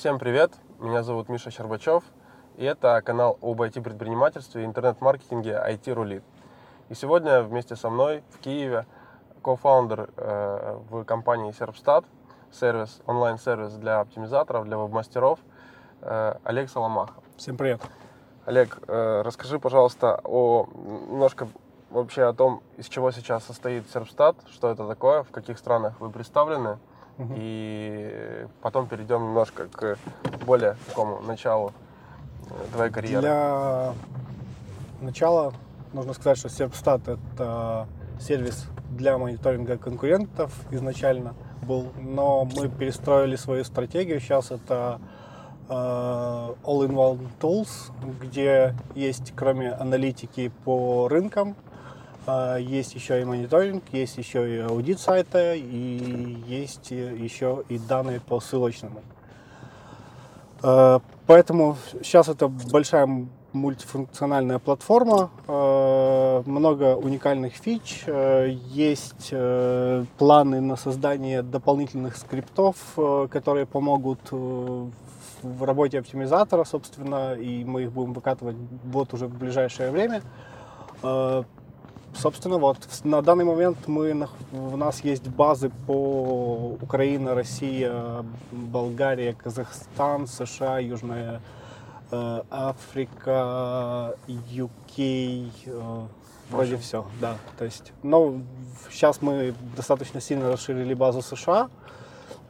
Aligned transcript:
Всем 0.00 0.18
привет, 0.18 0.52
меня 0.78 1.02
зовут 1.02 1.28
Миша 1.28 1.50
Щербачев, 1.50 2.02
и 2.56 2.64
это 2.64 3.02
канал 3.02 3.36
об 3.42 3.60
IT-предпринимательстве 3.60 4.64
интернет-маркетинге 4.64 5.62
IT 5.62 5.92
Рулит. 5.92 6.22
И 6.88 6.94
сегодня 6.94 7.42
вместе 7.42 7.76
со 7.76 7.90
мной 7.90 8.24
в 8.30 8.38
Киеве 8.38 8.86
кофаундер 9.42 10.08
э, 10.16 10.78
в 10.88 11.04
компании 11.04 11.52
Serpstat, 11.52 12.06
сервис, 12.50 13.02
онлайн-сервис 13.04 13.74
для 13.74 14.00
оптимизаторов, 14.00 14.64
для 14.64 14.78
веб-мастеров, 14.78 15.38
э, 16.00 16.34
Олег 16.44 16.70
Соломаха. 16.70 17.12
Всем 17.36 17.58
привет. 17.58 17.82
Олег, 18.46 18.78
э, 18.88 19.20
расскажи, 19.22 19.58
пожалуйста, 19.58 20.18
о, 20.24 20.66
немножко 21.10 21.46
вообще 21.90 22.22
о 22.22 22.32
том, 22.32 22.62
из 22.78 22.88
чего 22.88 23.10
сейчас 23.10 23.44
состоит 23.44 23.84
Serpstat, 23.94 24.36
что 24.50 24.70
это 24.70 24.88
такое, 24.88 25.24
в 25.24 25.30
каких 25.30 25.58
странах 25.58 26.00
вы 26.00 26.08
представлены, 26.08 26.78
угу. 27.20 27.34
и 27.36 28.46
потом 28.62 28.86
перейдем 28.86 29.22
немножко 29.22 29.68
к 29.68 29.98
более 30.46 30.76
такому 30.88 31.20
началу 31.20 31.72
э, 32.50 32.54
твоей 32.72 32.90
карьеры. 32.90 33.20
Для 33.20 33.92
начала 35.00 35.52
нужно 35.92 36.14
сказать, 36.14 36.38
что 36.38 36.48
Serpstat 36.48 37.02
это 37.12 37.86
сервис 38.18 38.66
для 38.90 39.18
мониторинга 39.18 39.76
конкурентов 39.78 40.52
изначально 40.70 41.34
был, 41.62 41.92
но 41.98 42.44
мы 42.44 42.68
перестроили 42.68 43.36
свою 43.36 43.64
стратегию. 43.64 44.20
Сейчас 44.20 44.50
это 44.50 45.00
э, 45.68 45.72
All-in-One 45.72 47.28
Tools, 47.40 47.92
где 48.20 48.74
есть, 48.94 49.32
кроме 49.36 49.72
аналитики 49.72 50.50
по 50.64 51.08
рынкам, 51.08 51.54
есть 52.60 52.94
еще 52.94 53.20
и 53.20 53.24
мониторинг, 53.24 53.82
есть 53.92 54.18
еще 54.18 54.56
и 54.56 54.58
аудит 54.58 55.00
сайта, 55.00 55.54
и 55.54 56.36
есть 56.46 56.90
еще 56.90 57.64
и 57.68 57.78
данные 57.78 58.20
по 58.20 58.40
ссылочному. 58.40 59.02
Э, 60.62 61.00
поэтому 61.26 61.76
сейчас 62.02 62.28
это 62.28 62.48
большая 62.48 63.06
мультифункциональная 63.52 64.58
платформа, 64.58 65.30
э, 65.46 66.42
много 66.46 66.96
уникальных 66.96 67.54
фич, 67.54 68.04
э, 68.06 68.50
есть 68.68 69.30
э, 69.32 70.04
планы 70.18 70.60
на 70.60 70.76
создание 70.76 71.42
дополнительных 71.42 72.16
скриптов, 72.16 72.76
которые 73.30 73.66
помогут 73.66 74.20
в 74.30 75.64
работе 75.64 75.98
оптимизатора, 75.98 76.64
собственно, 76.64 77.34
и 77.34 77.64
мы 77.64 77.84
их 77.84 77.92
будем 77.92 78.12
выкатывать 78.12 78.56
вот 78.84 79.14
уже 79.14 79.26
в 79.26 79.38
ближайшее 79.38 79.90
время. 79.90 80.22
Собственно, 82.14 82.58
вот 82.58 82.78
на 83.04 83.22
данный 83.22 83.44
момент 83.44 83.86
мы, 83.86 84.28
у 84.52 84.76
нас 84.76 85.02
есть 85.04 85.28
базы 85.28 85.70
по 85.86 86.76
Украина, 86.82 87.34
Россия, 87.34 88.24
Болгария, 88.50 89.32
Казахстан, 89.32 90.26
США, 90.26 90.78
Южная 90.80 91.40
Э, 92.12 92.42
Африка, 92.50 94.16
UK, 94.26 95.52
э, 95.64 96.06
вроде 96.50 96.76
все, 96.76 97.06
да. 97.20 97.36
То 97.56 97.64
есть, 97.64 97.92
но 98.02 98.40
сейчас 98.90 99.22
мы 99.22 99.54
достаточно 99.76 100.20
сильно 100.20 100.50
расширили 100.50 100.92
базу 100.94 101.22
США. 101.22 101.70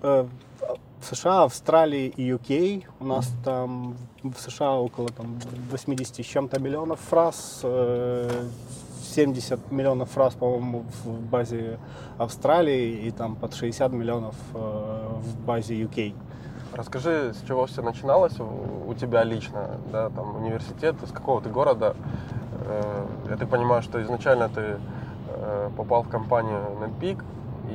Э, 0.00 0.26
США, 1.02 1.42
Австралии 1.44 2.06
и 2.06 2.32
UK. 2.32 2.86
У 3.00 3.04
нас 3.04 3.30
там 3.44 3.98
в 4.22 4.38
США 4.40 4.76
около 4.76 5.10
там, 5.10 5.38
80 5.70 6.24
с 6.24 6.26
чем-то 6.26 6.58
миллионов 6.58 7.00
фраз. 7.00 7.60
70 9.10 9.70
миллионов 9.72 10.10
фраз, 10.10 10.34
по-моему, 10.34 10.84
в 11.04 11.20
базе 11.30 11.78
Австралии 12.18 13.06
и 13.06 13.10
там 13.10 13.36
под 13.36 13.54
60 13.54 13.92
миллионов 13.92 14.34
в 14.52 15.44
базе 15.44 15.74
UK. 15.82 16.14
Расскажи, 16.72 17.34
с 17.34 17.46
чего 17.46 17.66
все 17.66 17.82
начиналось 17.82 18.38
у 18.38 18.94
тебя 18.94 19.24
лично, 19.24 19.70
да, 19.90 20.08
там 20.10 20.36
университет, 20.36 20.94
из 21.02 21.10
какого 21.10 21.40
ты 21.40 21.50
города. 21.50 21.96
Э, 22.64 23.06
я 23.28 23.36
так 23.36 23.48
понимаю, 23.48 23.82
что 23.82 24.00
изначально 24.02 24.48
ты 24.48 24.76
э, 25.28 25.70
попал 25.76 26.02
в 26.02 26.08
компанию 26.08 26.60
NetPeak, 26.80 27.24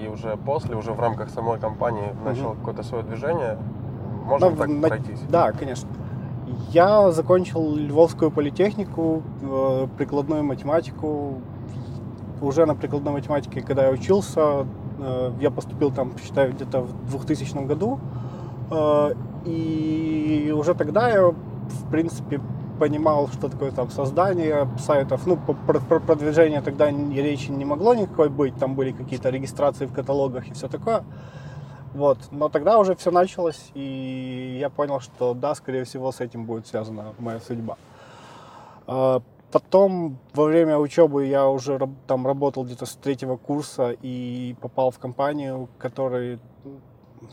и 0.02 0.08
уже 0.08 0.38
после, 0.38 0.76
уже 0.76 0.94
в 0.94 1.00
рамках 1.00 1.30
самой 1.30 1.60
компании 1.60 2.14
начал 2.24 2.52
угу. 2.52 2.56
какое-то 2.56 2.84
свое 2.84 3.04
движение. 3.04 3.58
Можно 4.24 4.52
да, 4.52 4.58
так 4.58 4.68
на... 4.68 4.88
пройтись? 4.88 5.20
Да, 5.30 5.52
конечно. 5.52 5.90
Я 6.72 7.12
закончил 7.12 7.76
Львовскую 7.76 8.32
политехнику, 8.32 9.24
э, 9.42 9.88
прикладную 9.98 10.44
математику. 10.44 11.42
Уже 12.42 12.66
на 12.66 12.76
прикладной 12.76 13.14
математике, 13.14 13.62
когда 13.62 13.86
я 13.86 13.92
учился, 13.92 14.68
я 15.40 15.52
поступил 15.52 15.92
там, 15.92 16.14
считаю, 16.18 16.54
где-то 16.54 16.82
в 16.82 17.10
2000 17.10 17.66
году. 17.66 18.00
Э, 18.72 19.14
и 19.46 20.54
уже 20.56 20.74
тогда 20.74 21.10
я, 21.10 21.28
в 21.30 21.92
принципе, 21.92 22.42
понимал, 22.80 23.30
что 23.30 23.48
такое 23.48 23.72
там 23.72 23.90
создание 23.90 24.68
сайтов. 24.80 25.26
Ну, 25.26 25.38
про, 25.38 25.80
про 25.80 26.00
продвижение 26.00 26.62
тогда 26.62 26.90
речи 26.90 27.52
не 27.52 27.66
могло 27.66 27.94
никакой 27.94 28.30
быть. 28.30 28.56
Там 28.56 28.76
были 28.76 28.92
какие-то 28.92 29.30
регистрации 29.30 29.86
в 29.86 29.94
каталогах 29.94 30.48
и 30.48 30.54
все 30.54 30.68
такое. 30.68 31.04
Вот. 31.96 32.18
Но 32.32 32.50
тогда 32.50 32.78
уже 32.78 32.94
все 32.96 33.10
началось, 33.10 33.72
и 33.74 34.58
я 34.60 34.70
понял, 34.70 35.00
что 35.00 35.34
да, 35.34 35.56
скорее 35.56 35.86
всего, 35.86 36.12
с 36.12 36.20
этим 36.20 36.46
будет 36.46 36.68
связана 36.68 37.16
моя 37.20 37.40
судьба. 37.40 37.78
Э, 38.86 39.22
потом, 39.50 40.18
во 40.34 40.44
время 40.44 40.78
учебы 40.78 41.26
я 41.26 41.48
уже 41.48 41.80
там 42.06 42.28
работал 42.28 42.66
где-то 42.66 42.86
с 42.86 42.96
третьего 42.96 43.38
курса 43.38 43.96
и 44.02 44.58
попал 44.60 44.92
в 44.92 45.00
компанию, 45.00 45.70
которая 45.80 46.40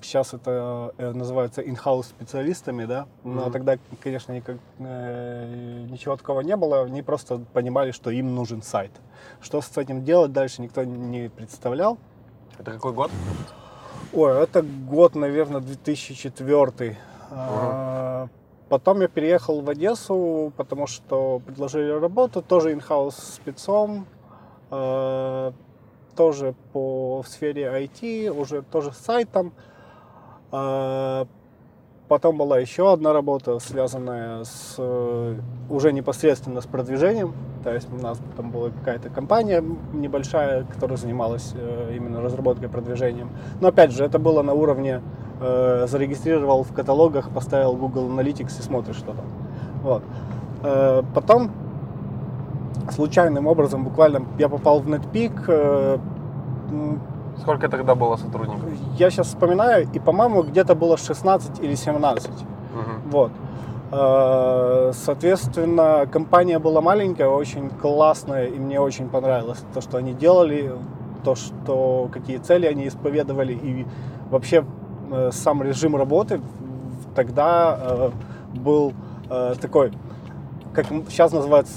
Сейчас 0.01 0.33
это 0.33 0.95
э, 0.97 1.13
называется 1.13 1.61
in-house 1.61 2.05
специалистами, 2.05 2.87
да, 2.87 3.07
но 3.25 3.43
mm-hmm. 3.43 3.53
тогда, 3.53 3.79
конечно, 4.01 4.33
никак, 4.33 4.57
э, 4.79 5.87
ничего 5.91 6.17
такого 6.17 6.41
не 6.41 6.57
было, 6.57 6.83
они 6.83 7.03
просто 7.03 7.41
понимали, 7.53 7.91
что 7.91 8.11
им 8.11 8.35
нужен 8.35 8.63
сайт. 8.63 8.91
Что 9.43 9.61
с 9.61 9.77
этим 9.77 10.03
делать 10.03 10.33
дальше, 10.33 10.63
никто 10.63 10.85
не 10.85 11.29
представлял. 11.29 11.99
Это 12.59 12.73
какой 12.73 12.93
год? 12.95 13.11
Ой, 14.15 14.43
это 14.43 14.63
год, 14.63 15.15
наверное, 15.15 15.63
2004. 15.63 16.67
Uh-huh. 16.67 16.97
А, 17.31 18.29
потом 18.69 19.01
я 19.01 19.09
переехал 19.09 19.63
в 19.63 19.71
Одессу, 19.71 20.53
потому 20.59 20.87
что 20.87 21.41
предложили 21.47 21.91
работу, 21.91 22.43
тоже 22.43 22.75
in-house 22.75 23.15
спецом, 23.19 24.07
а, 24.71 25.55
тоже 26.15 26.55
по 26.75 27.23
в 27.23 27.29
сфере 27.29 27.65
IT, 27.65 28.29
уже 28.29 28.61
тоже 28.63 28.93
с 28.93 28.99
сайтом. 28.99 29.55
Потом 32.13 32.37
была 32.37 32.59
еще 32.59 32.93
одна 32.93 33.15
работа, 33.15 33.59
связанная 33.59 34.45
с 34.45 34.75
э, 34.77 35.35
уже 35.71 35.95
непосредственно 35.95 36.61
с 36.61 36.67
продвижением. 36.67 37.33
То 37.65 37.73
есть 37.73 37.89
у 37.91 37.97
нас 37.97 38.21
там 38.37 38.51
была 38.51 38.69
какая-то 38.69 39.09
компания 39.09 39.65
небольшая, 39.95 40.65
которая 40.65 40.99
занималась 40.99 41.55
э, 41.55 41.95
именно 41.97 42.21
разработкой 42.21 42.69
продвижением. 42.69 43.31
Но 43.63 43.69
опять 43.69 43.93
же, 43.93 44.05
это 44.05 44.19
было 44.19 44.43
на 44.43 44.53
уровне 44.53 45.01
э, 45.41 45.87
зарегистрировал 45.89 46.65
в 46.65 46.75
каталогах, 46.75 47.31
поставил 47.31 47.77
Google 47.77 48.11
Analytics 48.11 48.59
и 48.59 48.63
смотришь, 48.63 48.97
что 48.97 49.15
там. 49.15 49.25
Вот. 49.83 50.03
Потом 51.15 51.51
случайным 52.91 53.47
образом, 53.47 53.85
буквально 53.85 54.27
я 54.39 54.51
попал 54.51 54.81
в 54.81 54.87
NetPeak, 54.87 55.99
Сколько 57.41 57.69
тогда 57.69 57.95
было 57.95 58.17
сотрудников? 58.17 58.69
Я 58.99 59.11
сейчас 59.11 59.29
вспоминаю, 59.29 59.89
и, 59.93 59.99
по-моему, 59.99 60.43
где-то 60.43 60.75
было 60.75 60.97
16 60.97 61.61
или 61.61 61.75
17. 61.75 62.31
Угу. 62.31 62.41
Вот. 63.11 63.33
Э, 63.93 64.93
соответственно, 64.95 66.07
компания 66.11 66.59
была 66.59 66.81
маленькая, 66.81 67.29
очень 67.29 67.69
классная, 67.69 68.47
и 68.47 68.59
мне 68.59 68.81
очень 68.81 69.09
понравилось 69.09 69.63
то, 69.75 69.83
что 69.83 69.99
они 69.99 70.15
делали, 70.15 70.73
то, 71.25 71.35
что 71.35 72.09
какие 72.11 72.39
цели 72.39 72.65
они 72.67 72.89
исповедовали, 72.89 73.53
и 73.53 73.87
вообще 74.31 74.65
э, 75.11 75.31
сам 75.33 75.63
режим 75.63 75.95
работы 75.95 76.41
тогда 77.15 77.79
э, 77.79 78.11
был 78.55 78.95
такой, 79.63 79.93
как 80.75 80.87
сейчас 81.09 81.33
называется, 81.33 81.73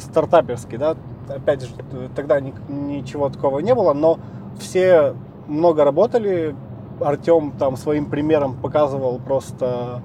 стартаперский, 0.00 0.76
да, 0.76 0.94
опять 1.26 1.62
же, 1.62 1.68
тогда 2.14 2.38
ничего 2.38 3.30
такого 3.30 3.60
не 3.60 3.74
было, 3.74 3.94
но 3.94 4.18
все 4.58 5.14
много 5.46 5.84
работали, 5.84 6.54
Артем 7.00 7.52
там 7.52 7.76
своим 7.76 8.06
примером 8.06 8.54
показывал 8.54 9.18
просто, 9.18 10.02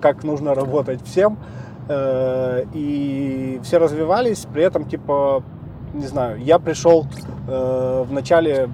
как 0.00 0.24
нужно 0.24 0.54
работать 0.54 1.00
всем. 1.04 1.38
Э, 1.88 2.64
и 2.74 3.60
все 3.64 3.78
развивались, 3.78 4.46
при 4.52 4.62
этом, 4.62 4.84
типа, 4.84 5.42
не 5.94 6.06
знаю, 6.06 6.40
я 6.40 6.58
пришел 6.58 7.06
э, 7.48 8.04
в 8.08 8.12
начале 8.12 8.68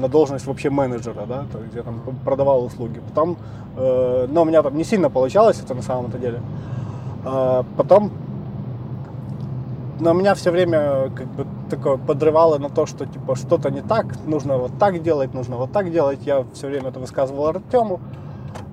на 0.00 0.08
должность 0.08 0.46
вообще 0.46 0.70
менеджера, 0.70 1.26
да, 1.26 1.44
то 1.52 1.58
есть 1.58 1.74
я 1.74 1.82
там 1.82 2.00
продавал 2.24 2.64
услуги. 2.64 3.00
Потом, 3.08 3.36
э, 3.76 4.26
но 4.28 4.42
у 4.42 4.44
меня 4.44 4.62
там 4.62 4.76
не 4.76 4.84
сильно 4.84 5.10
получалось 5.10 5.60
это 5.62 5.74
на 5.74 5.82
самом-то 5.82 6.18
деле. 6.18 6.40
Потом 7.76 8.12
но 10.00 10.12
меня 10.12 10.34
все 10.34 10.50
время 10.50 11.10
как 11.14 11.26
бы 11.28 11.46
такое 11.68 11.96
подрывало 11.96 12.58
на 12.58 12.70
то, 12.70 12.86
что 12.86 13.06
типа 13.06 13.34
что-то 13.34 13.70
не 13.70 13.82
так, 13.82 14.06
нужно 14.26 14.56
вот 14.56 14.78
так 14.78 15.02
делать, 15.02 15.34
нужно 15.34 15.56
вот 15.56 15.72
так 15.72 15.90
делать. 15.90 16.20
Я 16.24 16.44
все 16.54 16.68
время 16.68 16.90
это 16.90 17.00
высказывал 17.00 17.46
Артему. 17.46 18.00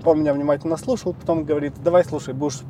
Он 0.04 0.20
меня 0.20 0.34
внимательно 0.34 0.78
слушал, 0.78 1.14
потом 1.14 1.44
говорит, 1.44 1.74
давай, 1.84 2.04
слушай, 2.06 2.34
будешь 2.34 2.62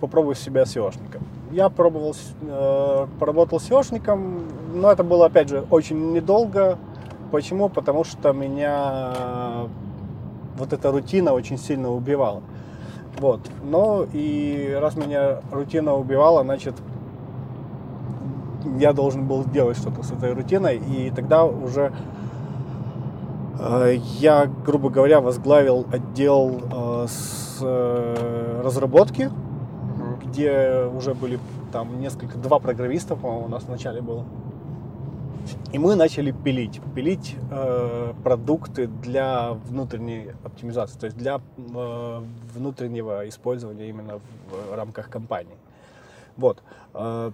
попробуй 0.00 0.34
себя 0.34 0.62
SEOшником. 0.62 1.22
Я 1.50 1.68
пробовал, 1.68 2.16
э, 2.40 3.06
поработал 3.18 3.58
SEOшником, 3.58 4.44
но 4.74 4.90
это 4.90 5.04
было, 5.04 5.26
опять 5.26 5.48
же, 5.48 5.66
очень 5.70 6.12
недолго. 6.12 6.78
Почему? 7.30 7.68
Потому 7.68 8.04
что 8.04 8.32
меня 8.32 9.12
вот 10.56 10.72
эта 10.72 10.90
рутина 10.90 11.32
очень 11.32 11.58
сильно 11.58 11.90
убивала. 11.90 12.42
Вот. 13.18 13.40
Но 13.62 14.06
и 14.12 14.76
раз 14.80 14.96
меня 14.96 15.40
рутина 15.50 15.94
убивала, 15.94 16.42
значит, 16.42 16.74
я 18.78 18.92
должен 18.92 19.26
был 19.26 19.44
сделать 19.44 19.76
что-то 19.76 20.02
с 20.02 20.10
этой 20.12 20.32
рутиной. 20.32 20.78
И 20.78 21.10
тогда 21.10 21.44
уже 21.44 21.92
э, 23.58 23.96
я, 24.18 24.46
грубо 24.46 24.90
говоря, 24.90 25.20
возглавил 25.20 25.86
отдел 25.92 26.60
э, 26.72 27.06
с 27.08 27.58
э, 27.62 28.60
разработки 28.64 29.30
где 30.30 30.84
уже 30.94 31.14
были 31.14 31.38
там 31.72 32.00
несколько, 32.00 32.38
два 32.38 32.58
программиста, 32.58 33.16
по-моему, 33.16 33.46
у 33.46 33.48
нас 33.48 33.64
вначале 33.64 34.00
было. 34.00 34.24
И 35.72 35.78
мы 35.78 35.96
начали 35.96 36.32
пилить, 36.32 36.80
пилить 36.94 37.36
э, 37.50 38.12
продукты 38.22 38.86
для 38.86 39.52
внутренней 39.52 40.32
оптимизации, 40.44 40.98
то 40.98 41.06
есть 41.06 41.16
для 41.16 41.40
э, 41.56 42.22
внутреннего 42.54 43.28
использования 43.28 43.88
именно 43.88 44.20
в 44.50 44.74
рамках 44.74 45.08
компании. 45.08 45.56
Вот. 46.36 46.62
Э, 46.94 47.32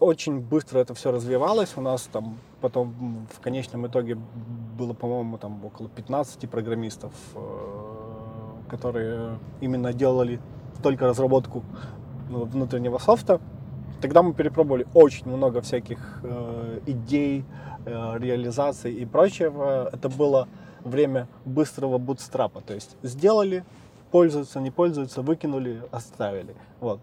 очень 0.00 0.40
быстро 0.40 0.78
это 0.78 0.94
все 0.94 1.10
развивалось. 1.12 1.72
У 1.76 1.80
нас 1.80 2.08
там 2.12 2.38
потом 2.60 3.26
в 3.32 3.40
конечном 3.40 3.86
итоге 3.86 4.16
было, 4.78 4.94
по-моему, 4.94 5.38
там 5.38 5.64
около 5.64 5.88
15 5.88 6.48
программистов, 6.48 7.12
э, 7.34 8.70
которые 8.70 9.38
именно 9.60 9.92
делали 9.92 10.40
только 10.82 11.06
разработку 11.06 11.62
ну, 12.30 12.44
внутреннего 12.44 12.98
софта. 12.98 13.40
Тогда 14.00 14.22
мы 14.22 14.32
перепробовали 14.32 14.86
очень 14.94 15.28
много 15.28 15.60
всяких 15.60 16.20
э, 16.22 16.80
идей, 16.86 17.44
э, 17.84 18.18
реализаций 18.18 18.92
и 18.94 19.04
прочего. 19.04 19.88
Это 19.92 20.08
было 20.08 20.48
время 20.84 21.28
быстрого 21.44 21.98
бутстрапа. 21.98 22.60
То 22.60 22.74
есть 22.74 22.96
сделали, 23.02 23.64
пользуются, 24.10 24.60
не 24.60 24.70
пользуются, 24.70 25.22
выкинули, 25.22 25.82
оставили. 25.90 26.54
Вот. 26.80 27.00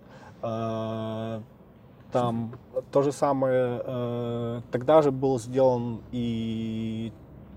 Там 2.12 2.54
то 2.92 3.02
же 3.02 3.12
самое, 3.12 3.82
э, 3.86 4.62
тогда 4.72 5.02
же 5.02 5.12
был 5.12 5.40
сделан 5.40 6.02
и 6.12 7.12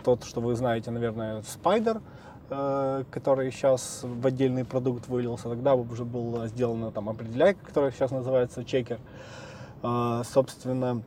тот, 0.05 0.25
что 0.25 0.41
вы 0.41 0.55
знаете, 0.55 0.91
наверное, 0.91 1.41
Spider, 1.41 2.03
Э, 2.55 3.05
который 3.11 3.51
сейчас 3.51 4.01
в 4.03 4.27
отдельный 4.27 4.67
продукт 4.67 5.09
вылился. 5.09 5.49
Тогда 5.49 5.75
уже 5.75 6.05
была 6.05 6.49
сделана 6.49 6.91
там 6.91 7.09
определяйка, 7.09 7.65
которая 7.65 7.91
сейчас 7.93 8.11
называется 8.11 8.63
чекер. 8.63 8.99
Э, 9.83 10.23
собственно, 10.31 11.03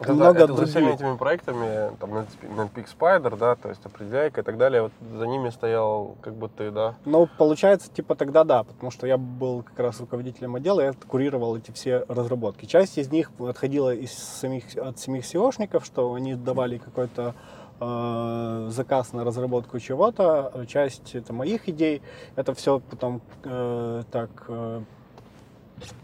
это, 0.00 0.12
много 0.12 0.38
это 0.38 0.46
других. 0.48 0.66
за 0.66 0.70
всеми 0.70 0.94
этими 0.94 1.16
проектами, 1.16 1.96
там, 1.98 2.10
NetPeak 2.12 2.86
Spider, 2.98 3.36
да, 3.36 3.54
то 3.56 3.68
есть 3.68 3.84
определяйка 3.84 4.40
и 4.40 4.44
так 4.44 4.56
далее, 4.56 4.82
вот 4.82 4.92
за 5.18 5.26
ними 5.26 5.50
стоял 5.50 6.16
как 6.20 6.34
бы 6.34 6.48
ты, 6.48 6.70
да? 6.70 6.94
Ну, 7.04 7.28
получается, 7.38 7.90
типа 7.90 8.14
тогда 8.14 8.44
да, 8.44 8.64
потому 8.64 8.90
что 8.90 9.06
я 9.06 9.16
был 9.16 9.62
как 9.62 9.78
раз 9.78 10.00
руководителем 10.00 10.56
отдела, 10.56 10.80
я 10.80 10.92
курировал 10.92 11.56
эти 11.56 11.70
все 11.70 12.04
разработки. 12.08 12.66
Часть 12.66 12.98
из 12.98 13.10
них 13.10 13.30
отходила 13.38 13.94
из 13.94 14.12
самих, 14.12 14.76
от 14.76 14.98
самих 14.98 15.24
SEOшников, 15.24 15.84
что 15.84 16.14
они 16.14 16.34
давали 16.34 16.78
какой-то 16.78 17.34
э, 17.80 18.68
заказ 18.70 19.12
на 19.12 19.24
разработку 19.24 19.78
чего-то, 19.78 20.52
часть 20.68 21.14
это 21.14 21.32
моих 21.32 21.68
идей, 21.68 22.02
это 22.36 22.54
все 22.54 22.80
потом 22.80 23.20
э, 23.44 24.02
так 24.10 24.30
э, 24.48 24.82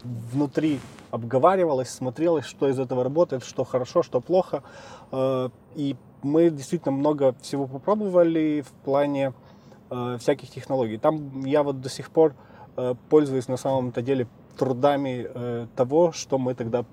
внутри 0.03 0.79
обговаривалось, 1.11 1.89
смотрелось, 1.89 2.45
что 2.45 2.67
из 2.67 2.79
этого 2.79 3.03
работает, 3.03 3.43
что 3.43 3.63
хорошо, 3.63 4.03
что 4.03 4.21
плохо. 4.21 4.63
Э, 5.11 5.49
и 5.75 5.95
мы 6.21 6.49
действительно 6.49 6.91
много 6.91 7.35
всего 7.41 7.67
попробовали 7.67 8.61
в 8.61 8.71
плане 8.83 9.33
э, 9.89 10.17
всяких 10.19 10.49
технологий. 10.49 10.97
Там 10.97 11.45
я 11.45 11.63
вот 11.63 11.81
до 11.81 11.89
сих 11.89 12.09
пор 12.09 12.35
э, 12.77 12.95
пользуюсь 13.09 13.47
на 13.47 13.57
самом-то 13.57 14.01
деле 14.01 14.27
трудами 14.57 15.67
того, 15.75 16.11
что 16.11 16.37
мы 16.37 16.53
тогда 16.53 16.85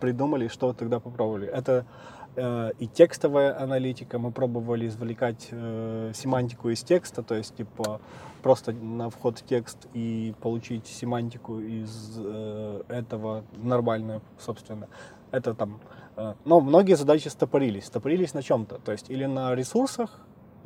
придумали, 0.00 0.48
что 0.48 0.72
тогда 0.72 0.98
попробовали. 0.98 1.46
Это 1.46 1.86
и 2.80 2.88
текстовая 2.92 3.62
аналитика. 3.62 4.18
Мы 4.18 4.32
пробовали 4.32 4.88
извлекать 4.88 5.48
э, 5.52 6.12
семантику 6.14 6.68
из 6.70 6.82
текста, 6.82 7.22
то 7.22 7.36
есть 7.36 7.56
типа 7.56 8.00
просто 8.46 8.72
на 8.72 9.10
вход 9.10 9.42
текст 9.44 9.88
и 9.92 10.32
получить 10.40 10.86
семантику 10.86 11.58
из 11.58 12.14
э, 12.16 12.82
этого 12.86 13.42
нормальную, 13.56 14.20
собственно. 14.38 14.86
Это 15.32 15.52
там. 15.52 15.80
Э, 16.16 16.34
но 16.44 16.60
многие 16.60 16.94
задачи 16.96 17.26
стопорились. 17.26 17.86
Стопорились 17.86 18.34
на 18.34 18.42
чем-то. 18.42 18.78
То 18.84 18.92
есть 18.92 19.10
или 19.10 19.26
на 19.26 19.52
ресурсах, 19.56 20.20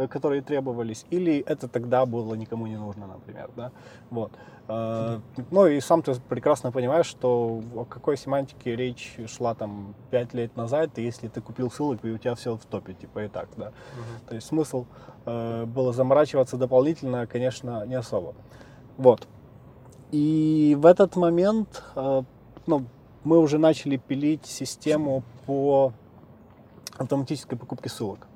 которые 0.09 0.43
требовались, 0.43 1.05
или 1.11 1.45
это 1.47 1.69
тогда 1.69 2.07
было 2.07 2.35
никому 2.35 2.67
не 2.67 2.77
нужно, 2.77 3.07
например, 3.07 3.51
да, 3.57 3.73
вот. 4.11 4.33
Э, 4.69 5.19
ну 5.51 5.67
и 5.67 5.81
сам 5.81 6.03
ты 6.03 6.15
прекрасно 6.29 6.71
понимаешь, 6.71 7.07
что 7.07 7.61
о 7.75 7.85
какой 7.85 8.17
семантике 8.17 8.77
речь 8.77 9.17
шла 9.27 9.55
там 9.55 9.95
пять 10.11 10.33
лет 10.35 10.57
назад, 10.57 10.99
и 10.99 11.03
если 11.03 11.29
ты 11.29 11.41
купил 11.41 11.71
ссылок, 11.71 12.05
и 12.05 12.11
у 12.11 12.19
тебя 12.19 12.35
все 12.35 12.57
в 12.57 12.65
топе, 12.65 12.95
типа 12.95 13.25
и 13.25 13.29
так, 13.29 13.49
да. 13.57 13.67
Uh-huh. 13.67 14.29
То 14.29 14.35
есть 14.37 14.47
смысл 14.47 14.87
э, 15.27 15.65
было 15.65 15.93
заморачиваться 15.93 16.57
дополнительно, 16.57 17.27
конечно, 17.27 17.85
не 17.87 17.97
особо. 17.97 18.35
Вот. 18.97 19.27
И 20.13 20.77
в 20.79 20.87
этот 20.87 21.17
момент, 21.17 21.83
э, 21.97 22.23
ну, 22.67 22.87
мы 23.25 23.39
уже 23.39 23.59
начали 23.59 23.97
пилить 23.97 24.47
систему 24.47 25.23
по 25.47 25.93
автоматической 26.97 27.59
покупке 27.59 27.89
ссылок. 27.89 28.27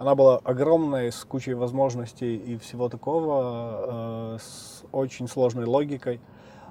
Она 0.00 0.14
была 0.14 0.38
огромной, 0.38 1.12
с 1.12 1.26
кучей 1.26 1.52
возможностей 1.52 2.34
и 2.34 2.56
всего 2.56 2.88
такого, 2.88 4.36
э, 4.36 4.38
с 4.40 4.82
очень 4.92 5.28
сложной 5.28 5.66
логикой. 5.66 6.22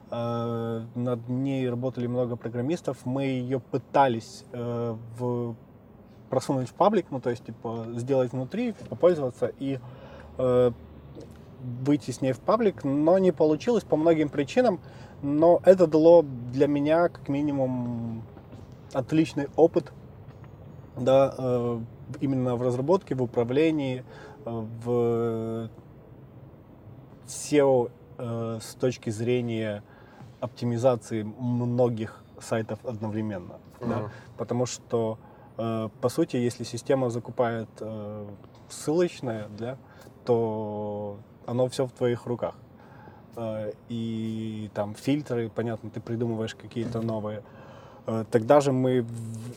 Э, 0.09 0.81
над 0.95 1.29
ней 1.29 1.69
работали 1.69 2.07
много 2.07 2.37
программистов. 2.37 3.05
Мы 3.05 3.25
ее 3.25 3.59
пытались 3.59 4.45
э, 4.51 4.95
в, 5.19 5.55
просунуть 6.31 6.69
в 6.69 6.73
паблик, 6.73 7.05
ну 7.11 7.21
то 7.21 7.29
есть 7.29 7.45
типа 7.45 7.85
сделать 7.97 8.31
внутри, 8.31 8.73
попользоваться 8.89 9.51
и 9.59 9.79
выйти 11.81 12.09
с 12.09 12.21
ней 12.21 12.31
в 12.31 12.39
паблик, 12.39 12.83
но 12.83 13.19
не 13.19 13.31
получилось 13.31 13.83
по 13.83 13.95
многим 13.95 14.29
причинам. 14.29 14.79
Но 15.21 15.61
это 15.65 15.85
дало 15.85 16.23
для 16.23 16.65
меня 16.65 17.09
как 17.09 17.29
минимум 17.29 18.23
отличный 18.91 19.49
опыт, 19.55 19.93
да, 20.97 21.35
э, 21.37 21.79
именно 22.21 22.55
в 22.55 22.61
разработке, 22.61 23.15
в 23.15 23.23
управлении, 23.23 24.03
э, 24.45 24.65
в 24.83 25.69
SEO 27.27 27.91
э, 28.17 28.59
с 28.61 28.75
точки 28.75 29.09
зрения 29.09 29.83
оптимизации 30.39 31.23
многих 31.23 32.23
сайтов 32.39 32.79
одновременно. 32.85 33.53
Mm-hmm. 33.79 33.89
Да? 33.89 34.11
Потому 34.37 34.65
что, 34.65 35.17
э, 35.57 35.89
по 36.01 36.09
сути, 36.09 36.37
если 36.37 36.63
система 36.63 37.09
закупает 37.09 37.69
ссылочное, 38.69 39.47
да, 39.57 39.77
то 40.25 41.17
оно 41.45 41.67
все 41.67 41.85
в 41.85 41.91
твоих 41.91 42.25
руках. 42.25 42.55
И 43.87 44.69
там 44.73 44.95
фильтры, 44.95 45.49
понятно, 45.49 45.89
ты 45.89 46.01
придумываешь 46.01 46.55
какие-то 46.55 47.01
новые. 47.01 47.41
Тогда 48.31 48.59
же 48.59 48.71
мы 48.71 49.05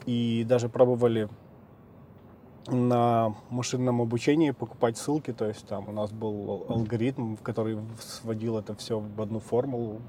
и 0.07 0.47
даже 0.49 0.69
пробовали 0.69 1.29
на 2.69 3.35
машинном 3.51 4.01
обучении 4.01 4.53
покупать 4.53 4.97
ссылки, 4.97 5.33
то 5.33 5.47
есть 5.47 5.67
там 5.67 5.89
у 5.89 5.93
нас 5.93 6.13
был 6.13 6.65
алгоритм, 6.69 7.37
который 7.37 7.79
сводил 8.01 8.59
это 8.59 8.75
все 8.77 9.01
в 9.01 9.21
одну 9.21 9.41
формулу, 9.41 10.01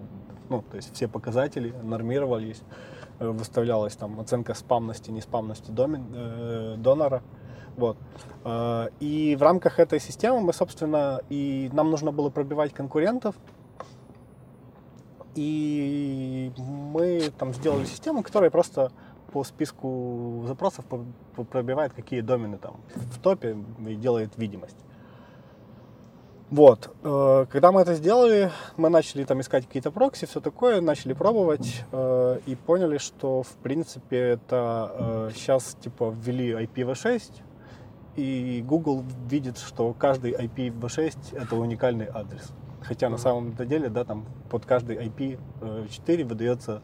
ну, 0.49 0.61
то 0.61 0.77
есть 0.77 0.93
все 0.93 1.07
показатели 1.07 1.73
нормировались, 1.83 2.61
э, 3.19 3.27
выставлялась 3.27 3.95
там 3.95 4.19
оценка 4.19 4.53
спамности, 4.53 5.09
неспамности 5.09 5.71
домен, 5.71 6.05
э, 6.13 6.75
донора, 6.77 7.23
вот. 7.75 7.97
Э, 8.43 8.89
и 8.99 9.35
в 9.35 9.41
рамках 9.41 9.79
этой 9.79 9.99
системы 9.99 10.41
мы, 10.41 10.53
собственно, 10.53 11.21
и 11.29 11.69
нам 11.73 11.89
нужно 11.89 12.11
было 12.11 12.29
пробивать 12.29 12.73
конкурентов, 12.73 13.35
и 15.35 16.51
мы 16.57 17.31
там 17.39 17.53
сделали 17.53 17.85
систему, 17.85 18.21
которая 18.21 18.51
просто 18.51 18.91
по 19.33 19.43
списку 19.43 20.43
запросов 20.47 20.85
пробивает, 21.49 21.93
какие 21.93 22.21
домены 22.21 22.59
там 22.59 22.75
в 22.93 23.19
топе 23.19 23.57
и 23.87 23.95
делает 23.95 24.37
видимость. 24.37 24.77
Вот. 26.51 26.95
Э, 27.03 27.47
когда 27.49 27.71
мы 27.71 27.81
это 27.81 27.95
сделали, 27.95 28.51
мы 28.77 28.89
начали 28.89 29.23
там 29.23 29.41
искать 29.41 29.65
какие-то 29.65 29.89
прокси, 29.89 30.27
все 30.27 30.39
такое, 30.39 30.81
начали 30.81 31.13
пробовать 31.13 31.83
э, 31.91 32.39
и 32.45 32.53
поняли, 32.53 32.99
что 32.99 33.41
в 33.41 33.53
принципе 33.63 34.17
это 34.17 35.31
сейчас 35.33 35.73
э, 35.73 35.83
типа 35.83 36.15
ввели 36.15 36.51
IPv6 36.51 37.41
и 38.17 38.63
Google 38.67 39.03
видит, 39.27 39.57
что 39.57 39.93
каждый 39.93 40.33
IPv6 40.33 41.35
это 41.41 41.55
уникальный 41.55 42.05
адрес. 42.05 42.51
Хотя 42.83 43.09
на 43.09 43.17
самом 43.17 43.55
деле, 43.55 43.89
да, 43.89 44.03
там 44.03 44.25
под 44.51 44.65
каждый 44.67 44.97
IP4 44.97 46.23
выдается 46.23 46.83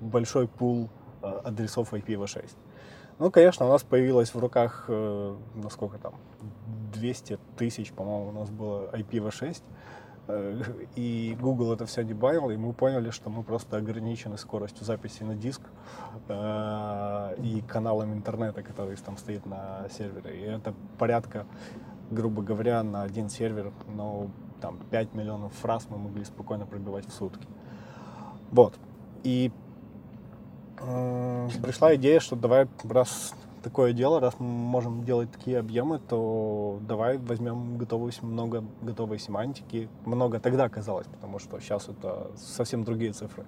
большой 0.00 0.46
пул 0.46 0.90
адресов 1.22 1.92
IPv6. 1.92 2.50
Ну, 3.18 3.30
конечно, 3.30 3.66
у 3.66 3.68
нас 3.68 3.82
появилось 3.82 4.32
в 4.32 4.38
руках, 4.38 4.84
э, 4.88 5.36
ну 5.54 5.70
сколько 5.70 5.98
там, 5.98 6.14
200 6.94 7.38
тысяч, 7.56 7.92
по-моему, 7.92 8.28
у 8.28 8.32
нас 8.32 8.50
было 8.50 8.90
IPv6. 8.92 9.62
Э, 10.28 10.62
и 10.94 11.36
Google 11.40 11.72
это 11.72 11.84
все 11.86 12.04
дебанил, 12.04 12.50
и 12.50 12.56
мы 12.56 12.72
поняли, 12.72 13.10
что 13.10 13.30
мы 13.30 13.42
просто 13.42 13.76
ограничены 13.76 14.38
скоростью 14.38 14.84
записи 14.84 15.24
на 15.24 15.34
диск 15.34 15.62
э, 16.28 17.34
и 17.38 17.60
каналом 17.62 18.12
интернета, 18.12 18.62
который 18.62 18.96
там 18.96 19.16
стоит 19.16 19.46
на 19.46 19.88
сервере. 19.90 20.38
И 20.38 20.42
это 20.42 20.74
порядка, 20.98 21.46
грубо 22.10 22.42
говоря, 22.42 22.82
на 22.82 23.02
один 23.02 23.30
сервер, 23.30 23.72
но 23.88 24.28
там 24.60 24.78
5 24.90 25.14
миллионов 25.14 25.52
фраз 25.54 25.86
мы 25.90 25.98
могли 25.98 26.24
спокойно 26.24 26.66
пробивать 26.66 27.06
в 27.06 27.12
сутки. 27.12 27.48
Вот. 28.52 28.78
И 29.24 29.50
пришла 31.62 31.94
идея, 31.96 32.20
что 32.20 32.36
давай, 32.36 32.68
раз 32.84 33.34
такое 33.62 33.92
дело, 33.92 34.20
раз 34.20 34.34
мы 34.38 34.46
можем 34.46 35.04
делать 35.04 35.30
такие 35.30 35.58
объемы, 35.58 35.98
то 35.98 36.78
давай 36.82 37.18
возьмем 37.18 37.76
готовую, 37.76 38.12
много 38.22 38.64
готовой 38.82 39.18
семантики. 39.18 39.88
Много 40.04 40.40
тогда 40.40 40.68
казалось, 40.68 41.06
потому 41.06 41.38
что 41.38 41.60
сейчас 41.60 41.88
это 41.88 42.30
совсем 42.36 42.84
другие 42.84 43.12
цифры. 43.12 43.44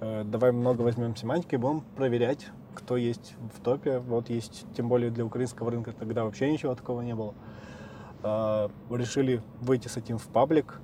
Э, 0.00 0.24
давай 0.24 0.52
много 0.52 0.82
возьмем 0.82 1.16
семантики 1.16 1.54
и 1.54 1.58
будем 1.58 1.80
проверять, 1.96 2.46
кто 2.74 2.96
есть 2.96 3.34
в 3.54 3.60
топе. 3.62 3.98
Вот 3.98 4.30
есть, 4.30 4.66
тем 4.76 4.88
более 4.88 5.10
для 5.10 5.24
украинского 5.24 5.70
рынка 5.70 5.92
тогда 5.92 6.24
вообще 6.24 6.50
ничего 6.50 6.74
такого 6.74 7.00
не 7.00 7.14
было. 7.14 7.34
Э, 8.22 8.68
решили 8.90 9.42
выйти 9.60 9.88
с 9.88 9.96
этим 9.96 10.18
в 10.18 10.26
паблик. 10.28 10.80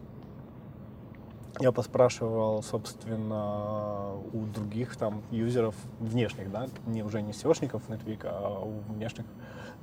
Я 1.61 1.73
поспрашивал, 1.73 2.63
собственно, 2.63 4.15
у 4.33 4.47
других 4.55 4.97
там 4.97 5.23
юзеров 5.31 5.75
внешних, 6.01 6.51
да, 6.51 6.67
не 6.87 7.03
уже 7.03 7.23
не 7.23 7.33
SEOшников 7.33 7.83
Netweek, 7.89 8.21
а 8.25 8.61
у 8.61 8.93
внешних 8.93 9.27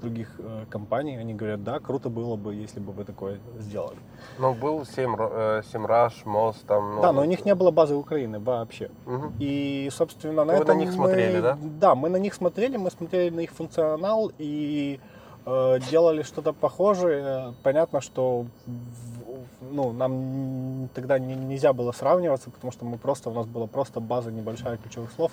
других 0.02 0.36
э, 0.40 0.66
компаний. 0.70 1.18
Они 1.18 1.34
говорят, 1.34 1.64
да, 1.64 1.80
круто 1.80 2.10
было 2.10 2.36
бы, 2.36 2.56
если 2.56 2.80
бы 2.80 2.92
вы 2.92 3.04
такое 3.04 3.40
сделали. 3.60 3.98
Ну, 4.40 4.54
был 4.54 4.86
Семраш, 4.86 6.24
э, 6.26 6.30
Мост, 6.30 6.66
там... 6.66 6.96
Ну... 6.96 7.02
Да, 7.02 7.12
но 7.12 7.22
у 7.22 7.26
них 7.26 7.46
не 7.46 7.54
было 7.56 7.72
базы 7.72 7.96
Украины 7.96 8.40
вообще. 8.40 8.90
Угу. 9.06 9.34
И, 9.40 9.90
собственно, 9.92 10.46
на 10.46 10.54
Вы 10.54 10.62
этом 10.64 10.78
на 10.78 10.80
них 10.80 10.90
мы... 10.90 10.96
смотрели, 10.96 11.42
да? 11.42 11.58
Да, 11.62 11.96
мы 11.96 12.10
на 12.10 12.18
них 12.18 12.34
смотрели, 12.34 12.78
мы 12.78 12.92
смотрели 12.92 13.30
на 13.30 13.42
их 13.42 13.52
функционал 13.52 14.32
и 14.38 15.00
э, 15.46 15.80
делали 15.92 16.24
что-то 16.24 16.54
похожее. 16.54 17.54
Понятно, 17.64 18.02
что 18.02 18.46
ну, 19.72 19.92
нам 19.92 20.90
тогда 20.94 21.20
не, 21.20 21.36
нельзя 21.36 21.74
было 21.74 21.92
сравниваться, 21.92 22.50
потому 22.50 22.72
что 22.72 22.86
мы 22.86 22.98
просто, 22.98 23.30
у 23.30 23.34
нас 23.34 23.46
была 23.46 23.68
просто 23.68 24.00
база 24.00 24.32
небольшая 24.32 24.78
ключевых 24.78 25.12
слов. 25.12 25.32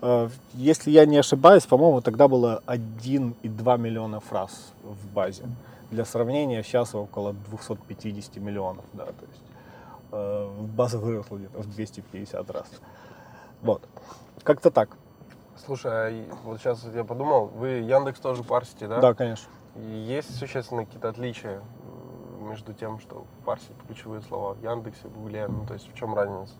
Э, 0.00 0.28
если 0.54 0.90
я 0.90 1.06
не 1.06 1.18
ошибаюсь, 1.18 1.66
по-моему, 1.66 2.00
тогда 2.00 2.28
было 2.28 2.62
1,2 2.66 3.78
миллиона 3.78 4.20
фраз 4.20 4.72
в 4.82 5.12
базе. 5.12 5.44
Для 5.90 6.04
сравнения, 6.04 6.62
сейчас 6.62 6.94
около 6.94 7.32
250 7.32 8.36
миллионов, 8.36 8.84
да, 8.92 9.06
то 9.06 9.26
есть 9.26 9.42
э, 10.12 10.50
база 10.76 10.98
выросла 10.98 11.36
где-то 11.36 11.60
в 11.60 11.70
250 11.70 12.50
раз. 12.50 12.66
Вот. 13.62 13.82
Как-то 14.42 14.70
так. 14.70 14.96
Слушай, 15.64 15.90
а 15.92 16.36
вот 16.44 16.60
сейчас 16.60 16.84
я 16.94 17.04
подумал, 17.04 17.46
вы 17.46 17.68
Яндекс 17.80 18.20
тоже 18.20 18.44
парсите, 18.44 18.86
да? 18.86 19.00
Да, 19.00 19.14
конечно. 19.14 19.48
Есть 19.76 20.36
существенно 20.38 20.84
какие-то 20.84 21.08
отличия 21.08 21.62
между 22.40 22.72
тем, 22.72 22.98
что 23.00 23.24
парсить 23.44 23.76
ключевые 23.86 24.22
слова 24.22 24.54
в 24.54 24.62
Яндексе, 24.62 25.08
в 25.08 25.18
Гугле? 25.18 25.46
Ну, 25.48 25.66
то 25.66 25.74
есть 25.74 25.92
в 25.92 25.94
чем 25.96 26.14
разница? 26.14 26.54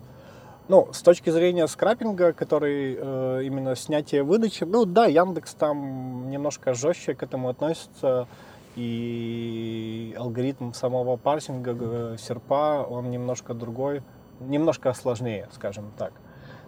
Ну, 0.67 0.87
с 0.91 1.01
точки 1.01 1.31
зрения 1.31 1.67
скрапинга, 1.67 2.31
который 2.31 2.95
э, 2.95 3.43
именно 3.43 3.75
снятие 3.75 4.21
выдачи, 4.21 4.65
ну 4.65 4.85
да, 4.85 5.07
Яндекс 5.07 5.55
там 5.55 6.29
немножко 6.29 6.75
жестче 6.75 7.15
к 7.15 7.23
этому 7.23 7.49
относится, 7.49 8.27
и 8.75 10.15
алгоритм 10.17 10.73
самого 10.73 11.17
парсинга 11.17 11.75
э, 11.79 12.17
серпа, 12.19 12.85
он 12.87 13.09
немножко 13.09 13.55
другой, 13.55 14.03
немножко 14.39 14.93
сложнее, 14.93 15.47
скажем 15.51 15.91
так. 15.97 16.13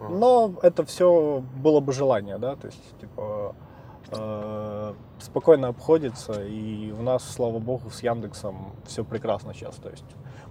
Но 0.10 0.54
это 0.64 0.84
все 0.84 1.44
было 1.58 1.80
бы 1.80 1.94
желание, 1.94 2.40
да, 2.40 2.56
то 2.56 2.68
есть, 2.68 3.00
типа, 3.00 3.56
спокойно 5.20 5.70
обходится, 5.70 6.44
и 6.44 6.92
у 6.92 7.02
нас, 7.02 7.24
слава 7.24 7.60
богу, 7.60 7.90
с 7.90 8.04
Яндексом 8.04 8.74
все 8.86 9.04
прекрасно 9.04 9.54
сейчас. 9.54 9.76
То 9.76 9.90
есть 9.90 10.06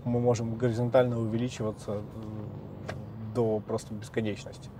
мы 0.04 0.20
можем 0.20 0.56
горизонтально 0.56 1.18
увеличиваться 1.18 1.92
э, 1.92 2.00
до 3.34 3.60
просто 3.60 3.94
бесконечности. 3.94 4.70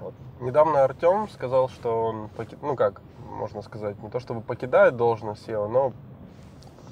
Вот. 0.00 0.14
Недавно 0.40 0.84
Артем 0.84 1.28
сказал, 1.28 1.68
что 1.68 2.04
он, 2.04 2.30
ну 2.62 2.76
как, 2.76 3.02
можно 3.30 3.62
сказать, 3.62 4.02
не 4.02 4.10
то 4.10 4.20
чтобы 4.20 4.40
покидает 4.40 4.96
должность 4.96 5.46
SEO, 5.46 5.68
но 5.68 5.92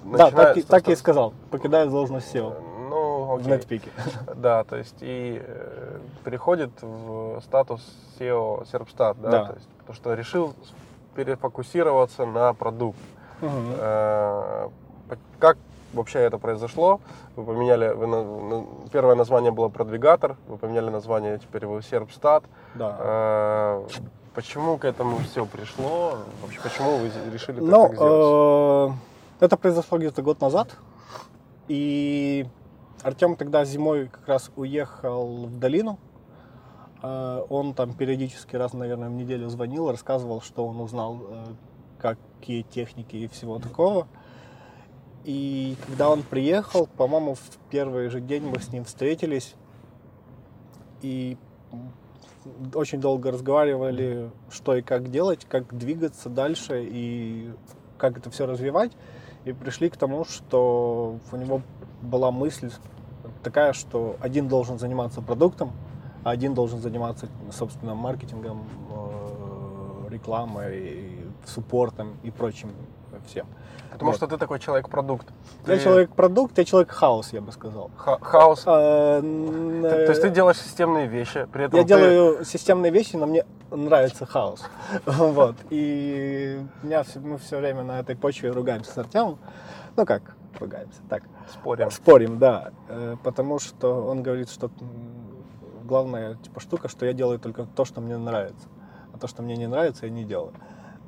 да, 0.05 0.31
так, 0.31 0.57
и, 0.57 0.63
так 0.63 0.89
и 0.89 0.97
сказал, 0.97 1.35
покидает 1.51 1.91
должность 1.91 2.35
SEO. 2.35 2.55
Ну, 2.89 3.35
окей. 3.35 3.45
В 3.45 3.49
нетпике. 3.49 3.91
Да, 4.35 4.65
то 4.65 4.77
есть 4.77 4.97
и 5.01 5.41
э, 5.45 5.99
переходит 6.25 6.71
в 6.81 7.41
статус 7.43 7.83
SEO 8.19 8.67
Serpstat, 8.71 9.17
да, 9.21 9.31
да. 9.31 9.45
то 9.47 9.53
есть, 9.55 9.69
потому 9.79 9.95
что 9.95 10.15
решил 10.15 10.55
перефокусироваться 11.25 12.25
на 12.25 12.55
продукт. 12.55 12.99
Угу. 13.43 14.73
Как 15.39 15.59
вообще 15.93 16.21
это 16.21 16.39
произошло? 16.39 17.01
Вы 17.37 17.45
поменяли, 17.45 17.93
вы, 17.93 18.67
первое 18.91 19.15
название 19.15 19.51
было 19.51 19.69
продвигатор, 19.69 20.37
вы 20.49 20.57
поменяли 20.57 20.89
название, 20.89 21.39
теперь 21.39 21.67
вы 21.67 21.83
Серпстат. 21.83 22.45
Да. 22.75 22.97
Э, 22.99 23.87
почему 24.35 24.79
к 24.79 24.85
этому 24.85 25.19
все 25.19 25.45
пришло? 25.45 26.19
Вообще, 26.43 26.61
почему 26.63 26.97
вы 26.97 27.11
решили 27.31 27.61
ну, 27.61 27.89
так 27.89 27.95
сделать? 27.97 28.93
Э, 29.41 29.45
это 29.45 29.57
произошло 29.57 29.99
где-то 29.99 30.23
год 30.23 30.41
назад. 30.41 30.71
И 31.69 32.47
Артем 33.03 33.37
тогда 33.37 33.65
зимой 33.65 34.09
как 34.09 34.27
раз 34.27 34.51
уехал 34.57 35.47
в 35.47 35.59
долину 35.59 35.99
он 37.03 37.75
там 37.75 37.95
периодически 37.95 38.57
раз, 38.57 38.73
наверное, 38.73 39.09
в 39.09 39.13
неделю 39.13 39.49
звонил, 39.49 39.91
рассказывал, 39.91 40.43
что 40.43 40.67
он 40.67 40.81
узнал, 40.81 41.21
э, 41.29 41.45
какие 41.99 42.63
техники 42.63 43.17
и 43.17 43.29
всего 43.29 43.59
такого. 43.59 44.07
И 45.25 45.77
когда 45.87 46.11
он 46.11 46.23
приехал, 46.23 46.87
по-моему, 46.87 47.35
в 47.35 47.59
первый 47.71 48.09
же 48.09 48.21
день 48.21 48.45
мы 48.45 48.59
с 48.59 48.73
ним 48.73 48.85
встретились 48.85 49.55
и 51.03 51.37
очень 52.75 53.01
долго 53.01 53.31
разговаривали, 53.31 54.31
что 54.51 54.77
и 54.77 54.83
как 54.83 55.11
делать, 55.11 55.47
как 55.49 55.77
двигаться 55.77 56.29
дальше 56.29 56.85
и 56.85 57.53
как 57.99 58.19
это 58.19 58.31
все 58.31 58.47
развивать. 58.47 58.93
И 59.45 59.53
пришли 59.53 59.89
к 59.89 59.97
тому, 59.97 60.25
что 60.25 61.19
у 61.33 61.37
него 61.37 61.63
была 62.03 62.31
мысль 62.31 62.71
такая, 63.43 63.73
что 63.73 64.17
один 64.21 64.49
должен 64.49 64.79
заниматься 64.79 65.23
продуктом, 65.23 65.73
один 66.25 66.55
должен 66.55 66.81
заниматься, 66.81 67.29
собственно, 67.53 67.95
маркетингом, 67.95 68.65
э, 68.91 70.09
рекламой, 70.11 71.19
суппортом 71.47 72.17
и 72.23 72.31
прочим 72.31 72.71
всем. 73.27 73.47
Потому 73.93 74.13
вот. 74.13 74.17
что 74.17 74.27
ты 74.29 74.39
такой 74.39 74.61
человек-продукт. 74.61 75.27
Я 75.67 75.77
ты... 75.77 75.83
человек-продукт, 75.83 76.57
я 76.57 76.65
человек-хаос, 76.65 77.33
я 77.33 77.41
бы 77.41 77.53
сказал. 77.53 77.91
Ха 77.97 78.19
хаос? 78.21 78.63
А, 78.67 79.21
ты, 79.21 79.91
то 79.91 80.11
есть 80.11 80.23
ты 80.23 80.31
делаешь 80.31 80.59
системные 80.59 81.07
вещи, 81.07 81.47
при 81.53 81.65
этом 81.65 81.77
Я 81.77 81.83
ты... 81.83 81.89
делаю 81.89 82.45
системные 82.45 82.93
вещи, 82.93 83.17
но 83.17 83.27
мне 83.27 83.45
нравится 83.71 84.27
хаос. 84.27 84.63
вот. 85.07 85.57
И 85.71 86.61
меня, 86.83 87.05
мы 87.17 87.37
все 87.39 87.59
время 87.59 87.83
на 87.83 88.01
этой 88.01 88.17
почве 88.17 88.51
ругаемся 88.51 88.93
с 88.93 88.99
Артемом. 88.99 89.39
Ну 89.97 90.07
как, 90.07 90.35
ругаемся, 90.59 91.01
так. 91.09 91.25
Спорим. 91.53 91.91
Спорим, 91.91 92.39
да. 92.39 92.71
Э, 92.89 93.17
потому 93.23 93.59
что 93.59 94.07
он 94.07 94.23
говорит, 94.23 94.51
что 94.51 94.71
главная 95.91 96.37
типа 96.37 96.61
штука, 96.61 96.89
что 96.89 97.05
я 97.05 97.13
делаю 97.13 97.41
только 97.41 97.67
то, 97.67 97.85
что 97.85 98.01
мне 98.01 98.17
нравится. 98.17 98.69
А 99.13 99.19
то, 99.19 99.27
что 99.27 99.43
мне 99.43 99.57
не 99.57 99.67
нравится, 99.67 100.07
я 100.07 100.13
не 100.13 100.25
делаю. 100.25 100.53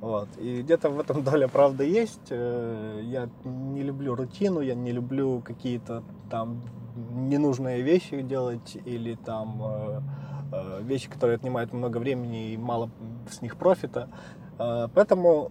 Вот. 0.00 0.28
И 0.38 0.62
где-то 0.62 0.90
в 0.90 0.98
этом 0.98 1.22
доля 1.22 1.46
правды 1.46 1.84
есть. 1.84 2.30
Э, 2.30 3.00
я 3.04 3.28
не 3.44 3.82
люблю 3.84 4.16
рутину, 4.16 4.60
я 4.60 4.74
не 4.74 4.90
люблю 4.90 5.40
какие-то 5.40 6.02
там 6.30 6.62
ненужные 7.12 7.82
вещи 7.82 8.20
делать 8.22 8.76
или 8.84 9.14
там 9.14 9.62
э, 9.64 10.00
э, 10.52 10.82
вещи, 10.82 11.08
которые 11.08 11.36
отнимают 11.36 11.72
много 11.72 11.98
времени 11.98 12.50
и 12.52 12.56
мало 12.56 12.90
с 13.30 13.40
них 13.40 13.56
профита. 13.56 14.08
Поэтому 14.58 15.50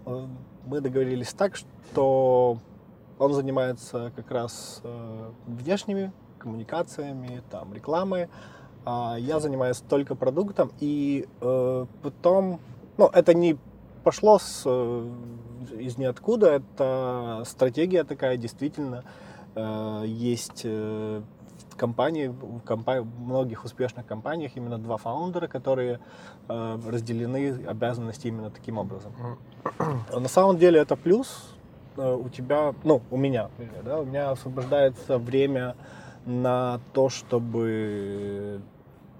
мы 0.65 0.79
договорились 0.79 1.33
так, 1.33 1.55
что 1.55 2.57
он 3.19 3.33
занимается 3.33 4.11
как 4.15 4.31
раз 4.31 4.81
внешними 5.47 6.13
коммуникациями, 6.37 7.41
там, 7.49 7.73
рекламой, 7.73 8.29
я 8.85 9.39
занимаюсь 9.39 9.77
только 9.77 10.15
продуктом, 10.15 10.71
и 10.79 11.27
э, 11.41 11.85
потом, 12.01 12.59
ну, 12.97 13.07
это 13.07 13.33
не 13.33 13.57
пошло 14.03 14.39
с, 14.39 14.63
э, 14.65 15.09
из 15.77 15.97
ниоткуда. 15.97 16.47
Это 16.47 17.43
стратегия 17.45 18.03
такая, 18.03 18.37
действительно. 18.37 19.03
Э, 19.55 20.03
есть 20.05 20.61
э, 20.63 21.21
компании, 21.77 22.27
в 22.27 23.19
многих 23.19 23.65
успешных 23.65 24.05
компаниях 24.05 24.51
именно 24.55 24.77
два 24.77 24.97
фаундера, 24.97 25.47
которые 25.47 25.99
э, 26.47 26.79
разделены 26.87 27.65
обязанности 27.67 28.27
именно 28.27 28.49
таким 28.49 28.77
образом. 28.77 29.11
На 30.11 30.27
самом 30.27 30.57
деле 30.57 30.79
это 30.79 30.95
плюс. 30.95 31.55
Э, 31.97 32.15
у 32.15 32.29
тебя, 32.29 32.73
ну, 32.83 33.01
у 33.11 33.17
меня, 33.17 33.49
да, 33.83 33.99
у 33.99 34.05
меня 34.05 34.31
освобождается 34.31 35.17
время 35.17 35.75
на 36.25 36.79
то, 36.93 37.09
чтобы 37.09 38.61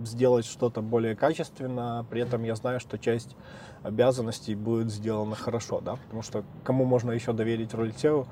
сделать 0.08 0.46
что-то 0.46 0.82
более 0.82 1.16
качественно, 1.16 2.06
при 2.10 2.22
этом 2.22 2.44
я 2.44 2.56
знаю, 2.56 2.80
что 2.80 2.98
часть 2.98 3.36
обязанностей 3.84 4.56
будет 4.56 4.92
сделана 4.92 5.36
хорошо, 5.36 5.82
да, 5.82 5.96
потому 5.96 6.22
что 6.22 6.44
кому 6.64 6.86
можно 6.86 7.12
еще 7.12 7.34
доверить 7.34 7.74
роль 7.74 7.90
SEO, 7.90 8.28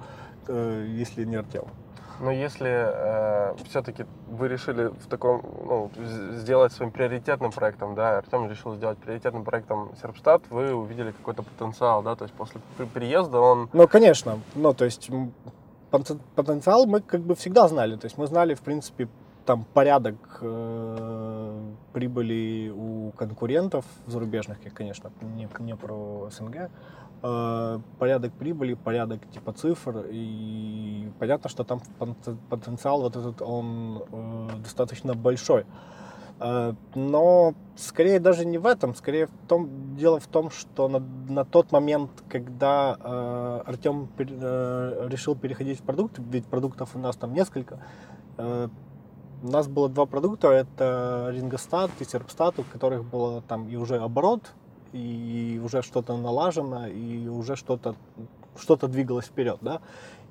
э, 0.48 0.86
если 0.90 1.26
не 1.26 1.36
Артем. 1.36 1.66
Но 2.20 2.32
если 2.32 2.70
э, 2.70 3.56
все-таки 3.70 4.06
вы 4.28 4.50
решили 4.50 4.88
в 4.88 5.08
таком, 5.08 5.42
ну, 5.66 5.92
сделать 6.36 6.74
своим 6.74 6.92
приоритетным 6.92 7.52
проектом, 7.52 7.96
да, 7.96 8.18
Артем 8.18 8.50
решил 8.50 8.76
сделать 8.76 8.98
приоритетным 8.98 9.46
проектом 9.46 9.92
Серпстат, 10.02 10.44
вы 10.50 10.74
увидели 10.74 11.12
какой-то 11.12 11.44
потенциал, 11.44 12.04
да, 12.04 12.16
то 12.16 12.24
есть 12.24 12.36
после 12.36 12.60
приезда 12.94 13.40
он... 13.40 13.70
Ну, 13.72 13.88
конечно, 13.88 14.40
ну, 14.56 14.74
то 14.74 14.86
есть 14.86 15.10
потенциал 15.90 16.86
мы 16.86 17.00
как 17.00 17.22
бы 17.22 17.36
всегда 17.36 17.68
знали, 17.70 17.96
то 17.96 18.06
есть 18.06 18.18
мы 18.18 18.28
знали, 18.28 18.54
в 18.54 18.62
принципе, 18.62 19.08
там 19.46 19.66
порядок 19.74 20.16
э, 20.42 21.19
прибыли 21.94 22.72
у 22.76 23.12
конкурентов 23.12 23.86
зарубежных, 24.08 24.64
я, 24.64 24.72
конечно, 24.72 25.12
не, 25.22 25.48
не 25.60 25.76
про 25.76 26.30
СНГ, 26.32 26.70
э, 27.24 27.80
порядок 27.98 28.34
прибыли, 28.34 28.74
порядок 28.74 29.20
типа 29.32 29.54
цифр, 29.54 30.06
и 30.10 31.10
понятно, 31.20 31.50
что 31.50 31.64
там 31.64 31.82
потенциал 32.50 33.02
вот 33.02 33.16
этот, 33.16 33.42
он 33.42 34.04
э, 34.12 34.50
достаточно 34.64 35.14
большой. 35.14 35.66
Э, 36.40 36.74
но 36.96 37.54
скорее 37.76 38.20
даже 38.20 38.46
не 38.46 38.58
в 38.58 38.66
этом, 38.66 38.96
скорее 38.96 39.28
в 39.28 39.48
том, 39.48 39.96
дело 39.98 40.20
в 40.20 40.28
том, 40.28 40.50
что 40.50 40.88
на, 40.88 41.00
на 41.30 41.46
тот 41.46 41.72
момент, 41.72 42.12
когда 42.30 42.98
э, 43.00 43.62
Артем 43.66 44.08
пер, 44.18 44.28
э, 44.32 45.08
решил 45.10 45.36
переходить 45.36 45.80
в 45.80 45.84
продукт, 45.84 46.20
ведь 46.20 46.46
продуктов 46.46 46.96
у 46.96 47.00
нас 47.00 47.16
там 47.16 47.34
несколько, 47.34 47.80
э, 48.38 48.70
у 49.42 49.48
нас 49.48 49.68
было 49.68 49.90
два 49.90 50.06
продукта, 50.06 50.50
это 50.50 51.30
Рингостат 51.32 51.92
и 52.00 52.06
Серпстат, 52.06 52.60
у 52.60 52.64
которых 52.64 53.04
было 53.04 53.42
там 53.42 53.68
и 53.70 53.76
уже 53.76 53.98
оборот, 53.98 54.52
и 54.92 55.62
уже 55.64 55.82
что-то 55.82 56.18
налажено, 56.18 56.88
и 56.88 57.28
уже 57.28 57.56
что-то 57.56 57.96
что-то 58.58 58.88
двигалось 58.88 59.26
вперед, 59.26 59.60
да. 59.62 59.82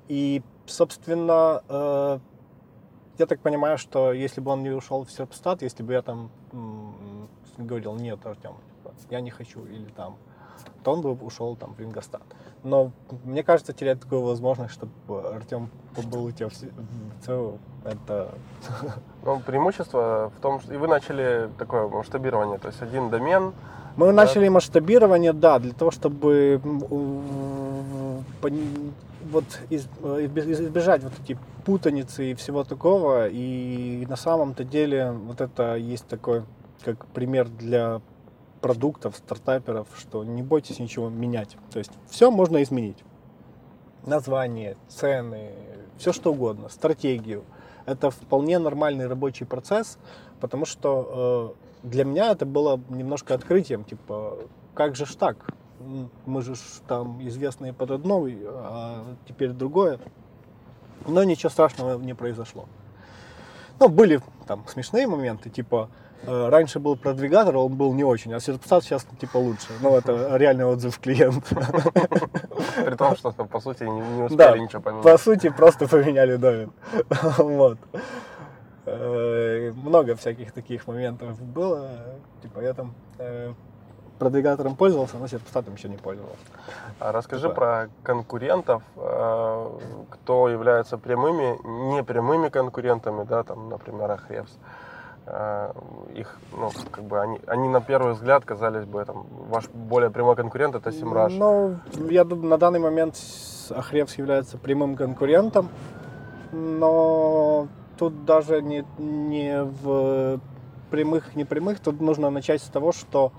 И, 0.07 0.41
собственно, 0.65 1.63
э, 1.67 2.19
я 3.17 3.25
так 3.25 3.39
понимаю, 3.41 3.77
что 3.77 4.13
если 4.13 4.41
бы 4.41 4.51
он 4.51 4.63
не 4.63 4.69
ушел 4.69 5.03
в 5.03 5.11
Серпстат, 5.11 5.61
если 5.61 5.83
бы 5.83 5.93
я 5.93 6.01
там 6.01 6.29
говорил, 7.57 7.95
нет, 7.95 8.25
Артем, 8.25 8.55
я 9.09 9.21
не 9.21 9.29
хочу, 9.29 9.65
или 9.65 9.89
там, 9.95 10.17
то 10.83 10.93
он 10.93 11.01
бы 11.01 11.11
ушел 11.11 11.55
там 11.55 11.73
в 11.73 11.79
Рингостат. 11.79 12.21
Но 12.63 12.91
мне 13.23 13.43
кажется, 13.43 13.73
терять 13.73 14.01
такую 14.01 14.21
возможность, 14.21 14.73
чтобы 14.73 15.21
Артем 15.33 15.69
был 16.11 16.25
у 16.25 16.31
тебя 16.31 16.49
в 16.49 16.53
ЦО, 17.25 17.57
это... 17.85 18.29
Ну, 19.23 19.39
преимущество 19.41 20.31
в 20.37 20.41
том, 20.41 20.61
что 20.61 20.73
и 20.73 20.77
вы 20.77 20.87
начали 20.87 21.49
такое 21.57 21.87
масштабирование, 21.87 22.57
то 22.57 22.67
есть 22.67 22.81
один 22.81 23.09
домен, 23.09 23.53
мы 23.95 24.07
да. 24.07 24.13
начали 24.13 24.47
масштабирование, 24.47 25.33
да, 25.33 25.59
для 25.59 25.73
того, 25.73 25.91
чтобы 25.91 26.61
вот 29.31 29.43
избежать 29.69 31.03
вот 31.03 31.13
эти 31.23 31.37
путаницы 31.65 32.31
и 32.31 32.33
всего 32.33 32.63
такого. 32.63 33.27
И 33.27 34.05
на 34.07 34.15
самом-то 34.15 34.63
деле 34.63 35.11
вот 35.11 35.41
это 35.41 35.75
есть 35.75 36.07
такой 36.07 36.43
как 36.83 37.05
пример 37.07 37.47
для 37.49 38.01
продуктов, 38.61 39.15
стартаперов, 39.17 39.87
что 39.97 40.23
не 40.23 40.43
бойтесь 40.43 40.79
ничего 40.79 41.09
менять. 41.09 41.57
То 41.71 41.79
есть 41.79 41.91
все 42.09 42.31
можно 42.31 42.61
изменить. 42.63 42.97
Название, 44.05 44.77
цены, 44.87 45.51
все 45.97 46.13
что 46.13 46.31
угодно, 46.31 46.69
стратегию. 46.69 47.43
Это 47.85 48.11
вполне 48.11 48.59
нормальный 48.59 49.07
рабочий 49.07 49.45
процесс, 49.45 49.97
потому 50.39 50.65
что 50.65 51.55
э, 51.83 51.87
для 51.87 52.05
меня 52.05 52.31
это 52.31 52.45
было 52.45 52.79
немножко 52.89 53.33
открытием, 53.33 53.83
типа, 53.83 54.37
как 54.73 54.95
же 54.95 55.05
ж 55.05 55.15
так? 55.15 55.37
Мы 56.25 56.41
же 56.41 56.55
ж 56.55 56.59
там 56.87 57.25
известные 57.27 57.73
под 57.73 57.91
одно, 57.91 58.27
а 58.27 59.05
теперь 59.27 59.51
другое. 59.51 59.99
Но 61.07 61.23
ничего 61.23 61.49
страшного 61.49 61.97
не 61.97 62.13
произошло. 62.13 62.65
Ну, 63.79 63.87
были 63.87 64.21
там 64.45 64.67
смешные 64.67 65.07
моменты, 65.07 65.49
типа, 65.49 65.89
раньше 66.25 66.79
был 66.79 66.95
продвигатор, 66.95 67.55
он 67.57 67.75
был 67.75 67.93
не 67.93 68.03
очень, 68.03 68.33
а 68.33 68.39
Серпстат 68.39 68.83
сейчас 68.83 69.05
типа 69.19 69.37
лучше. 69.37 69.67
Ну, 69.81 69.95
это 69.95 70.35
реальный 70.37 70.65
отзыв 70.65 70.99
клиента. 70.99 71.55
При 72.85 72.95
том, 72.95 73.15
что 73.15 73.31
по 73.31 73.59
сути 73.59 73.83
не, 73.83 74.01
не 74.01 74.23
успели 74.23 74.37
да, 74.37 74.57
ничего 74.57 74.81
поменять. 74.81 75.03
По 75.03 75.17
сути, 75.17 75.49
просто 75.49 75.87
поменяли 75.87 76.35
домен. 76.35 76.71
Вот. 77.37 77.77
Э, 78.85 79.71
много 79.75 80.15
всяких 80.15 80.51
таких 80.51 80.87
моментов 80.87 81.39
было. 81.41 81.89
Типа 82.41 82.59
я 82.61 82.73
там 82.73 82.93
э, 83.19 83.53
продвигатором 84.17 84.75
пользовался, 84.75 85.17
но 85.17 85.27
серпостатом 85.27 85.75
еще 85.75 85.89
не 85.89 85.97
пользовался. 85.97 86.43
А 86.99 87.11
расскажи 87.11 87.49
типа... 87.49 87.55
про 87.55 87.89
конкурентов, 88.03 88.83
э, 88.95 89.79
кто 90.09 90.49
являются 90.49 90.97
прямыми, 90.97 91.57
непрямыми 91.95 92.49
конкурентами, 92.49 93.23
да, 93.23 93.43
там, 93.43 93.69
например, 93.69 94.11
Ахревс. 94.11 94.51
Их, 96.15 96.39
ну, 96.57 96.71
как 96.89 97.03
бы 97.03 97.21
они, 97.21 97.39
они 97.45 97.69
на 97.69 97.81
первый 97.81 98.13
взгляд 98.13 98.45
казались 98.45 98.85
бы, 98.85 99.05
там, 99.05 99.27
ваш 99.49 99.69
более 99.69 100.09
прямой 100.09 100.35
конкурент 100.35 100.73
это 100.73 100.91
Симраш. 100.91 101.33
Ну, 101.33 101.77
я 102.09 102.23
думаю, 102.23 102.49
на 102.49 102.57
данный 102.57 102.79
момент 102.79 103.15
Ахревс 103.69 104.17
является 104.17 104.57
прямым 104.57 104.95
конкурентом, 104.95 105.69
но 106.51 107.67
тут 107.97 108.25
даже 108.25 108.63
не, 108.63 108.83
не 108.97 109.63
в 109.63 110.39
прямых, 110.89 111.35
не 111.35 111.45
прямых, 111.45 111.79
тут 111.79 112.01
нужно 112.01 112.31
начать 112.31 112.63
с 112.63 112.67
того, 112.67 112.91
что 112.91 113.31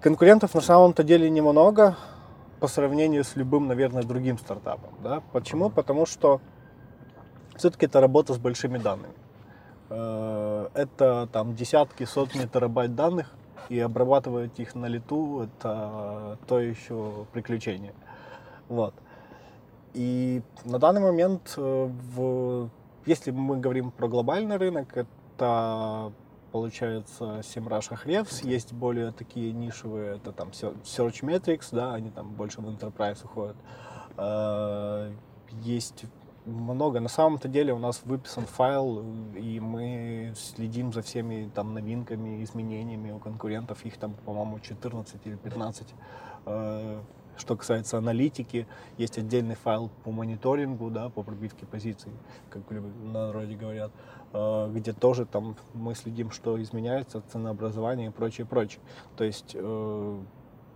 конкурентов 0.00 0.54
на 0.54 0.62
самом-то 0.62 1.02
деле 1.02 1.28
немного 1.28 1.96
по 2.60 2.66
сравнению 2.66 3.24
с 3.24 3.36
любым, 3.36 3.68
наверное, 3.68 4.04
другим 4.04 4.38
стартапом. 4.38 4.94
Да? 5.02 5.22
Почему? 5.32 5.68
Потому 5.68 6.06
что 6.06 6.40
все-таки 7.56 7.84
это 7.84 8.00
работа 8.00 8.32
с 8.32 8.38
большими 8.38 8.78
данными. 8.78 9.12
Э, 9.94 10.68
это 10.74 11.28
там 11.32 11.54
десятки, 11.54 12.04
сотни 12.04 12.46
терабайт 12.46 12.94
данных, 12.94 13.30
и 13.68 13.78
обрабатывать 13.78 14.58
их 14.58 14.74
на 14.74 14.86
лету 14.86 15.42
это 15.42 16.38
то 16.46 16.58
еще 16.58 17.26
приключение. 17.32 17.92
Вот. 18.68 18.94
И 19.94 20.42
на 20.64 20.78
данный 20.78 21.00
момент 21.00 21.54
э, 21.56 21.90
в 22.14 22.70
если 23.04 23.32
мы 23.32 23.58
говорим 23.58 23.90
про 23.90 24.08
глобальный 24.08 24.56
рынок, 24.56 24.96
это 24.96 26.12
получается 26.52 27.40
SEMrush 27.40 27.90
Ahrefs, 27.90 28.46
есть 28.46 28.72
более 28.72 29.10
такие 29.10 29.52
нишевые, 29.52 30.16
это 30.16 30.32
там 30.32 30.50
Search 30.50 31.22
Metrics, 31.22 31.68
да, 31.72 31.94
они 31.94 32.10
там 32.10 32.30
больше 32.30 32.60
в 32.60 32.68
Enterprise 32.68 33.24
уходят. 33.24 33.56
А, 34.16 35.10
есть 35.62 36.04
много. 36.46 37.00
На 37.00 37.08
самом-то 37.08 37.48
деле 37.48 37.72
у 37.72 37.78
нас 37.78 38.02
выписан 38.04 38.44
файл, 38.46 39.04
и 39.36 39.60
мы 39.60 40.32
следим 40.36 40.92
за 40.92 41.02
всеми 41.02 41.50
там 41.54 41.74
новинками, 41.74 42.42
изменениями 42.42 43.10
у 43.12 43.18
конкурентов. 43.18 43.84
Их 43.84 43.96
там, 43.96 44.14
по-моему, 44.24 44.60
14 44.60 45.20
или 45.26 45.36
15 45.36 45.86
что 47.36 47.56
касается 47.56 47.98
аналитики, 47.98 48.66
есть 48.98 49.18
отдельный 49.18 49.54
файл 49.54 49.90
по 50.04 50.10
мониторингу, 50.10 50.90
да, 50.90 51.08
по 51.08 51.22
пробивке 51.22 51.66
позиций, 51.66 52.12
как 52.50 52.62
на 52.70 53.26
народе 53.26 53.56
говорят, 53.56 53.90
э, 54.32 54.70
где 54.72 54.92
тоже 54.92 55.26
там 55.26 55.56
мы 55.74 55.94
следим, 55.94 56.30
что 56.30 56.60
изменяется, 56.62 57.22
ценообразование 57.32 58.08
и 58.08 58.10
прочее, 58.10 58.46
прочее. 58.46 58.80
То 59.16 59.24
есть, 59.24 59.52
э, 59.54 60.20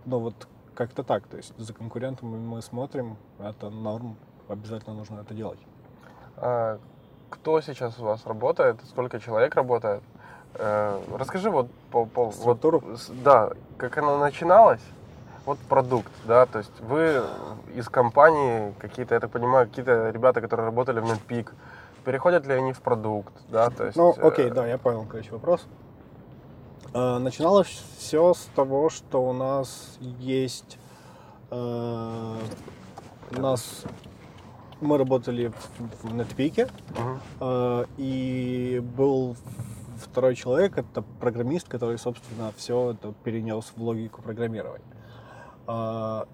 ну 0.05 0.19
вот 0.19 0.47
как-то 0.73 1.03
так. 1.03 1.27
То 1.27 1.37
есть 1.37 1.53
за 1.57 1.73
конкурентами 1.73 2.37
мы 2.37 2.61
смотрим, 2.61 3.17
это 3.39 3.69
норм, 3.69 4.17
обязательно 4.49 4.95
нужно 4.95 5.21
это 5.21 5.33
делать. 5.33 5.59
А 6.37 6.79
кто 7.29 7.61
сейчас 7.61 7.99
у 7.99 8.03
вас 8.03 8.25
работает? 8.25 8.77
Сколько 8.89 9.19
человек 9.19 9.55
работает? 9.55 10.01
Э, 10.55 10.99
расскажи 11.17 11.49
вот 11.49 11.67
по, 11.91 12.05
по 12.05 12.25
вот, 12.25 12.83
да, 13.23 13.51
как 13.77 13.97
она 13.97 14.17
начиналась, 14.17 14.81
вот 15.45 15.59
продукт, 15.59 16.11
да, 16.25 16.45
то 16.45 16.59
есть 16.59 16.79
вы 16.79 17.23
из 17.75 17.87
компании 17.89 18.73
какие-то, 18.79 19.15
я 19.15 19.19
так 19.19 19.31
понимаю, 19.31 19.67
какие-то 19.67 20.09
ребята, 20.09 20.41
которые 20.41 20.65
работали 20.65 20.99
в 20.99 21.05
NetPeak, 21.05 21.51
переходят 22.05 22.45
ли 22.47 22.53
они 22.53 22.73
в 22.73 22.81
продукт, 22.81 23.33
да, 23.49 23.69
то 23.69 23.85
есть... 23.85 23.97
Ну, 23.97 24.15
окей, 24.21 24.47
э... 24.47 24.53
да, 24.53 24.65
я 24.65 24.77
понял, 24.77 25.05
короче, 25.09 25.31
вопрос. 25.31 25.67
Э, 26.93 27.17
начиналось 27.17 27.83
все 27.97 28.33
с 28.33 28.49
того, 28.55 28.89
что 28.89 29.23
у 29.23 29.33
нас 29.33 29.97
есть 29.99 30.79
Э, 31.49 32.35
у 33.31 33.41
нас 33.41 33.83
мы 34.81 34.97
работали 34.97 35.47
в, 35.47 36.07
в 36.07 36.13
NetPeak, 36.13 36.69
Мгм. 36.97 37.19
э, 37.41 37.85
и 37.97 38.81
был 38.95 39.35
второй 40.01 40.35
человек, 40.35 40.77
это 40.77 41.01
программист, 41.19 41.67
который, 41.67 41.97
собственно, 41.97 42.51
все 42.55 42.91
это 42.91 43.13
перенес 43.23 43.73
в 43.75 43.81
логику 43.81 44.21
программирования. 44.21 44.85
Э, 45.67 46.25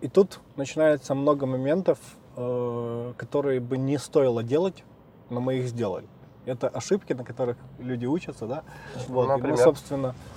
и 0.00 0.08
тут 0.08 0.40
начинается 0.56 1.14
много 1.14 1.46
моментов, 1.46 1.98
э, 2.36 3.12
которые 3.16 3.60
бы 3.60 3.78
не 3.78 3.98
стоило 3.98 4.42
делать, 4.42 4.84
но 5.30 5.40
мы 5.40 5.54
их 5.56 5.68
сделали. 5.68 6.06
Это 6.46 6.68
ошибки, 6.68 7.14
на 7.14 7.24
которых 7.24 7.56
люди 7.78 8.04
учатся, 8.04 8.46
да? 8.46 8.62
Вот, 9.08 9.24
и 9.24 9.28
мы, 9.28 9.36
Например? 9.36 9.58
собственно, 9.58 10.08
э, 10.08 10.33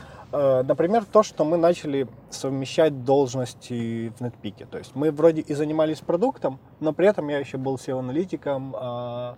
например, 0.64 1.06
то, 1.06 1.24
что 1.24 1.44
мы 1.46 1.58
начали 1.58 2.08
совмещать 2.30 3.04
должности 3.04 4.10
в 4.18 4.22
NetPeak. 4.22 4.68
То 4.68 4.78
есть 4.78 4.96
мы 4.96 5.12
вроде 5.12 5.42
и 5.42 5.54
занимались 5.54 6.00
продуктом, 6.00 6.60
но 6.80 6.94
при 6.94 7.08
этом 7.08 7.28
я 7.30 7.40
еще 7.40 7.58
был 7.58 7.76
SEO-аналитиком, 7.76 8.76
а 8.78 9.38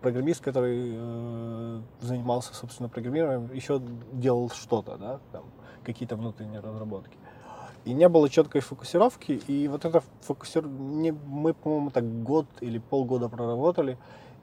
программист, 0.00 0.42
который 0.42 0.94
э, 0.94 1.80
занимался, 2.00 2.54
собственно, 2.54 2.88
программированием, 2.88 3.52
еще 3.52 3.80
делал 4.12 4.50
что-то, 4.50 4.96
да, 4.96 5.20
там, 5.32 5.44
какие-то 5.84 6.16
внутренние 6.16 6.60
разработки. 6.60 7.16
И 7.84 7.92
не 7.92 8.08
было 8.08 8.28
четкой 8.28 8.62
фокусировки, 8.62 9.32
и 9.32 9.68
вот 9.68 9.84
это 9.84 10.02
фокусир... 10.22 10.66
не- 10.66 11.12
мы, 11.12 11.54
по-моему, 11.54 11.90
так 11.90 12.04
год 12.22 12.46
или 12.60 12.78
полгода 12.78 13.28
проработали, 13.28 13.96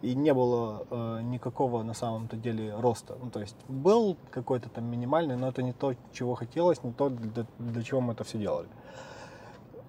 и 0.03 0.15
не 0.15 0.33
было 0.33 0.85
э, 0.91 1.21
никакого 1.23 1.81
на 1.83 1.93
самом-то 1.93 2.35
деле 2.35 2.75
роста. 2.75 3.15
Ну, 3.21 3.29
то 3.29 3.39
есть 3.39 3.55
был 3.69 4.17
какой-то 4.31 4.69
там 4.69 4.85
минимальный, 4.85 5.37
но 5.37 5.47
это 5.47 5.63
не 5.63 5.73
то, 5.73 5.95
чего 6.11 6.35
хотелось, 6.35 6.83
не 6.83 6.91
то, 6.91 7.09
для, 7.09 7.45
для 7.57 7.83
чего 7.83 8.01
мы 8.01 8.13
это 8.13 8.23
все 8.23 8.37
делали. 8.37 8.67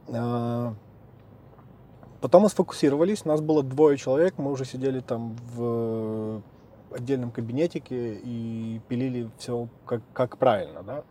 Э, 0.08 0.72
Потом 2.24 2.44
мы 2.44 2.48
сфокусировались, 2.48 3.26
нас 3.26 3.42
было 3.42 3.62
двое 3.62 3.98
человек, 3.98 4.38
мы 4.38 4.50
уже 4.50 4.64
сидели 4.64 5.00
там 5.00 5.36
в 5.54 6.40
отдельном 6.90 7.30
кабинетике 7.30 8.14
и 8.14 8.80
пилили 8.88 9.30
все 9.36 9.68
как, 9.84 10.00
как 10.14 10.38
правильно, 10.38 10.82
да. 10.82 11.04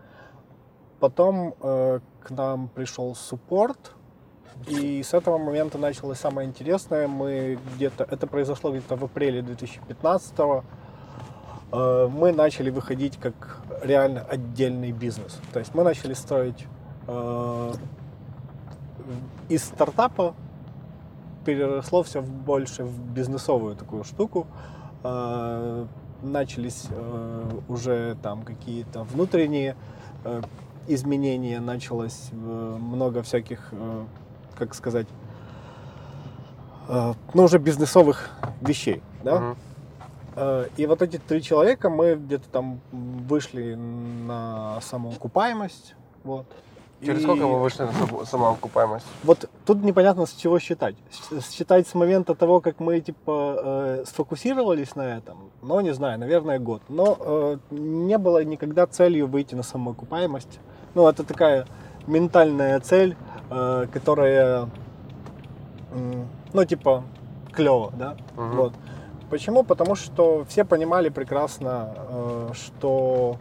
Потом 0.99 1.53
э, 1.61 1.99
к 2.19 2.31
нам 2.31 2.67
пришел 2.67 3.13
суппорт, 3.13 3.91
и 4.67 5.03
с 5.03 5.13
этого 5.13 5.37
момента 5.37 5.77
началось 5.77 6.19
самое 6.19 6.47
интересное. 6.47 7.07
Мы 7.07 7.59
где-то, 7.75 8.05
это 8.09 8.27
произошло 8.27 8.71
где-то 8.71 8.95
в 8.95 9.03
апреле 9.03 9.41
2015 9.41 10.33
э, 11.71 12.07
мы 12.07 12.31
начали 12.31 12.69
выходить 12.69 13.17
как 13.17 13.61
реально 13.81 14.21
отдельный 14.21 14.91
бизнес. 14.91 15.39
То 15.51 15.59
есть 15.59 15.75
мы 15.75 15.83
начали 15.83 16.13
строить 16.13 16.65
э, 17.07 17.73
из 19.49 19.63
стартапа 19.65 20.33
переросло 21.45 22.03
все 22.03 22.21
больше 22.21 22.85
в 22.85 23.13
бизнесовую 23.13 23.75
такую 23.75 24.03
штуку. 24.03 24.47
Э, 25.03 25.85
Начались 26.21 26.87
уже 27.67 28.15
там 28.23 28.43
какие-то 28.43 29.03
внутренние 29.03 29.75
изменения, 30.87 31.59
началось 31.59 32.29
много 32.31 33.23
всяких, 33.23 33.73
как 34.57 34.73
сказать, 34.75 35.07
э, 36.87 37.13
ну 37.33 37.43
уже 37.43 37.57
бизнесовых 37.59 38.29
вещей, 38.61 39.01
да. 39.23 39.39
Мгм. 39.39 39.57
Э, 40.35 40.67
И 40.77 40.85
вот 40.87 41.01
эти 41.01 41.17
три 41.17 41.41
человека, 41.41 41.89
мы 41.89 42.15
где-то 42.15 42.47
там 42.49 42.79
вышли 42.91 43.75
на 43.75 44.79
самоокупаемость, 44.81 45.95
вот. 46.23 46.45
Через 47.05 47.19
И- 47.19 47.23
сколько 47.23 47.45
вы 47.47 47.59
вышли 47.59 47.83
на 47.83 47.91
сам- 47.91 48.25
самоокупаемость? 48.25 49.05
вот 49.25 49.49
тут 49.65 49.83
непонятно 49.83 50.25
с 50.25 50.31
чего 50.31 50.57
считать. 50.57 50.95
Считать 51.51 51.85
с 51.85 51.93
момента 51.95 52.33
того, 52.33 52.61
как 52.61 52.79
мы 52.79 53.01
типа 53.01 53.55
э, 53.63 54.03
сфокусировались 54.07 54.95
на 54.95 55.17
этом, 55.17 55.49
но 55.61 55.81
не 55.81 55.93
знаю, 55.93 56.17
наверное, 56.17 56.59
год. 56.59 56.81
Но 56.87 57.17
э, 57.19 57.57
не 57.71 58.17
было 58.17 58.43
никогда 58.45 58.87
целью 58.87 59.27
выйти 59.27 59.53
на 59.53 59.63
самоокупаемость. 59.63 60.59
Ну, 60.95 61.05
это 61.09 61.23
такая 61.25 61.67
ментальная 62.07 62.79
цель, 62.79 63.15
э, 63.49 63.87
которая, 63.91 64.69
ну, 66.53 66.65
типа, 66.65 67.03
клево, 67.51 67.91
да? 67.97 68.15
Мгм. 68.35 68.55
Вот. 68.55 68.73
Почему? 69.29 69.63
Потому 69.63 69.95
что 69.95 70.45
все 70.45 70.63
понимали 70.63 71.09
прекрасно, 71.09 71.95
э, 71.95 72.49
что 72.53 73.37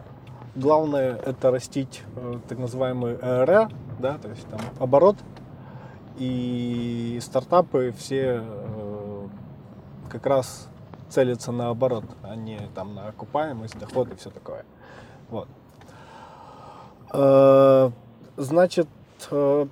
главное 0.55 1.15
это 1.15 1.51
растить 1.51 2.03
э, 2.15 2.39
так 2.47 2.57
называемый 2.57 3.15
ЭРР, 3.15 3.69
да, 3.99 4.17
то 4.17 4.29
есть 4.29 4.47
там 4.47 4.59
оборот, 4.79 5.17
и 6.17 7.19
стартапы 7.21 7.93
все 7.97 8.43
как 10.09 10.25
раз 10.27 10.67
целятся 11.09 11.51
на 11.51 11.69
оборот, 11.69 12.05
а 12.23 12.35
не 12.35 12.59
там 12.75 12.95
на 12.95 13.07
окупаемость, 13.07 13.77
доход 13.79 14.11
и 14.11 14.15
все 14.15 14.29
такое. 14.29 14.65
Вот. 15.29 15.47
Значит, 18.37 18.87
э, 19.31 19.65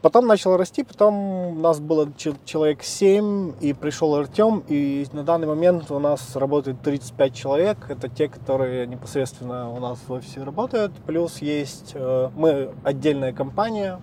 потом 0.00 0.26
начал 0.26 0.56
расти, 0.56 0.82
потом 0.82 1.14
у 1.16 1.54
нас 1.54 1.78
было 1.78 2.08
че- 2.16 2.34
человек 2.44 2.82
7, 2.82 3.52
и 3.60 3.72
пришел 3.72 4.14
Артем, 4.16 4.64
и 4.68 5.06
на 5.12 5.22
данный 5.22 5.46
момент 5.46 5.90
у 5.92 5.98
нас 6.00 6.34
работает 6.34 6.80
35 6.82 7.34
человек. 7.34 7.76
Это 7.88 8.08
те, 8.08 8.28
которые 8.28 8.86
непосредственно 8.86 9.70
у 9.70 9.78
нас 9.78 9.98
в 10.08 10.12
офисе 10.12 10.42
работают. 10.42 10.92
Плюс 11.06 11.38
есть 11.38 11.92
э, 11.94 12.30
мы 12.34 12.70
отдельная 12.82 13.32
компания 13.32 14.00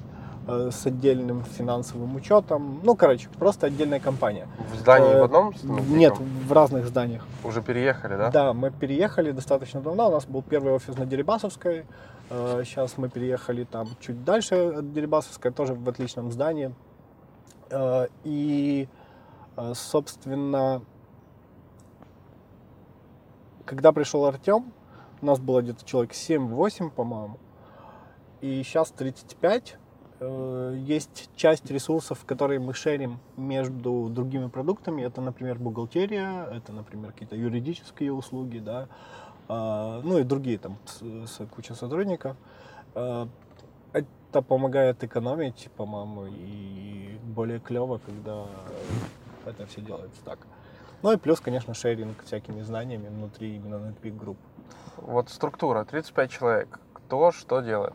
э, 0.48 0.70
с 0.72 0.86
отдельным 0.86 1.44
финансовым 1.44 2.15
учетом. 2.15 2.80
Ну, 2.84 2.96
короче, 2.96 3.28
просто 3.38 3.68
отдельная 3.68 4.00
компания. 4.00 4.48
В 4.74 4.78
здании 4.78 5.10
Э, 5.15 5.20
в 5.20 5.24
одном? 5.26 5.54
Нет, 5.89 6.13
в 6.18 6.54
разных 6.54 6.88
зданиях. 6.88 7.26
Уже 7.44 7.62
переехали, 7.62 8.15
да? 8.15 8.32
Да, 8.32 8.54
мы 8.54 8.72
переехали 8.72 9.32
достаточно 9.32 9.82
давно. 9.82 10.08
У 10.08 10.12
нас 10.12 10.26
был 10.26 10.42
первый 10.44 10.72
офис 10.74 10.98
на 10.98 11.06
Дерибасовской. 11.06 11.86
Э, 12.30 12.62
Сейчас 12.63 12.98
мы 12.98 13.10
переехали 13.10 13.63
там 13.63 13.88
чуть 14.00 14.24
дальше 14.24 14.56
от 14.56 14.94
Дерибасовской, 14.94 15.52
тоже 15.52 15.74
в 15.74 15.88
отличном 15.89 16.32
здании. 16.32 16.74
Э, 17.70 18.08
И, 18.24 18.88
э, 19.58 19.74
собственно, 19.76 20.82
когда 23.65 23.92
пришел 23.92 24.26
Артем, 24.26 24.72
у 25.22 25.26
нас 25.26 25.39
было 25.39 25.62
где-то 25.62 25.86
человек 25.86 26.13
7-8, 26.13 26.89
по-моему, 26.92 27.38
и 28.42 28.63
сейчас 28.63 28.92
35. 28.92 29.78
Э, 30.20 30.76
Есть 30.78 31.30
часть 31.36 31.70
ресурсов, 31.72 32.26
которые 32.26 32.60
мы 32.60 32.74
шерим 32.74 33.20
между 33.38 34.10
другими 34.10 34.48
продуктами. 34.48 35.02
Это, 35.02 35.22
например, 35.22 35.58
бухгалтерия, 35.58 36.46
это, 36.46 36.74
например, 36.74 37.12
какие-то 37.12 37.36
юридические 37.36 38.13
услуги, 38.13 38.60
да, 38.60 38.88
ну 39.49 40.19
и 40.19 40.23
другие 40.23 40.57
там 40.59 40.77
с, 40.85 41.45
куча 41.47 41.73
сотрудников. 41.73 42.38
А, 42.95 43.27
Это 43.93 44.41
помогает 44.41 45.03
экономить, 45.03 45.69
по-моему, 45.75 46.27
и 46.27 47.17
более 47.23 47.59
клево, 47.59 47.99
когда 48.05 48.45
это 49.45 49.65
все 49.65 49.81
делается 49.81 50.21
так. 50.23 50.39
Ну 51.01 51.12
и 51.12 51.17
плюс, 51.17 51.39
конечно, 51.39 51.73
шеринг 51.73 52.23
всякими 52.23 52.62
знаниями 52.62 53.07
внутри 53.07 53.55
именно 53.55 53.75
NetPeak 53.75 54.17
групп. 54.17 54.38
Вот 54.97 55.29
структура, 55.29 55.85
35 55.85 56.31
человек. 56.31 56.79
Кто 56.93 57.31
что 57.31 57.62
делает? 57.62 57.93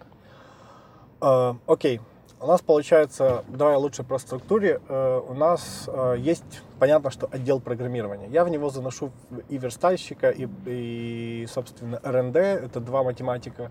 Э, 1.20 1.54
Окей. 1.66 2.00
У 2.44 2.46
нас 2.46 2.60
получается, 2.60 3.42
давай 3.48 3.76
лучше 3.76 4.02
про 4.04 4.18
структуре. 4.18 4.78
Э, 4.90 5.18
У 5.26 5.32
нас 5.32 5.88
э, 5.88 6.16
есть, 6.18 6.44
понятно, 6.78 7.10
что 7.10 7.26
отдел 7.32 7.58
программирования. 7.58 8.28
Я 8.28 8.44
в 8.44 8.50
него 8.50 8.68
заношу 8.68 9.12
и 9.48 9.56
верстальщика, 9.56 10.28
и, 10.28 10.46
и 10.66 11.46
собственно, 11.50 11.98
РНД, 12.04 12.36
это 12.36 12.80
два 12.80 13.02
математика, 13.02 13.70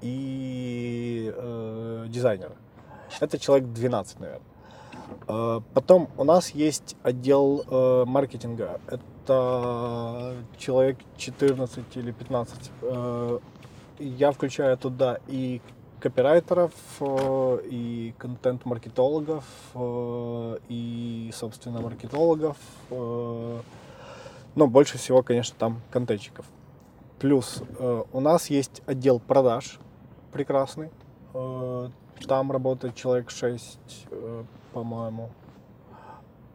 и 0.00 1.30
э, 1.36 2.06
дизайнера. 2.08 2.52
Это 3.20 3.38
человек 3.38 3.68
12, 3.68 4.18
наверное. 4.20 4.42
Э, 5.28 5.60
Потом 5.74 6.08
у 6.16 6.24
нас 6.24 6.52
есть 6.54 6.96
отдел 7.02 7.64
э, 7.70 8.04
маркетинга. 8.06 8.80
Это 8.86 10.36
человек 10.56 10.96
14 11.18 11.84
или 11.96 12.12
15. 12.12 12.70
Э, 12.80 13.38
Я 13.98 14.32
включаю 14.32 14.78
туда 14.78 15.18
и 15.28 15.60
копирайтеров, 16.00 16.72
э, 17.00 17.58
и 17.64 18.14
контент-маркетологов, 18.18 19.44
э, 19.74 20.58
и, 20.68 21.30
собственно, 21.34 21.80
маркетологов. 21.80 22.56
э, 22.90 23.60
Но 24.56 24.66
больше 24.66 24.98
всего, 24.98 25.22
конечно, 25.22 25.54
там 25.58 25.80
контентчиков. 25.92 26.44
Плюс 27.20 27.62
у 28.12 28.20
нас 28.20 28.50
есть 28.50 28.82
отдел 28.86 29.20
продаж 29.20 29.78
прекрасный. 30.32 30.90
Там 32.26 32.50
работает 32.52 32.94
человек 32.96 33.30
6, 33.30 34.06
э, 34.10 34.44
по-моему. 34.72 35.30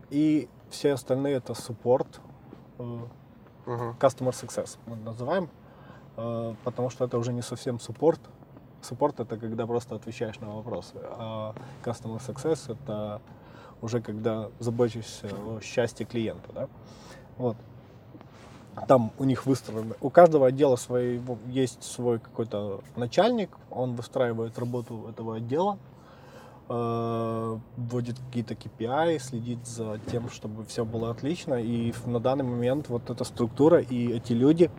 И 0.10 0.47
все 0.69 0.93
остальные 0.93 1.36
это 1.36 1.53
суппорт. 1.53 2.19
Customer 3.65 4.31
Success 4.31 4.77
мы 4.86 4.95
называем, 4.97 5.49
потому 6.15 6.89
что 6.89 7.05
это 7.05 7.17
уже 7.17 7.34
не 7.34 7.41
совсем 7.41 7.79
суппорт, 7.79 8.19
Support 8.89 9.24
это 9.24 9.38
когда 9.38 9.65
просто 9.65 9.95
отвечаешь 9.95 10.39
на 10.39 10.56
вопросы, 10.56 10.95
а 11.04 11.54
Customer 11.84 12.19
Success 12.19 12.71
это 12.71 13.21
уже 13.82 14.02
когда 14.02 14.50
заботишься 14.60 15.28
о 15.28 15.60
счастье 15.62 16.06
клиента, 16.06 16.50
да. 16.54 16.67
Вот. 17.38 17.58
Там 18.88 19.12
у 19.19 19.24
них 19.24 19.45
выстроено, 19.45 19.95
у 20.02 20.10
каждого 20.10 20.48
отдела 20.48 20.76
свой, 20.76 21.21
есть 21.48 21.82
свой 21.84 22.19
какой-то 22.19 22.82
начальник, 22.98 23.50
он 23.69 23.95
выстраивает 23.95 24.60
работу 24.60 25.08
этого 25.10 25.38
отдела, 25.38 25.78
вводит 26.67 28.17
какие-то 28.19 28.56
KPI, 28.56 29.19
следит 29.19 29.65
за 29.67 29.99
тем, 30.12 30.30
чтобы 30.30 30.65
все 30.65 30.84
было 30.84 31.12
отлично. 31.12 31.56
И 31.56 31.93
на 32.06 32.19
данный 32.19 32.43
момент 32.43 32.89
вот 32.89 33.10
эта 33.10 33.23
структура 33.23 33.80
и 33.80 34.12
эти 34.12 34.34
люди, 34.34 34.71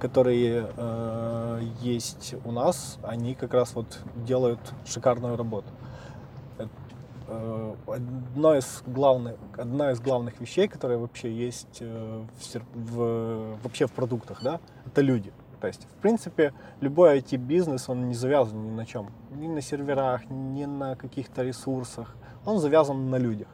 которые 0.00 0.68
э, 0.76 1.60
есть 1.80 2.34
у 2.44 2.52
нас, 2.52 2.98
они 3.02 3.34
как 3.34 3.54
раз 3.54 3.74
вот 3.74 4.00
делают 4.16 4.60
шикарную 4.86 5.36
работу. 5.36 5.68
Э, 7.28 7.74
одно 7.86 8.56
из 8.56 8.82
главных, 8.86 9.36
одна 9.56 9.92
из 9.92 10.00
главных 10.00 10.40
вещей, 10.40 10.66
которая 10.66 10.98
вообще 10.98 11.30
есть 11.30 11.78
э, 11.80 12.24
в, 12.38 12.60
в, 12.74 13.58
вообще 13.62 13.86
в 13.86 13.92
продуктах, 13.92 14.42
да, 14.42 14.60
это 14.86 15.02
люди. 15.02 15.32
То 15.60 15.66
есть, 15.66 15.84
в 15.84 16.02
принципе, 16.02 16.52
любой 16.80 17.18
IT-бизнес, 17.18 17.88
он 17.88 18.08
не 18.08 18.14
завязан 18.14 18.64
ни 18.64 18.70
на 18.70 18.86
чем. 18.86 19.10
Ни 19.30 19.48
на 19.48 19.60
серверах, 19.60 20.22
ни 20.30 20.64
на 20.64 20.94
каких-то 20.94 21.42
ресурсах. 21.42 22.16
Он 22.44 22.58
завязан 22.58 23.10
на 23.10 23.16
людях. 23.16 23.48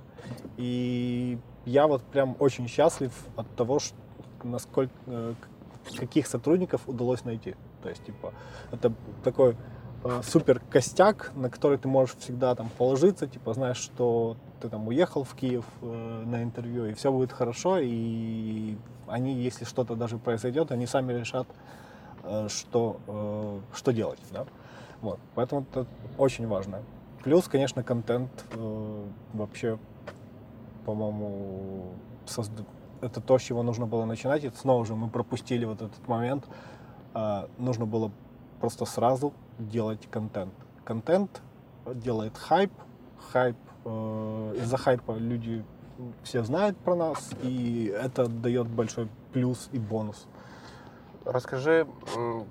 И 0.56 1.38
я 1.64 1.86
вот 1.86 2.02
прям 2.02 2.36
очень 2.38 2.68
счастлив 2.68 3.12
от 3.36 3.48
того, 3.56 3.78
что, 3.78 3.96
насколько, 4.42 4.92
э, 5.06 5.34
каких 5.98 6.26
сотрудников 6.26 6.82
удалось 6.86 7.24
найти. 7.24 7.54
То 7.82 7.88
есть, 7.88 8.04
типа, 8.04 8.32
это 8.70 8.92
такой 9.22 9.56
э, 10.04 10.20
супер 10.22 10.60
костяк, 10.70 11.32
на 11.34 11.48
который 11.48 11.78
ты 11.78 11.88
можешь 11.88 12.16
всегда 12.16 12.54
там 12.54 12.68
положиться, 12.76 13.26
типа, 13.26 13.54
знаешь, 13.54 13.78
что 13.78 14.36
ты 14.60 14.68
там 14.68 14.88
уехал 14.88 15.24
в 15.24 15.34
Киев 15.34 15.64
э, 15.82 16.22
на 16.26 16.42
интервью, 16.42 16.86
и 16.86 16.94
все 16.94 17.10
будет 17.10 17.32
хорошо, 17.32 17.78
и 17.80 18.76
они, 19.06 19.34
если 19.34 19.64
что-то 19.64 19.94
даже 19.96 20.18
произойдет, 20.18 20.72
они 20.72 20.86
сами 20.86 21.12
решат, 21.12 21.46
что, 22.48 22.96
э, 23.06 23.60
что 23.74 23.92
делать, 23.92 24.20
да. 24.32 24.46
Вот, 25.00 25.18
поэтому 25.34 25.66
это 25.70 25.86
очень 26.18 26.46
важно. 26.46 26.82
Плюс, 27.22 27.48
конечно, 27.48 27.82
контент 27.82 28.30
э, 28.52 29.04
вообще, 29.32 29.78
по-моему, 30.86 31.92
созда 32.26 32.64
это 33.00 33.20
то, 33.20 33.38
с 33.38 33.42
чего 33.42 33.62
нужно 33.62 33.86
было 33.86 34.06
начинать. 34.06 34.44
И 34.44 34.50
снова 34.50 34.86
же 34.86 34.94
мы 34.94 35.10
пропустили 35.10 35.66
вот 35.66 35.82
этот 35.82 36.08
момент. 36.08 36.46
Нужно 37.58 37.84
было 37.84 38.10
просто 38.60 38.86
сразу 38.86 39.34
делать 39.58 40.08
контент. 40.10 40.54
Контент 40.84 41.42
делает 41.86 42.36
хайп. 42.38 42.72
Хайп 43.32 43.56
э, 43.84 44.54
из-за 44.62 44.76
хайпа 44.76 45.12
люди 45.12 45.64
все 46.22 46.42
знают 46.44 46.76
про 46.78 46.94
нас, 46.94 47.30
и 47.42 47.94
это 47.94 48.26
дает 48.26 48.68
большой 48.68 49.08
плюс 49.32 49.68
и 49.72 49.78
бонус. 49.78 50.26
Расскажи, 51.24 51.86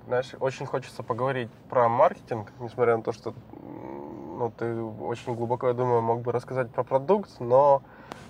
знаешь, 0.06 0.34
очень 0.40 0.66
хочется 0.66 1.02
поговорить 1.02 1.50
про 1.68 1.88
маркетинг, 1.88 2.52
несмотря 2.58 2.96
на 2.96 3.02
то, 3.02 3.12
что 3.12 3.34
ну, 4.36 4.52
ты 4.56 4.82
очень 4.82 5.34
глубоко, 5.34 5.68
я 5.68 5.74
думаю, 5.74 6.02
мог 6.02 6.22
бы 6.22 6.32
рассказать 6.32 6.70
про 6.70 6.82
продукт, 6.82 7.30
но 7.38 7.82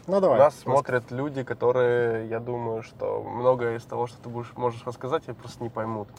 ну, 0.07 0.21
давай, 0.21 0.39
Нас 0.39 0.55
смотрят 0.57 1.11
люди, 1.11 1.43
которые, 1.45 2.29
я 2.29 2.39
думаю, 2.39 2.83
что 2.83 3.23
многое 3.23 3.79
из 3.79 3.85
того, 3.85 4.07
что 4.07 4.19
ты 4.23 4.29
будешь, 4.29 4.53
можешь 4.55 4.85
рассказать, 4.85 5.23
я 5.27 5.35
просто 5.35 5.63
не 5.63 5.71
поймут. 5.71 6.09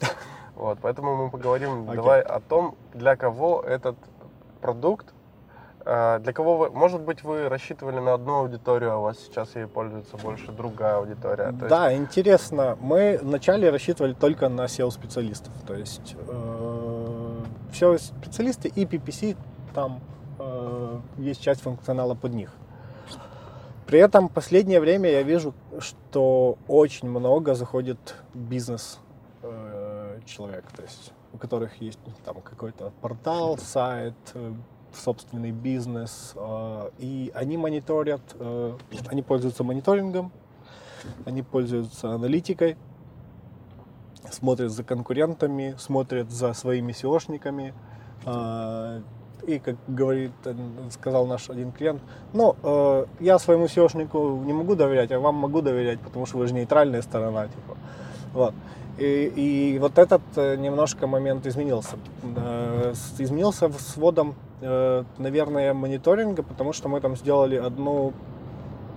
Вот, 0.56 0.78
поэтому 0.80 1.14
мы 1.16 1.28
поговорим 1.28 1.82
okay. 1.82 1.96
давай 1.96 2.22
о 2.22 2.40
том, 2.40 2.76
для 2.94 3.14
кого 3.14 3.60
этот 3.60 3.94
продукт, 4.62 5.12
для 5.86 6.32
кого 6.32 6.56
вы, 6.56 6.70
может 6.70 7.00
быть, 7.00 7.22
вы 7.22 7.48
рассчитывали 7.48 8.00
на 8.00 8.14
одну 8.14 8.40
аудиторию, 8.40 8.92
а 8.92 8.96
у 8.98 9.02
вас 9.02 9.20
сейчас 9.20 9.54
ей 9.54 9.68
пользуется 9.68 10.16
больше 10.16 10.50
другая 10.50 10.96
аудитория. 10.96 11.52
То 11.52 11.68
да, 11.68 11.90
есть... 11.90 12.02
интересно. 12.02 12.76
Мы 12.80 13.20
вначале 13.22 13.70
рассчитывали 13.70 14.12
только 14.12 14.48
на 14.48 14.62
SEO-специалистов. 14.62 15.52
То 15.64 15.74
есть 15.74 16.16
э, 16.26 17.44
SEO-специалисты 17.72 18.66
и 18.66 18.84
PPC, 18.84 19.36
там 19.74 20.00
э, 20.40 20.98
есть 21.18 21.40
часть 21.40 21.60
функционала 21.60 22.16
под 22.16 22.34
них. 22.34 22.50
При 23.86 24.00
этом 24.00 24.28
в 24.28 24.32
последнее 24.32 24.80
время 24.80 25.08
я 25.08 25.22
вижу, 25.22 25.54
что 25.78 26.58
очень 26.66 27.08
много 27.08 27.54
заходит 27.54 28.16
бизнес 28.34 28.98
э, 29.42 30.18
человек, 30.26 30.64
то 30.74 30.82
есть 30.82 31.12
у 31.32 31.38
которых 31.38 31.80
есть 31.80 32.00
ну, 32.04 32.12
там 32.24 32.40
какой-то 32.40 32.92
портал, 33.00 33.56
сайт, 33.58 34.14
собственный 34.98 35.52
бизнес, 35.52 36.32
э, 36.34 36.90
и 36.98 37.30
они 37.34 37.56
мониторят, 37.56 38.20
э, 38.34 38.76
они 39.08 39.22
пользуются 39.22 39.64
мониторингом, 39.64 40.32
они 41.24 41.42
пользуются 41.42 42.10
аналитикой, 42.12 42.76
смотрят 44.30 44.72
за 44.72 44.82
конкурентами, 44.82 45.74
смотрят 45.78 46.30
за 46.30 46.52
своими 46.52 46.92
SEOшниками, 46.92 47.74
э, 48.24 49.00
и, 49.46 49.58
как 49.60 49.76
говорит, 49.86 50.32
сказал 50.90 51.26
наш 51.26 51.50
один 51.50 51.70
клиент, 51.70 52.02
ну, 52.32 52.56
я 53.20 53.38
своему 53.38 53.66
SEOшнику 53.66 54.44
не 54.44 54.52
могу 54.52 54.74
доверять, 54.74 55.12
а 55.12 55.20
вам 55.20 55.36
могу 55.36 55.60
доверять, 55.60 56.00
потому 56.00 56.26
что 56.26 56.38
вы 56.38 56.48
же 56.48 56.54
нейтральная 56.54 57.00
сторона, 57.00 57.46
типа. 57.46 57.76
Вот. 58.32 58.54
И, 58.98 59.32
и 59.36 59.78
вот 59.78 59.98
этот 59.98 60.22
немножко 60.36 61.06
момент 61.06 61.46
изменился. 61.46 61.96
Изменился 63.18 63.70
с 63.70 63.96
вводом, 63.96 64.34
наверное, 64.60 65.74
мониторинга, 65.74 66.42
потому 66.42 66.72
что 66.72 66.88
мы 66.88 67.00
там 67.00 67.16
сделали 67.16 67.56
одну 67.56 68.12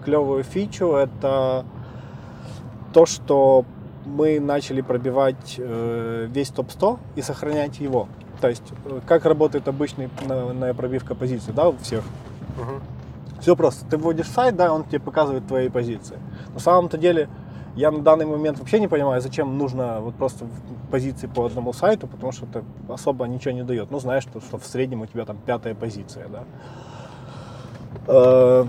клевую 0.04 0.44
фичу. 0.44 0.94
Это 0.94 1.66
то, 2.94 3.06
что 3.06 3.66
мы 4.06 4.40
начали 4.40 4.82
пробивать 4.82 5.56
э, 5.58 6.28
весь 6.30 6.50
топ-100 6.50 7.00
и 7.16 7.22
сохранять 7.22 7.80
его. 7.80 8.08
То 8.42 8.50
есть, 8.50 8.64
э, 8.86 9.02
как 9.06 9.26
работает 9.26 9.68
обычная 9.68 10.10
пробивка 10.74 11.16
позиций, 11.16 11.54
да, 11.54 11.70
у 11.70 11.78
всех. 11.78 12.04
Угу. 12.58 13.42
Все 13.42 13.56
просто. 13.56 13.86
Ты 13.86 13.98
вводишь 13.98 14.28
сайт, 14.28 14.56
да, 14.56 14.74
он 14.74 14.84
тебе 14.84 15.00
показывает 15.00 15.48
твои 15.48 15.70
позиции. 15.70 16.18
На 16.54 16.60
самом-то 16.60 16.98
деле, 16.98 17.30
я 17.76 17.92
на 17.92 18.00
данный 18.00 18.26
момент 18.26 18.60
вообще 18.60 18.80
не 18.80 18.88
понимаю, 18.88 19.22
зачем 19.22 19.58
нужно 19.58 20.02
вот 20.02 20.16
просто 20.16 20.46
позиции 20.92 21.28
по 21.28 21.46
одному 21.46 21.74
сайту, 21.74 22.08
потому 22.08 22.32
что 22.32 22.46
это 22.46 22.64
особо 22.88 23.26
ничего 23.28 23.54
не 23.54 23.64
дает. 23.64 23.92
Ну, 23.92 24.00
знаешь, 24.00 24.24
что, 24.24 24.42
что 24.42 24.58
в 24.58 24.66
среднем 24.66 25.02
у 25.02 25.06
тебя 25.06 25.26
там 25.26 25.38
пятая 25.46 25.76
позиция, 25.76 26.28
да. 26.28 26.44
Э, 28.08 28.66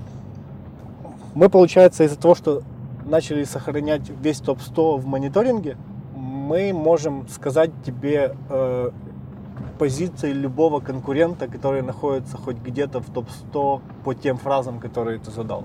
мы, 1.35 1.49
получается, 1.49 2.05
из-за 2.05 2.19
того, 2.19 2.35
что 2.35 2.63
начали 3.05 3.45
сохранять 3.45 4.09
весь 4.09 4.41
топ-100 4.41 4.99
в 4.99 5.07
мониторинге, 5.07 5.77
мы 6.15 6.73
можем 6.73 7.27
сказать 7.29 7.71
тебе, 7.85 8.35
э, 8.49 8.91
позиции 9.81 10.33
любого 10.33 10.81
конкурента, 10.81 11.49
который 11.49 11.81
находится 11.81 12.37
хоть 12.37 12.59
где-то 12.59 13.01
в 13.01 13.11
топ-100 13.11 13.81
по 14.05 14.15
тем 14.15 14.37
фразам, 14.37 14.79
которые 14.79 15.19
ты 15.19 15.31
задал. 15.31 15.65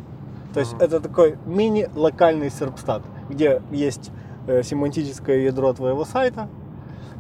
То 0.54 0.62
есть 0.62 0.72
mm-hmm. 0.72 0.86
это 0.86 1.00
такой 1.02 1.38
мини-локальный 1.46 2.50
серпстат, 2.50 3.02
где 3.30 3.62
есть 3.72 4.12
э, 4.48 4.64
семантическое 4.64 5.40
ядро 5.40 5.74
твоего 5.74 6.06
сайта, 6.06 6.48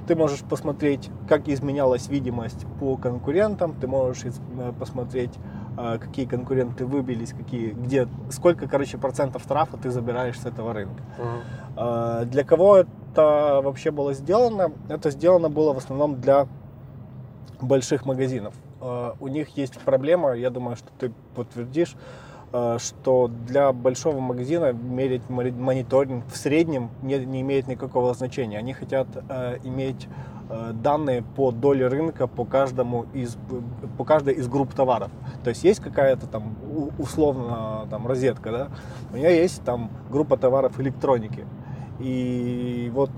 ты 0.07 0.15
можешь 0.15 0.41
посмотреть, 0.41 1.09
как 1.27 1.47
изменялась 1.47 2.07
видимость 2.09 2.65
по 2.79 2.95
конкурентам, 2.95 3.73
ты 3.73 3.87
можешь 3.87 4.23
э, 4.25 4.73
посмотреть, 4.77 5.31
э, 5.77 5.97
какие 5.99 6.25
конкуренты 6.25 6.85
выбились, 6.85 7.33
какие, 7.33 7.71
где, 7.71 8.07
сколько, 8.29 8.67
короче, 8.67 8.97
процентов 8.97 9.43
штрафа 9.43 9.77
ты 9.77 9.89
забираешь 9.89 10.39
с 10.39 10.45
этого 10.45 10.73
рынка. 10.73 11.01
Uh-huh. 11.17 12.25
Для 12.25 12.43
кого 12.45 12.77
это 12.77 13.61
вообще 13.63 13.91
было 13.91 14.13
сделано? 14.13 14.71
Это 14.87 15.11
сделано 15.11 15.49
было 15.49 15.73
в 15.73 15.77
основном 15.77 16.21
для 16.21 16.47
больших 17.59 18.05
магазинов. 18.05 18.53
У 19.19 19.27
них 19.27 19.57
есть 19.57 19.77
проблема, 19.79 20.33
я 20.33 20.49
думаю, 20.49 20.77
что 20.77 20.87
ты 20.99 21.11
подтвердишь, 21.35 21.95
что 22.79 23.29
для 23.47 23.73
большого 23.73 24.19
магазина 24.19 24.71
мерить 24.71 25.29
мониторинг 25.29 26.25
в 26.27 26.37
среднем 26.37 26.89
не, 27.01 27.17
не 27.25 27.41
имеет 27.41 27.67
никакого 27.67 28.13
значения. 28.13 28.57
Они 28.57 28.73
хотят 28.73 29.07
э, 29.29 29.57
иметь 29.63 30.07
данные 30.73 31.23
по 31.35 31.51
доле 31.51 31.87
рынка 31.87 32.27
по 32.27 32.45
каждому 32.45 33.07
из 33.15 33.35
по 33.97 34.05
каждой 34.05 34.35
из 34.35 34.47
групп 34.47 34.75
товаров. 34.75 35.09
То 35.43 35.49
есть 35.49 35.63
есть 35.63 35.79
какая-то 35.79 36.27
там 36.27 36.55
условно 36.99 37.87
там 37.89 38.05
розетка, 38.05 38.51
да? 38.51 38.67
У 39.11 39.17
нее 39.17 39.35
есть 39.37 39.63
там 39.63 39.89
группа 40.11 40.37
товаров 40.37 40.79
электроники. 40.79 41.47
И 41.99 42.91
вот 42.93 43.09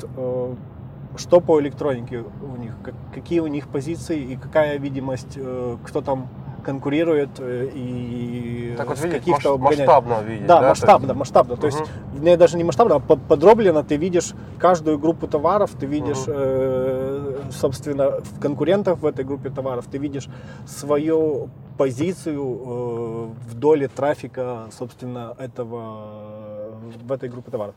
что 1.17 1.41
по 1.41 1.59
электронике 1.59 2.23
у 2.41 2.57
них, 2.57 2.73
как, 2.83 2.93
какие 3.13 3.39
у 3.39 3.47
них 3.47 3.67
позиции 3.67 4.19
и 4.19 4.35
какая 4.35 4.77
видимость, 4.77 5.33
э, 5.35 5.77
кто 5.83 6.01
там, 6.01 6.27
конкурирует 6.67 7.29
э, 7.39 7.69
и 7.73 8.75
Так 8.77 8.87
вот 8.89 8.97
с 8.97 9.03
видеть, 9.03 9.19
каких-то 9.19 9.53
обгоняет. 9.53 9.87
масштабно 9.87 10.21
видеть. 10.21 10.45
Да, 10.47 10.59
то 10.61 10.67
масштабно, 10.67 11.05
есть- 11.07 11.17
масштабно. 11.19 11.55
То 11.55 11.67
есть, 11.67 11.81
не 12.19 12.35
даже 12.37 12.57
не 12.57 12.63
масштабно, 12.65 12.95
а 12.95 12.99
по- 12.99 13.15
подробленно 13.15 13.83
ты 13.83 13.95
видишь 13.95 14.33
каждую 14.59 14.99
группу 14.99 15.27
товаров, 15.27 15.71
ты 15.79 15.85
видишь, 15.85 16.27
Мгм. 16.27 16.33
э, 16.35 17.35
собственно, 17.51 18.19
в 18.21 18.39
конкурентов 18.41 18.99
в 18.99 19.05
этой 19.05 19.23
группе 19.23 19.49
товаров, 19.49 19.85
ты 19.89 19.97
видишь 19.97 20.27
свою 20.65 21.49
позицию 21.77 22.41
э, 22.43 23.49
в 23.49 23.53
доле 23.55 23.87
трафика, 23.87 24.67
собственно, 24.77 25.33
этого 25.39 26.73
в 27.07 27.11
этой 27.13 27.29
группе 27.29 27.49
товаров. 27.51 27.75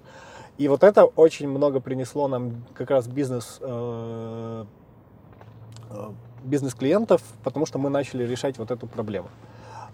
И 0.59 0.69
вот 0.69 0.83
это 0.83 1.05
очень 1.05 1.49
много 1.49 1.81
принесло 1.81 2.29
нам 2.29 2.65
как 2.75 2.91
раз 2.91 3.07
бизнес 3.07 3.59
э, 3.63 4.65
э, 5.91 6.09
бизнес-клиентов, 6.45 7.23
потому 7.43 7.67
что 7.67 7.79
мы 7.79 7.91
начали 7.91 8.25
решать 8.25 8.59
вот 8.59 8.71
эту 8.71 8.87
проблему. 8.87 9.29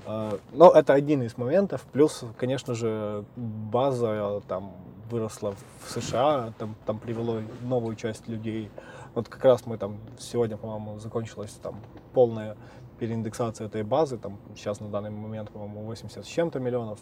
Э, 0.06 0.38
Но 0.52 0.70
это 0.70 0.94
один 0.94 1.22
из 1.22 1.36
моментов. 1.36 1.82
Плюс, 1.92 2.24
конечно 2.38 2.74
же, 2.74 3.24
база 3.36 4.40
там 4.48 4.72
выросла 5.10 5.54
в 5.84 5.90
США, 5.90 6.52
там, 6.58 6.74
там 6.84 6.98
привело 6.98 7.40
новую 7.62 7.96
часть 7.96 8.28
людей. 8.28 8.70
Вот 9.14 9.28
как 9.28 9.44
раз 9.44 9.66
мы 9.66 9.78
там 9.78 9.98
сегодня, 10.18 10.56
по-моему, 10.56 10.98
закончилась 10.98 11.52
там 11.62 11.76
полная 12.12 12.56
переиндексация 12.98 13.66
этой 13.66 13.82
базы. 13.82 14.18
Там 14.18 14.38
сейчас 14.56 14.80
на 14.80 14.88
данный 14.88 15.10
момент, 15.10 15.50
по-моему, 15.50 15.82
80 15.82 16.24
с 16.24 16.28
чем-то 16.28 16.58
миллионов. 16.60 16.98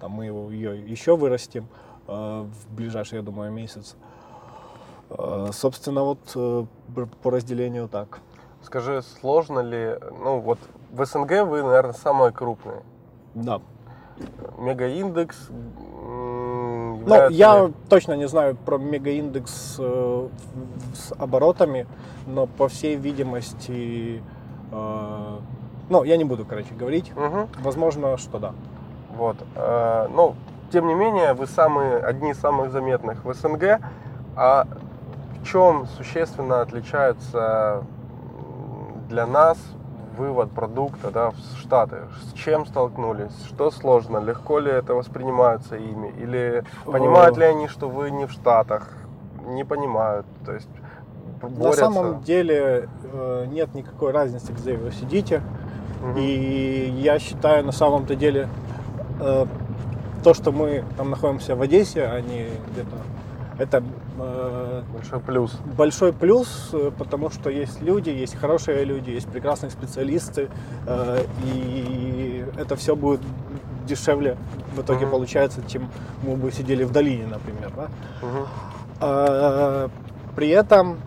Там 0.00 0.12
мы 0.12 0.26
ее 0.26 0.90
еще 0.90 1.16
вырастим 1.16 1.68
э, 2.06 2.12
в 2.12 2.74
ближайший, 2.74 3.16
я 3.16 3.22
думаю, 3.22 3.52
месяц. 3.52 3.96
Э, 5.10 5.50
собственно, 5.52 6.02
вот 6.02 6.18
э, 6.34 6.66
по 7.22 7.30
разделению 7.30 7.88
так. 7.88 8.20
Скажи, 8.64 9.02
сложно 9.20 9.60
ли, 9.60 9.96
ну 10.22 10.40
вот 10.40 10.58
в 10.92 11.04
СНГ 11.04 11.42
вы, 11.46 11.62
наверное, 11.62 11.92
самые 11.92 12.32
крупные. 12.32 12.82
Да. 13.34 13.60
Мегаиндекс 14.58 15.48
Ну, 15.50 17.28
я 17.30 17.66
ли- 17.66 17.72
точно 17.88 18.12
не 18.14 18.26
знаю 18.28 18.56
про 18.56 18.78
мегаиндекс 18.78 19.76
э, 19.78 20.28
с 20.94 21.12
оборотами, 21.18 21.86
но 22.26 22.46
по 22.46 22.68
всей 22.68 22.96
видимости, 22.96 24.22
э, 24.72 25.38
ну, 25.90 26.04
я 26.04 26.16
не 26.16 26.24
буду, 26.24 26.44
короче, 26.46 26.74
говорить. 26.74 27.12
Мгм. 27.16 27.48
Возможно, 27.62 28.16
что 28.16 28.38
да. 28.38 28.52
Вот. 29.16 29.36
э, 29.56 30.08
Ну, 30.14 30.34
тем 30.72 30.86
не 30.86 30.94
менее, 30.94 31.34
вы 31.34 31.46
самые, 31.46 31.98
одни 31.98 32.30
из 32.30 32.38
самых 32.38 32.70
заметных 32.70 33.24
в 33.24 33.34
СНГ. 33.34 33.80
А 34.36 34.66
в 35.40 35.44
чем 35.44 35.86
существенно 35.86 36.60
отличается 36.62 37.82
м, 37.82 37.86
для 39.08 39.26
нас 39.26 39.58
вывод 40.16 40.50
продукта 40.50 41.10
да, 41.10 41.30
в 41.30 41.36
Штаты? 41.60 41.96
С 42.28 42.32
чем 42.32 42.66
столкнулись? 42.66 43.32
Что 43.48 43.70
сложно? 43.70 44.18
Легко 44.18 44.58
ли 44.58 44.70
это 44.70 44.94
воспринимается 44.94 45.76
ими? 45.76 46.08
Или 46.18 46.64
понимают 46.84 47.36
ли 47.36 47.44
они, 47.44 47.68
что 47.68 47.88
вы 47.88 48.10
не 48.10 48.26
в 48.26 48.32
Штатах? 48.32 48.88
Не 49.46 49.64
понимают. 49.64 50.26
То 50.44 50.52
есть 50.52 50.68
На 51.42 51.48
борются. 51.48 51.84
самом 51.84 52.22
деле 52.22 52.88
э, 53.12 53.46
нет 53.48 53.74
никакой 53.74 54.12
разницы, 54.12 54.52
где 54.52 54.76
вы 54.76 54.92
сидите. 54.92 55.42
Мгм. 56.00 56.16
И 56.18 56.94
я 56.98 57.18
считаю, 57.18 57.64
на 57.64 57.72
самом-то 57.72 58.14
деле, 58.14 58.48
э, 59.20 59.46
то, 60.22 60.34
что 60.34 60.52
мы 60.52 60.84
там 60.96 61.10
находимся 61.10 61.54
в 61.56 61.62
Одессе, 61.62 62.04
а 62.04 62.20
не 62.20 62.48
где-то, 62.72 62.96
это 63.58 63.82
э, 64.18 64.82
Большой 64.92 65.20
плюс. 65.20 65.52
большой 65.76 66.12
плюс, 66.12 66.70
э, 66.72 66.90
потому 66.96 67.30
что 67.30 67.50
есть 67.50 67.80
люди, 67.82 68.10
есть 68.10 68.36
хорошие 68.36 68.84
люди, 68.84 69.10
есть 69.10 69.28
прекрасные 69.28 69.70
специалисты, 69.70 70.48
э, 70.86 71.24
и 71.44 72.44
это 72.56 72.74
все 72.76 72.96
будет 72.96 73.20
дешевле 73.86 74.36
в 74.74 74.80
итоге 74.80 75.02
Мгм. 75.06 75.10
получается, 75.12 75.60
чем 75.68 75.88
мы 76.22 76.36
бы 76.36 76.50
сидели 76.50 76.84
в 76.84 76.90
долине, 76.92 77.26
например. 77.26 77.72
да. 77.76 77.88
А, 79.00 79.88
При 80.34 80.48
этом 80.48 80.98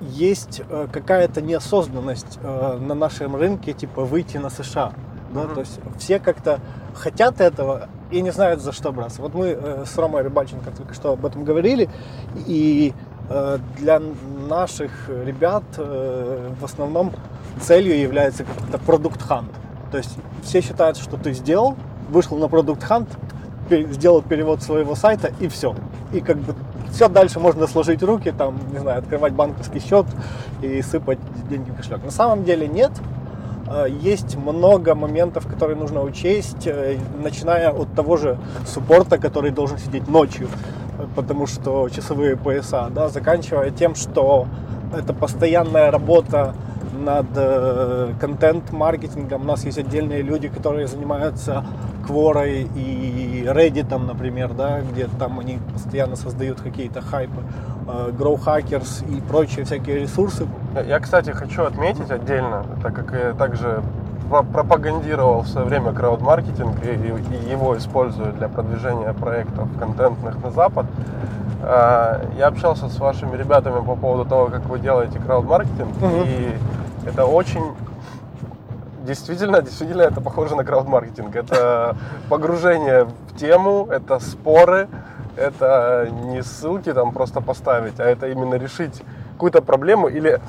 есть 0.00 0.62
какая-то 0.92 1.42
неосознанность 1.42 2.38
на 2.42 2.94
нашем 2.94 3.36
рынке, 3.36 3.72
типа 3.74 4.04
выйти 4.04 4.38
на 4.38 4.48
США. 4.48 4.92
Да? 5.34 5.42
Мгм. 5.42 5.54
То 5.54 5.60
есть 5.60 5.80
все 5.98 6.18
как-то 6.18 6.60
хотят 6.94 7.40
этого 7.40 7.88
и 8.10 8.20
не 8.20 8.30
знают, 8.30 8.60
за 8.60 8.72
что 8.72 8.92
браться. 8.92 9.22
Вот 9.22 9.34
мы 9.34 9.48
э, 9.48 9.84
с 9.86 9.96
Ромой 9.98 10.22
Рыбальченко 10.22 10.70
только 10.70 10.94
что 10.94 11.12
об 11.12 11.24
этом 11.26 11.44
говорили, 11.44 11.88
и 12.46 12.92
э, 13.28 13.58
для 13.78 14.00
наших 14.48 15.08
ребят 15.08 15.64
э, 15.76 16.50
в 16.60 16.64
основном 16.64 17.12
целью 17.60 17.98
является 17.98 18.44
как-то 18.44 18.78
продукт 18.78 19.22
хант. 19.22 19.50
То 19.90 19.98
есть 19.98 20.16
все 20.42 20.60
считают, 20.60 20.96
что 20.96 21.16
ты 21.16 21.32
сделал, 21.32 21.76
вышел 22.10 22.36
на 22.36 22.48
продукт 22.48 22.82
хант, 22.82 23.08
сделал 23.70 24.22
перевод 24.22 24.62
своего 24.62 24.94
сайта 24.94 25.32
и 25.40 25.48
все. 25.48 25.74
И 26.12 26.20
как 26.20 26.38
бы 26.38 26.54
все 26.92 27.08
дальше 27.08 27.40
можно 27.40 27.66
сложить 27.66 28.02
руки, 28.02 28.32
там, 28.36 28.58
не 28.72 28.78
знаю, 28.78 29.00
открывать 29.00 29.32
банковский 29.32 29.80
счет 29.80 30.06
и 30.62 30.80
сыпать 30.82 31.18
деньги 31.48 31.70
в 31.70 31.76
кошелек. 31.76 32.04
На 32.04 32.10
самом 32.10 32.44
деле 32.44 32.68
нет. 32.68 32.92
Э, 33.68 33.86
Есть 33.88 34.36
много 34.36 34.94
моментов, 34.94 35.46
которые 35.46 35.76
нужно 35.76 36.02
учесть, 36.02 36.66
э, 36.66 36.98
начиная 37.22 37.70
от 37.70 37.92
того 37.94 38.16
же 38.16 38.38
суппорта, 38.64 39.18
который 39.18 39.50
должен 39.50 39.78
сидеть 39.78 40.08
ночью, 40.08 40.48
э, 40.98 41.06
потому 41.16 41.46
что 41.46 41.88
часовые 41.88 42.36
пояса, 42.36 42.88
да, 42.94 43.08
заканчивая 43.08 43.70
тем, 43.70 43.94
что 43.94 44.46
это 44.96 45.12
постоянная 45.12 45.90
работа 45.90 46.54
над 46.98 47.26
контент-маркетингом. 48.18 49.42
У 49.42 49.44
нас 49.44 49.64
есть 49.64 49.76
отдельные 49.76 50.22
люди, 50.22 50.48
которые 50.48 50.86
занимаются 50.86 51.62
Кворой 52.06 52.68
и 52.74 53.44
Reddit, 53.46 53.94
например, 53.98 54.54
да, 54.54 54.80
где 54.80 55.06
там 55.18 55.38
они 55.40 55.58
постоянно 55.74 56.16
создают 56.16 56.62
какие-то 56.62 57.02
хайпы, 57.02 57.42
Grow 57.86 58.42
Hackers 58.42 59.04
и 59.14 59.20
прочие 59.20 59.66
всякие 59.66 59.98
ресурсы. 59.98 60.46
Я- 60.76 60.82
Я, 60.82 61.00
кстати, 61.00 61.30
хочу 61.30 61.64
отметить 61.64 62.10
отдельно, 62.10 62.64
так 62.82 62.94
как 62.94 63.12
я 63.12 63.32
также 63.32 63.82
про- 64.28 64.42
пропагандировал 64.42 65.40
в 65.40 65.48
свое 65.48 65.66
время 65.66 65.92
крауд-маркетинг 65.92 66.76
и, 66.84 66.88
и 67.34 67.50
его 67.50 67.76
использую 67.78 68.32
для 68.34 68.48
продвижения 68.48 69.12
проектов 69.14 69.68
контентных 69.78 70.42
на 70.42 70.50
Запад. 70.50 70.86
А, 71.62 72.20
Я 72.36 72.48
общался 72.48 72.88
с 72.90 72.98
вашими 72.98 73.36
ребятами 73.36 73.82
по 73.84 73.96
поводу 73.96 74.28
того, 74.28 74.46
как 74.46 74.66
вы 74.66 74.78
делаете 74.78 75.18
крауд-маркетинг, 75.18 75.96
Мгм. 76.00 76.22
и 76.24 76.54
это 77.06 77.24
очень 77.24 77.64
Действительно, 79.06 79.62
действительно, 79.62 80.02
это 80.02 80.20
похоже 80.20 80.56
на 80.56 80.64
крауд-маркетинг. 80.64 81.36
Это 81.36 81.94
погружение 82.28 83.04
в 83.04 83.36
тему, 83.38 83.86
это 83.88 84.18
споры, 84.18 84.88
это 85.36 86.08
не 86.24 86.42
ссылки 86.42 86.92
там 86.92 87.12
просто 87.12 87.40
поставить, 87.40 88.00
а 88.00 88.02
это 88.04 88.26
именно 88.26 88.56
решить 88.56 89.04
какую-то 89.36 89.60
проблему 89.60 90.08
или 90.08 90.40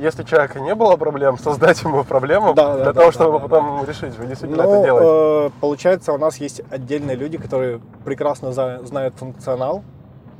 если 0.00 0.22
человека 0.24 0.60
не 0.60 0.74
было 0.74 0.96
проблем, 0.96 1.38
создать 1.38 1.82
ему 1.82 2.02
проблему 2.04 2.52
Да, 2.54 2.68
да, 2.68 2.74
для 2.76 2.84
да, 2.86 2.92
того, 2.92 3.06
да, 3.06 3.12
чтобы 3.12 3.38
да, 3.38 3.46
потом 3.48 3.84
решить. 3.86 4.16
Вы 4.16 4.26
действительно 4.26 4.64
Ну, 4.64 4.72
это 4.72 4.82
делаете. 4.84 5.08
э, 5.08 5.50
получается, 5.60 6.12
у 6.12 6.18
нас 6.18 6.36
есть 6.38 6.62
отдельные 6.70 7.16
люди, 7.16 7.38
которые 7.38 7.80
прекрасно 8.04 8.52
за- 8.52 8.80
знают 8.84 9.14
функционал 9.16 9.82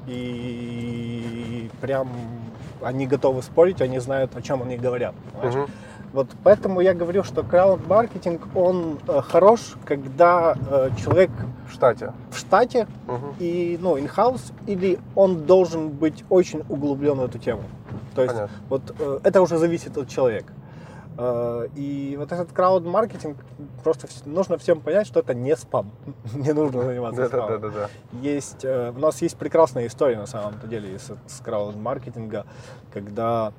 и 0.09 1.71
прям 1.81 2.09
они 2.83 3.07
готовы 3.07 3.43
спорить, 3.43 3.81
они 3.81 3.99
знают, 4.01 4.37
о 4.37 4.43
чем 4.43 4.63
они 4.63 4.77
говорят. 4.77 5.15
понимаешь? 5.33 5.55
Мгм. 5.55 5.71
Вот 6.15 6.29
поэтому 6.45 6.81
я 6.81 6.95
говорю, 6.95 7.25
что 7.25 7.43
крауд-маркетинг, 7.43 8.41
он 8.55 9.01
э, 9.09 9.21
хорош, 9.21 9.75
когда 9.85 10.55
э, 10.71 10.91
человек 10.97 11.31
В 11.69 11.73
штате. 11.73 12.13
в 12.31 12.39
штате 12.39 12.87
Мгм. 13.09 13.35
и, 13.41 13.77
ну, 13.83 13.97
in-house, 13.99 14.53
или 14.69 15.01
он 15.17 15.45
должен 15.45 15.89
быть 15.89 16.25
очень 16.31 16.63
углублен 16.69 17.19
в 17.19 17.25
эту 17.25 17.39
тему. 17.39 17.63
То 18.15 18.23
есть 18.23 18.33
Понятно. 18.33 18.57
вот 18.69 18.95
э, 18.97 19.19
это 19.25 19.43
уже 19.43 19.59
зависит 19.59 19.99
от 19.99 20.09
человека. 20.09 20.53
И 21.77 22.17
вот 22.19 22.33
этот 22.33 22.53
крауд-маркетинг, 22.53 23.37
просто 23.85 24.09
нужно 24.25 24.59
всем 24.59 24.81
понять, 24.81 25.07
что 25.07 25.21
это 25.21 25.33
не 25.33 25.57
спам. 25.57 25.93
Не 26.35 26.53
нужно 26.53 26.83
заниматься 26.83 27.27
спамом. 27.29 27.49
Да-да-да-да. 27.61 27.89
Есть, 28.21 28.65
э, 28.65 28.93
у 28.97 28.99
нас 29.01 29.21
есть 29.23 29.37
прекрасная 29.37 29.87
история 29.89 30.17
на 30.17 30.27
самом 30.27 30.55
деле 30.69 30.95
из, 30.95 31.11
с 31.27 31.41
крауд-маркетинга, 31.41 32.47
когда 32.93 33.53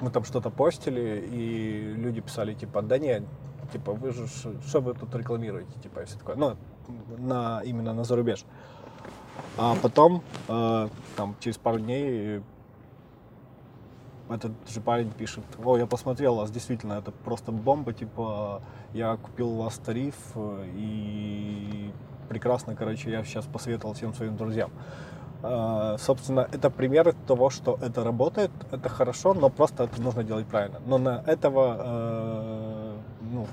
мы 0.00 0.10
там 0.10 0.24
что-то 0.24 0.50
постили, 0.50 1.28
и 1.30 1.94
люди 1.94 2.20
писали, 2.20 2.54
типа, 2.54 2.82
да 2.82 2.98
нет, 2.98 3.24
типа, 3.72 3.92
вы 3.92 4.12
же, 4.12 4.26
что 4.26 4.80
вы 4.80 4.94
тут 4.94 5.14
рекламируете, 5.14 5.78
типа, 5.82 6.00
и 6.00 6.04
все 6.04 6.18
такое, 6.18 6.36
ну, 6.36 6.56
на, 7.18 7.62
именно 7.64 7.92
на 7.92 8.04
зарубеж. 8.04 8.44
А 9.56 9.76
потом, 9.82 10.22
э, 10.48 10.88
там, 11.16 11.36
через 11.40 11.58
пару 11.58 11.78
дней 11.78 12.42
этот 14.28 14.52
же 14.68 14.80
парень 14.80 15.10
пишет, 15.10 15.44
о, 15.62 15.78
я 15.78 15.86
посмотрел 15.86 16.36
вас, 16.36 16.50
действительно, 16.50 16.94
это 16.94 17.12
просто 17.12 17.52
бомба, 17.52 17.92
типа, 17.92 18.62
я 18.92 19.16
купил 19.16 19.50
у 19.50 19.62
вас 19.62 19.78
тариф, 19.78 20.16
э, 20.34 20.64
и 20.74 21.92
прекрасно, 22.28 22.74
короче, 22.74 23.10
я 23.10 23.24
сейчас 23.24 23.46
посоветовал 23.46 23.94
всем 23.94 24.14
своим 24.14 24.36
друзьям. 24.36 24.70
Э, 25.42 25.96
собственно, 25.98 26.48
это 26.52 26.70
пример 26.70 27.14
того, 27.26 27.50
что 27.50 27.78
это 27.80 28.02
работает, 28.02 28.50
это 28.72 28.88
хорошо, 28.88 29.34
но 29.34 29.50
просто 29.50 29.84
это 29.84 30.00
нужно 30.02 30.24
делать 30.24 30.46
правильно. 30.46 30.80
Но 30.86 30.98
на 30.98 31.22
этого, 31.26 31.76
э, 31.78 32.96
ну, 33.32 33.46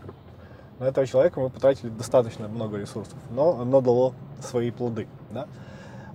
на 0.79 0.85
этого 0.85 1.05
человека 1.05 1.39
мы 1.39 1.49
потратили 1.49 1.89
достаточно 1.89 2.47
много 2.47 2.77
ресурсов, 2.77 3.17
но 3.29 3.61
оно 3.61 3.81
дало 3.81 4.13
свои 4.41 4.71
плоды. 4.71 5.07
Да? 5.31 5.47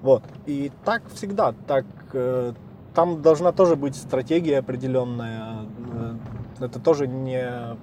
Вот. 0.02 0.24
И 0.46 0.72
так 0.84 1.02
всегда, 1.14 1.54
так 1.66 1.84
э, 2.14 2.52
там 2.94 3.22
должна 3.22 3.52
тоже 3.52 3.76
быть 3.76 3.94
стратегия 3.94 4.58
определенная. 4.58 5.66
Это 6.58 6.80
тоже 6.80 7.06
не 7.06 7.76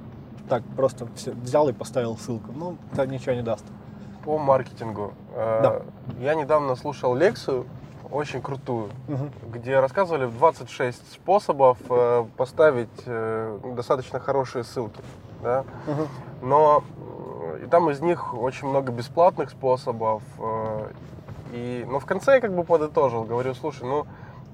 так 0.50 0.64
просто 0.76 1.08
взял 1.44 1.70
и 1.70 1.74
поставил 1.74 2.18
ссылку. 2.18 2.52
Ну, 2.54 2.78
это 2.92 3.08
ничего 3.08 3.34
не 3.34 3.44
даст. 3.44 3.66
По 4.28 4.38
маркетингу. 4.38 5.14
Да. 5.34 5.82
Я 6.20 6.36
недавно 6.36 6.76
слушал 6.76 7.16
лекцию 7.16 7.66
очень 8.12 8.42
крутую, 8.42 8.90
угу. 9.08 9.30
где 9.50 9.80
рассказывали 9.80 10.26
26 10.26 11.14
способов 11.14 11.78
э, 11.90 12.26
поставить 12.36 12.90
э, 13.06 13.60
достаточно 13.76 14.20
хорошие 14.20 14.66
ссылки. 14.66 15.02
Да? 15.42 15.64
Угу. 15.88 16.48
Но 16.48 16.84
и 17.64 17.68
там 17.68 17.90
из 17.90 18.02
них 18.02 18.34
очень 18.34 18.68
много 18.68 18.92
бесплатных 18.92 19.50
способов. 19.50 20.24
Э, 20.40 20.90
и, 21.54 21.86
но 21.90 22.00
в 22.00 22.06
конце 22.06 22.36
я 22.36 22.42
как 22.42 22.54
бы 22.54 22.66
подытожил, 22.66 23.24
говорю, 23.24 23.54
слушай, 23.54 23.84
ну 23.84 24.06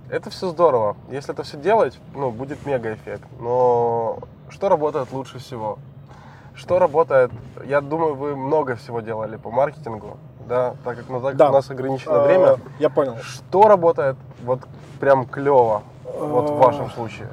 это 0.10 0.30
все 0.30 0.50
здорово. 0.50 0.96
Если 1.10 1.34
это 1.34 1.42
все 1.42 1.58
делать, 1.58 2.00
ну, 2.14 2.30
будет 2.30 2.66
мега 2.68 2.94
эффект. 2.94 3.28
Но 3.40 4.20
что 4.50 4.70
работает 4.70 5.12
лучше 5.12 5.40
всего? 5.40 5.80
Что 6.56 6.80
работает? 6.80 7.32
Я 7.66 7.82
думаю, 7.82 8.16
вы 8.16 8.36
много 8.36 8.76
всего 8.76 9.02
делали 9.02 9.38
по 9.38 9.52
маркетингу 9.52 10.18
да, 10.48 10.76
так 10.84 10.98
как, 10.98 11.10
ну, 11.10 11.22
так 11.22 11.36
да. 11.36 11.50
у 11.50 11.54
нас 11.54 11.70
ограниченное 11.70 12.20
а, 12.20 12.26
время. 12.26 12.58
Я 12.80 12.90
понял. 12.90 13.18
Что 13.22 13.68
работает 13.68 14.18
вот 14.44 14.62
прям 15.00 15.26
клево, 15.26 15.84
вот 16.04 16.50
в 16.50 16.58
вашем 16.58 16.90
случае? 16.92 17.30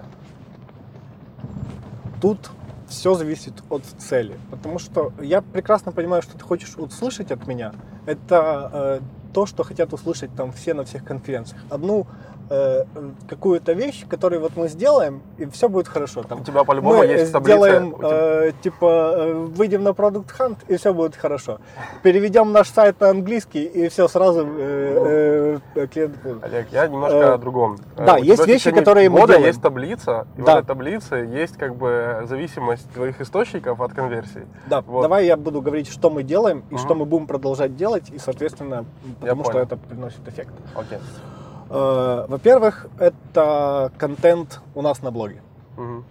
Тут 2.21 2.51
все 2.89 3.14
зависит 3.14 3.55
от 3.71 3.85
цели, 3.85 4.37
потому 4.51 4.79
что 4.79 5.12
я 5.21 5.43
прекрасно 5.43 5.93
понимаю, 5.93 6.23
что 6.23 6.37
ты 6.37 6.45
хочешь 6.45 6.77
услышать 6.77 7.31
от 7.31 7.47
меня. 7.47 7.73
Это 8.07 8.71
э, 8.73 9.01
то, 9.33 9.47
что 9.47 9.62
хотят 9.62 9.93
услышать 9.93 10.35
там 10.35 10.53
все 10.53 10.75
на 10.75 10.85
всех 10.85 11.05
конференциях. 11.05 11.62
Одну 11.71 12.07
э, 12.51 12.84
какую-то 13.28 13.72
вещь, 13.72 14.05
которую 14.09 14.40
вот 14.40 14.57
мы 14.57 14.68
сделаем, 14.68 15.22
и 15.38 15.46
все 15.46 15.68
будет 15.68 15.88
хорошо. 15.88 16.22
Там, 16.22 16.40
У 16.40 16.44
тебя 16.44 16.64
по-любому 16.64 16.98
мы 16.98 17.07
есть 17.07 17.32
таблица. 17.32 17.57
Сделаем, 17.57 17.96
э, 18.03 18.53
типа, 18.62 19.14
э, 19.16 19.32
выйдем 19.32 19.82
на 19.82 19.90
Product 19.90 20.26
Hunt, 20.38 20.57
и 20.68 20.76
все 20.76 20.92
будет 20.92 21.16
хорошо. 21.16 21.59
Переведем 22.03 22.53
наш 22.53 22.68
сайт 22.68 23.01
на 23.01 23.11
английский, 23.11 23.64
и 23.64 23.88
все 23.88 24.09
сразу 24.09 24.46
э, 24.46 25.59
э, 25.74 25.86
клиент 25.86 26.16
Олег, 26.42 26.66
я 26.72 26.88
немножко 26.88 27.16
э, 27.16 27.34
о 27.34 27.38
другом. 27.38 27.78
Да, 27.96 28.14
У 28.14 28.18
есть 28.18 28.46
вещи, 28.46 28.70
которые 28.70 29.09
мы 29.09 29.20
делаем. 29.20 29.44
есть 29.44 29.62
таблица, 29.62 30.26
и 30.36 30.42
да. 30.42 30.57
в 30.57 30.59
этой 30.59 30.66
таблице 30.66 31.14
есть 31.14 31.57
как 31.57 31.76
бы 31.76 32.22
зависимость 32.24 32.90
твоих 32.92 33.20
источников 33.20 33.80
от 33.80 33.92
конверсий. 33.92 34.42
Да, 34.66 34.82
вот. 34.82 35.03
давай 35.03 35.26
я 35.26 35.36
буду 35.36 35.62
говорить, 35.62 35.88
что 35.88 36.11
мы 36.11 36.22
делаем, 36.22 36.64
и 36.70 36.74
угу. 36.74 36.82
что 36.82 36.94
мы 36.94 37.05
будем 37.05 37.26
продолжать 37.26 37.76
делать, 37.76 38.11
и, 38.11 38.18
соответственно, 38.18 38.84
потому 39.20 39.44
что 39.44 39.59
это 39.59 39.76
приносит 39.76 40.26
эффект. 40.26 40.53
Окей. 40.74 40.98
Э, 40.98 41.39
во-первых, 41.71 42.89
это 42.99 43.93
контент 43.97 44.61
у 44.75 44.83
нас 44.83 45.03
на 45.03 45.11
блоге. 45.11 45.41
Угу. 45.77 46.05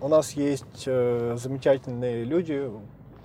У 0.00 0.08
нас 0.08 0.32
есть 0.32 0.84
э, 0.86 1.36
замечательные 1.38 2.24
люди, 2.24 2.70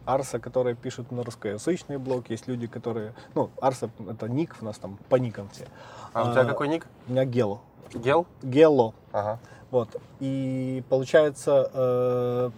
Арса, 0.05 0.39
которые 0.39 0.75
пишут 0.75 1.11
на 1.11 1.23
русскоязычный 1.23 1.97
блог, 1.97 2.29
есть 2.29 2.47
люди, 2.47 2.67
которые... 2.67 3.13
Ну, 3.33 3.49
Арса— 3.59 3.89
это 4.09 4.27
ник, 4.27 4.55
у 4.61 4.65
нас 4.65 4.77
там 4.77 4.99
по 5.09 5.15
никам 5.15 5.49
все. 5.49 5.65
А, 6.13 6.29
у 6.29 6.31
тебя 6.33 6.45
какой 6.45 6.67
ник? 6.67 6.85
У 7.07 7.13
меня 7.13 7.25
Гел. 7.25 7.61
Гел? 7.93 8.27
Гело. 8.43 8.93
Ага. 9.11 9.39
Вот. 9.71 9.95
И 10.19 10.83
получается, 10.89 11.71
э, 11.73 12.49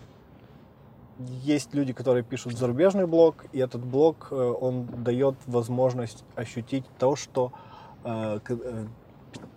есть 1.43 1.73
люди, 1.73 1.93
которые 1.93 2.23
пишут 2.23 2.57
зарубежный 2.57 3.05
блог, 3.05 3.45
и 3.53 3.59
этот 3.59 3.83
блог, 3.85 4.27
э, 4.31 4.35
он 4.35 4.85
дает 4.85 5.35
возможность 5.45 6.25
ощутить 6.35 6.85
то, 6.99 7.15
что 7.15 7.53
Э, 7.53 7.66
э, 8.07 8.85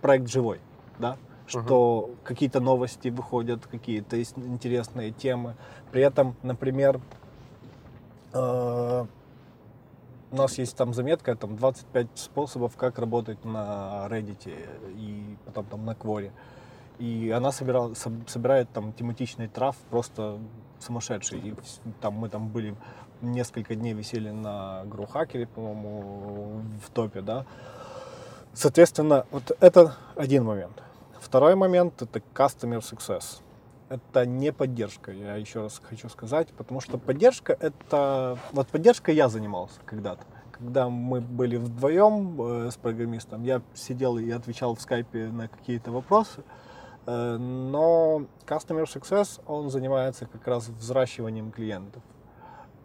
проект 0.01 0.29
живой, 0.29 0.59
да, 0.99 1.17
что 1.47 2.09
uh 2.09 2.17
какие-то 2.23 2.59
новости 2.59 3.09
выходят, 3.09 3.65
какие-то 3.67 4.15
есть 4.15 4.37
интересные 4.37 5.11
темы. 5.11 5.55
При 5.91 6.01
этом, 6.01 6.35
например, 6.43 7.01
э, 8.33 9.05
у 10.31 10.35
нас 10.35 10.57
есть 10.57 10.77
там 10.77 10.93
заметка, 10.93 11.35
там 11.35 11.57
25 11.57 12.07
способов, 12.15 12.77
как 12.77 12.99
работать 12.99 13.43
на 13.43 14.07
Reddit 14.09 14.49
и 14.95 15.37
потом 15.45 15.65
там 15.65 15.85
на 15.85 15.91
Quora. 15.91 16.31
И 16.99 17.31
она 17.35 17.51
собирала, 17.51 17.93
собирает 18.27 18.69
там 18.71 18.93
тематичный 18.93 19.47
трав 19.47 19.75
просто 19.89 20.39
сумасшедший. 20.79 21.39
И 21.39 21.55
там 21.99 22.13
мы 22.13 22.29
там 22.29 22.47
были 22.47 22.75
несколько 23.21 23.75
дней 23.75 23.93
висели 23.93 24.29
на 24.29 24.83
Грухакере, 24.85 25.47
по-моему, 25.47 26.61
в 26.85 26.89
топе, 26.91 27.21
да. 27.21 27.45
Соответственно, 28.53 29.25
вот 29.31 29.55
это 29.61 29.95
один 30.15 30.43
момент. 30.43 30.83
Второй 31.19 31.55
момент– 31.55 32.01
это 32.03 32.21
customer 32.33 32.81
success. 32.81 33.41
Это 33.87 34.25
не 34.25 34.51
поддержка, 34.51 35.11
я 35.11 35.35
еще 35.35 35.61
раз 35.61 35.81
хочу 35.83 36.09
сказать, 36.09 36.49
потому 36.57 36.81
что 36.81 36.97
поддержка– 36.97 37.55
это… 37.59 38.37
Вот 38.51 38.67
поддержкой 38.67 39.15
я 39.15 39.29
занимался 39.29 39.79
когда-то. 39.85 40.23
Когда 40.51 40.89
мы 40.89 41.21
были 41.21 41.55
вдвоем 41.55 42.41
э, 42.41 42.71
с 42.71 42.75
программистом, 42.75 43.43
я 43.43 43.61
сидел 43.73 44.17
и 44.17 44.29
отвечал 44.31 44.75
в 44.75 44.81
скайпе 44.81 45.27
на 45.27 45.47
какие-то 45.47 45.91
вопросы, 45.91 46.43
э, 47.05 47.37
но 47.37 48.25
Customer 48.45 48.83
Success, 48.83 49.41
он 49.47 49.69
занимается 49.69 50.25
как 50.25 50.45
раз 50.45 50.67
взращиванием 50.67 51.51
клиентов. 51.51 52.03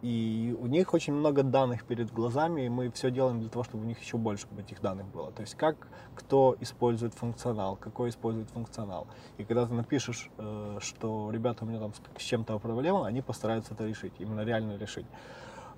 И 0.01 0.55
у 0.59 0.67
них 0.67 0.93
очень 0.93 1.13
много 1.13 1.41
данных 1.41 1.83
перед 1.83 2.11
глазами, 2.11 2.65
и 2.65 2.69
мы 2.69 2.91
все 2.91 3.09
делаем 3.09 3.39
для 3.39 3.49
того, 3.49 3.63
чтобы 3.63 3.83
у 3.83 3.87
них 3.87 3.99
еще 3.99 4.17
больше 4.17 4.45
этих 4.57 4.79
данных 4.81 5.07
было. 5.07 5.31
То 5.31 5.41
есть 5.41 5.55
как 5.55 5.87
кто 6.15 6.55
использует 6.59 7.13
функционал, 7.13 7.75
какой 7.75 8.09
использует 8.09 8.49
функционал. 8.49 9.07
И 9.37 9.43
когда 9.43 9.65
ты 9.65 9.73
напишешь, 9.73 10.29
э, 10.37 10.77
что 10.81 11.31
ребята 11.31 11.63
у 11.63 11.67
меня 11.67 11.79
там 11.79 11.93
с 12.17 12.21
чем-то 12.21 12.59
проблема, 12.59 13.07
они 13.07 13.21
постараются 13.21 13.73
это 13.73 13.85
решить, 13.85 14.13
именно 14.19 14.41
реально 14.41 14.77
решить. 14.77 15.05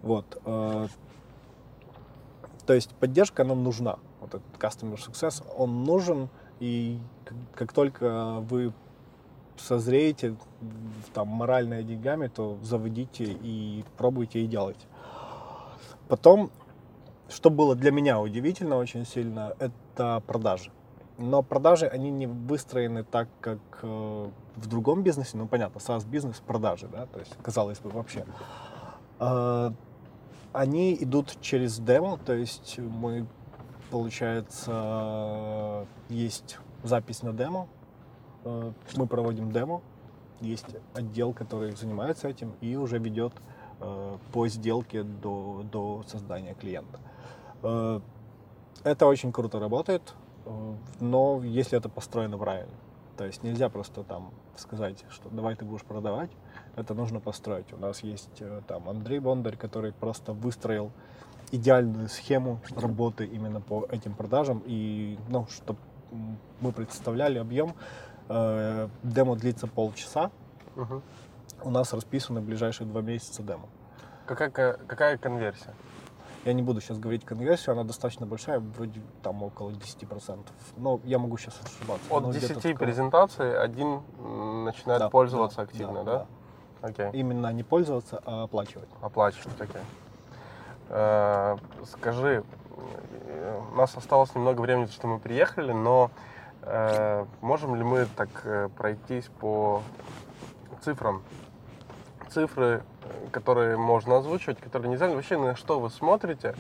Вот. 0.01 0.41
Э, 0.45 0.88
то 2.65 2.74
есть 2.74 2.93
поддержка 2.95 3.43
нам 3.43 3.63
нужна. 3.63 3.99
Вот 4.20 4.36
этот 4.36 4.57
customer 4.57 4.95
success, 4.95 5.43
он 5.57 5.86
нужен, 5.86 6.30
и 6.59 6.99
как 7.55 7.72
только 7.74 8.39
вы 8.41 8.74
созреете 9.60 10.36
там 11.14 11.28
морально 11.28 11.82
и 11.82 11.84
деньгами, 11.84 12.28
то 12.28 12.57
заводите 12.62 13.26
и 13.26 13.84
пробуйте 13.97 14.41
и 14.41 14.47
делайте. 14.47 14.86
Потом, 16.07 16.51
что 17.30 17.49
было 17.49 17.76
для 17.76 17.91
меня 17.91 18.20
удивительно 18.20 18.78
очень 18.78 19.05
сильно, 19.05 19.53
это 19.60 20.22
продажи. 20.26 20.72
Но 21.18 21.43
продажи, 21.43 21.86
они 21.86 22.12
не 22.12 22.28
выстроены 22.28 23.03
так, 23.03 23.28
как 23.41 23.60
э, 23.82 24.30
в 24.55 24.68
другом 24.68 25.03
бизнесе. 25.03 25.36
Ну, 25.36 25.47
понятно, 25.47 25.80
SaaS-бизнес, 25.80 26.41
продажи, 26.45 26.88
да, 26.88 27.07
то 27.07 27.20
есть, 27.20 27.36
казалось 27.43 27.80
бы, 27.80 27.89
вообще. 27.89 28.26
Э, 29.20 29.72
они 30.53 30.95
идут 30.95 31.38
через 31.41 31.78
демо, 31.78 32.18
то 32.18 32.34
есть 32.34 32.80
мы, 32.80 33.28
получается, 33.91 35.86
есть 36.07 36.57
запись 36.84 37.22
на 37.22 37.34
демо, 37.34 37.68
мы 38.44 39.08
проводим 39.08 39.52
демо, 39.52 39.82
есть 40.42 40.66
отдел, 40.94 41.34
который 41.34 41.76
занимается 41.76 42.28
этим 42.28 42.54
и 42.62 42.76
уже 42.76 42.98
ведет 42.98 43.34
э, 43.82 44.18
по 44.32 44.48
сделке 44.48 45.04
до, 45.04 45.64
до 45.72 46.04
создания 46.08 46.54
клиента. 46.54 47.00
Э, 47.64 48.00
это 48.84 49.06
очень 49.08 49.32
круто 49.32 49.60
работает, 49.60 50.16
но 51.02 51.42
если 51.44 51.78
это 51.78 51.90
построено 51.90 52.38
правильно. 52.38 52.74
То 53.18 53.26
есть 53.26 53.44
нельзя 53.44 53.68
просто 53.68 54.04
там 54.04 54.32
сказать, 54.56 55.04
что 55.10 55.30
давай 55.30 55.56
ты 55.56 55.66
будешь 55.66 55.84
продавать, 55.84 56.32
это 56.78 56.94
нужно 56.94 57.20
построить. 57.20 57.74
У 57.74 57.78
нас 57.78 58.02
есть 58.04 58.42
там 58.68 58.88
Андрей 58.88 59.20
Бондарь, 59.20 59.58
который 59.58 59.92
просто 59.92 60.32
выстроил 60.32 60.92
идеальную 61.52 62.08
схему 62.08 62.62
работы 62.78 63.26
именно 63.26 63.60
по 63.60 63.86
этим 63.92 64.14
продажам, 64.14 64.64
и 64.66 65.20
ну, 65.28 65.46
чтобы 65.48 65.80
мы 66.62 66.72
представляли 66.72 67.38
объем, 67.38 67.74
Э, 67.74 68.18
демо 68.30 69.36
длится 69.36 69.67
полчаса. 69.67 70.32
Угу. 70.75 71.01
У 71.63 71.69
нас 71.71 71.93
расписаны 71.93 72.41
ближайшие 72.41 72.88
два 72.88 73.01
месяца 73.01 73.43
демо. 73.43 73.67
Какая, 74.25 74.49
какая 74.49 75.17
конверсия? 75.17 75.73
Я 76.45 76.53
не 76.53 76.61
буду 76.61 76.80
сейчас 76.80 76.97
говорить 76.97 77.25
конверсию, 77.25 77.73
она 77.73 77.84
достаточно 77.84 78.25
большая, 78.25 78.59
вроде 78.59 79.01
там 79.23 79.43
около 79.43 79.71
10%. 79.71 80.39
Но 80.77 81.01
я 81.03 81.19
могу 81.19 81.38
сейчас 81.38 81.59
ошибаться. 81.61 82.15
От 82.15 82.32
10 82.32 82.77
презентаций 82.77 83.59
один 83.59 84.01
начинает 84.63 85.01
да, 85.01 85.09
пользоваться 85.09 85.57
да, 85.57 85.63
активно, 85.63 86.03
да? 86.03 86.27
да? 86.82 86.88
Окей. 86.88 87.09
Именно 87.11 87.51
не 87.51 87.63
пользоваться, 87.63 88.21
а 88.25 88.43
оплачивать. 88.43 88.88
Оплачивать, 89.01 89.59
окей. 89.59 89.82
Э, 90.88 91.57
скажи, 91.91 92.43
у 93.71 93.75
нас 93.75 93.95
осталось 93.97 94.34
немного 94.34 94.61
времени, 94.61 94.86
что 94.86 95.07
мы 95.07 95.19
приехали, 95.19 95.73
но 95.73 96.09
э, 96.15 96.39
можем 97.41 97.76
ли 97.76 97.84
мы 97.84 98.07
так 98.16 98.30
э, 98.43 98.70
пройтись 98.78 99.30
по 99.39 99.82
цифрам? 100.82 101.22
Цифры, 102.30 102.84
которые 103.32 103.78
можно 103.78 104.18
озвучивать, 104.18 104.60
которые 104.60 104.91
нельзя. 104.91 105.07
Вообще, 105.07 105.38
на 105.38 105.55
что 105.55 105.80
вы 105.80 105.89
смотрите 105.89 106.55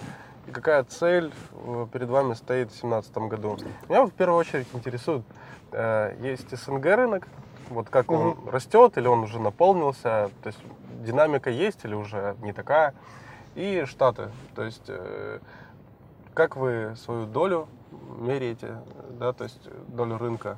и 0.49 0.51
какая 0.51 0.83
цель 0.83 1.31
э, 1.51 1.87
перед 1.93 2.09
вами 2.09 2.33
стоит 2.33 2.69
в 2.69 2.81
2017 2.81 3.17
году? 3.29 3.57
Меня 3.87 4.03
в 4.05 4.11
первую 4.11 4.39
очередь 4.39 4.67
интересует, 4.73 5.23
э, 5.71 6.15
есть 6.21 6.49
СНГ 6.57 6.85
рынок, 6.85 7.27
вот 7.69 7.89
как 7.89 8.09
он 8.09 8.29
угу. 8.29 8.49
растет 8.49 8.97
или 8.97 9.07
он 9.07 9.19
уже 9.19 9.39
наполнился, 9.39 10.31
то 10.41 10.47
есть 10.47 10.59
динамика 11.05 11.51
есть 11.51 11.85
или 11.85 11.93
уже 11.93 12.35
не 12.41 12.51
такая, 12.51 12.95
и 13.53 13.83
Штаты, 13.85 14.29
то 14.55 14.63
есть 14.63 14.85
э, 14.87 15.39
как 16.33 16.55
вы 16.55 16.95
свою 16.97 17.27
долю 17.27 17.67
меряете, 18.19 18.77
да, 19.19 19.33
то 19.33 19.43
есть 19.43 19.61
долю 19.87 20.17
рынка, 20.17 20.57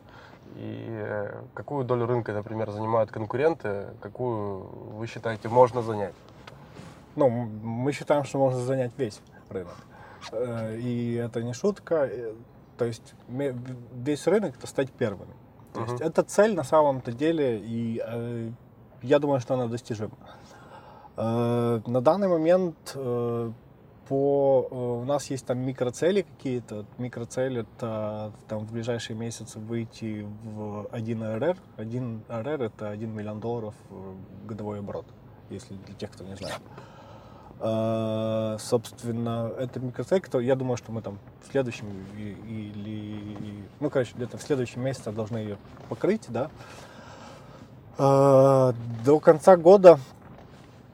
и 0.55 0.87
э, 0.89 1.41
какую 1.53 1.85
долю 1.85 2.05
рынка, 2.05 2.33
например, 2.33 2.71
занимают 2.71 3.11
конкуренты, 3.11 3.87
какую 4.01 4.63
вы 4.97 5.07
считаете 5.07 5.47
можно 5.49 5.81
занять? 5.81 6.13
Ну, 7.15 7.29
мы 7.29 7.91
считаем, 7.93 8.23
что 8.23 8.37
можно 8.37 8.59
занять 8.59 8.91
весь 8.97 9.21
рынок. 9.49 9.75
Э, 10.31 10.77
и 10.77 11.13
это 11.15 11.41
не 11.41 11.53
шутка. 11.53 12.09
То 12.77 12.85
есть 12.85 13.13
весь 13.27 14.27
рынок 14.27 14.55
это 14.57 14.67
стать 14.67 14.91
первыми. 14.91 15.33
То 15.73 15.81
uh-huh. 15.81 15.91
есть 15.91 16.01
это 16.01 16.23
цель 16.23 16.55
на 16.55 16.63
самом-то 16.63 17.11
деле, 17.11 17.59
и 17.59 18.01
э, 18.05 18.49
я 19.01 19.19
думаю, 19.19 19.39
что 19.39 19.53
она 19.53 19.67
достижима. 19.67 20.17
Э, 21.15 21.81
на 21.85 22.01
данный 22.01 22.27
момент 22.27 22.75
э, 22.95 23.51
по, 24.11 24.67
э, 24.69 24.75
у 24.75 25.05
нас 25.05 25.29
есть 25.29 25.45
там 25.45 25.59
микроцели 25.59 26.23
какие-то. 26.23 26.85
Микроцель 26.97 27.59
это 27.59 28.33
там 28.49 28.59
в 28.59 28.71
ближайшие 28.73 29.15
месяцы 29.15 29.57
выйти 29.57 30.27
в 30.43 30.89
1 30.91 31.37
РР. 31.37 31.55
1 31.77 32.23
РР 32.27 32.61
это 32.63 32.89
1 32.89 33.09
миллион 33.09 33.39
долларов 33.39 33.73
э, 33.89 34.15
годовой 34.43 34.79
оборот, 34.79 35.05
если 35.49 35.75
для 35.75 35.95
тех, 35.95 36.11
кто 36.11 36.25
не 36.25 36.35
знает. 36.35 36.59
Собственно, 38.59 39.51
это 39.57 39.79
микроцель, 39.79 40.19
который, 40.19 40.47
я 40.47 40.55
думаю, 40.55 40.77
что 40.77 40.91
мы 40.91 41.03
там 41.03 41.19
в 41.43 41.51
следующем 41.51 41.87
или, 42.17 43.63
ну, 43.79 43.91
короче, 43.91 44.13
где-то 44.15 44.39
в 44.39 44.41
следующем 44.41 44.81
месяце 44.81 45.11
должны 45.11 45.37
ее 45.37 45.57
покрыть, 45.87 46.25
да. 46.27 46.49
До 47.97 49.19
конца 49.21 49.57
года 49.57 49.99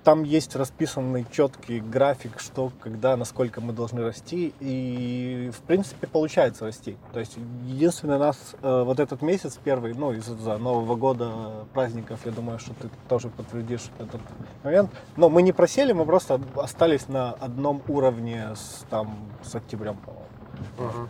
там 0.08 0.24
есть 0.24 0.56
расписанный 0.56 1.26
четкий 1.30 1.82
график, 1.82 2.40
что, 2.40 2.72
когда, 2.80 3.18
насколько 3.18 3.60
мы 3.60 3.74
должны 3.74 4.02
расти, 4.06 4.54
и 4.62 5.52
в 5.54 5.60
принципе 5.64 6.08
получается 6.08 6.64
расти. 6.64 6.96
То 7.12 7.20
есть 7.20 7.36
единственное 7.66 8.18
нас 8.18 8.56
э, 8.62 8.84
вот 8.86 9.02
этот 9.02 9.22
месяц 9.22 9.60
первый, 9.62 9.94
ну 9.94 10.14
из-за 10.14 10.58
Нового 10.60 10.96
года 10.96 11.66
праздников, 11.74 12.22
я 12.24 12.32
думаю, 12.32 12.58
что 12.58 12.74
ты 12.76 12.90
тоже 13.10 13.28
подтвердишь 13.28 13.90
этот 14.00 14.22
момент. 14.64 14.92
Но 15.18 15.28
мы 15.28 15.42
не 15.42 15.52
просели, 15.52 15.92
мы 15.92 16.06
просто 16.06 16.40
остались 16.56 17.10
на 17.10 17.32
одном 17.32 17.82
уровне 17.90 18.56
с, 18.56 18.86
там, 18.90 19.14
с 19.44 19.56
октябрем, 19.56 19.98
по-моему. 19.98 20.30
Угу. 20.78 21.08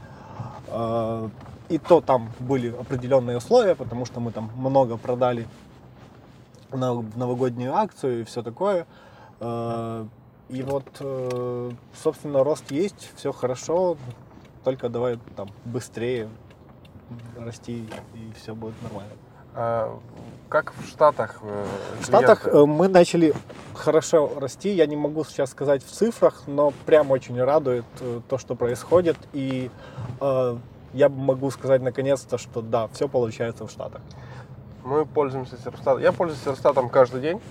Э, 0.70 1.30
и 1.70 1.78
то 1.78 2.02
там 2.02 2.32
были 2.40 2.70
определенные 2.70 3.38
условия, 3.38 3.76
потому 3.76 4.06
что 4.06 4.20
мы 4.20 4.32
там 4.32 4.50
много 4.56 4.98
продали 4.98 5.46
на 6.72 7.02
новогоднюю 7.16 7.76
акцию 7.76 8.22
и 8.22 8.24
все 8.24 8.42
такое. 8.44 8.86
Э, 9.40 10.06
и 10.50 10.64
вот, 10.64 10.88
э, 11.00 11.72
собственно, 11.94 12.44
рост 12.44 12.72
есть, 12.72 13.12
все 13.16 13.34
хорошо, 13.34 13.98
только 14.64 14.88
давай 14.90 15.20
там 15.36 15.50
быстрее 15.66 16.30
расти 17.38 17.88
и 18.14 18.32
все 18.42 18.56
будет 18.56 18.82
нормально. 18.82 19.14
А 19.54 20.00
как 20.50 20.74
в 20.74 20.88
Штатах? 20.88 21.40
Э, 21.42 21.66
в 22.00 22.04
Штатах 22.06 22.48
мы 22.54 22.88
начали 22.88 23.34
хорошо 23.74 24.32
расти. 24.40 24.70
Я 24.70 24.86
не 24.86 24.96
могу 24.96 25.24
сейчас 25.26 25.52
сказать 25.52 25.84
в 25.84 25.92
цифрах, 25.92 26.44
но 26.48 26.72
прям 26.86 27.12
очень 27.12 27.42
радует 27.42 27.86
то, 28.30 28.38
что 28.38 28.56
происходит. 28.56 29.18
И 29.34 29.70
э, 30.22 30.58
я 30.94 31.10
могу 31.10 31.52
сказать 31.52 31.82
наконец-то, 31.82 32.38
что 32.38 32.62
да, 32.62 32.88
все 32.90 33.08
получается 33.08 33.68
в 33.68 33.72
Штатах. 33.72 34.02
Мы 34.88 35.06
пользуемся 35.06 35.58
Серстатом. 35.58 36.02
Я 36.02 36.14
пользуюсь 36.14 36.42
Серстатом 36.44 36.88
каждый 36.88 37.20
день. 37.20 37.42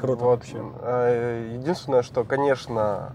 Круто 0.00 0.24
вот. 0.24 0.30
вообще. 0.38 0.56
Э, 0.80 1.50
единственное, 1.52 2.00
что, 2.02 2.24
конечно, 2.24 3.12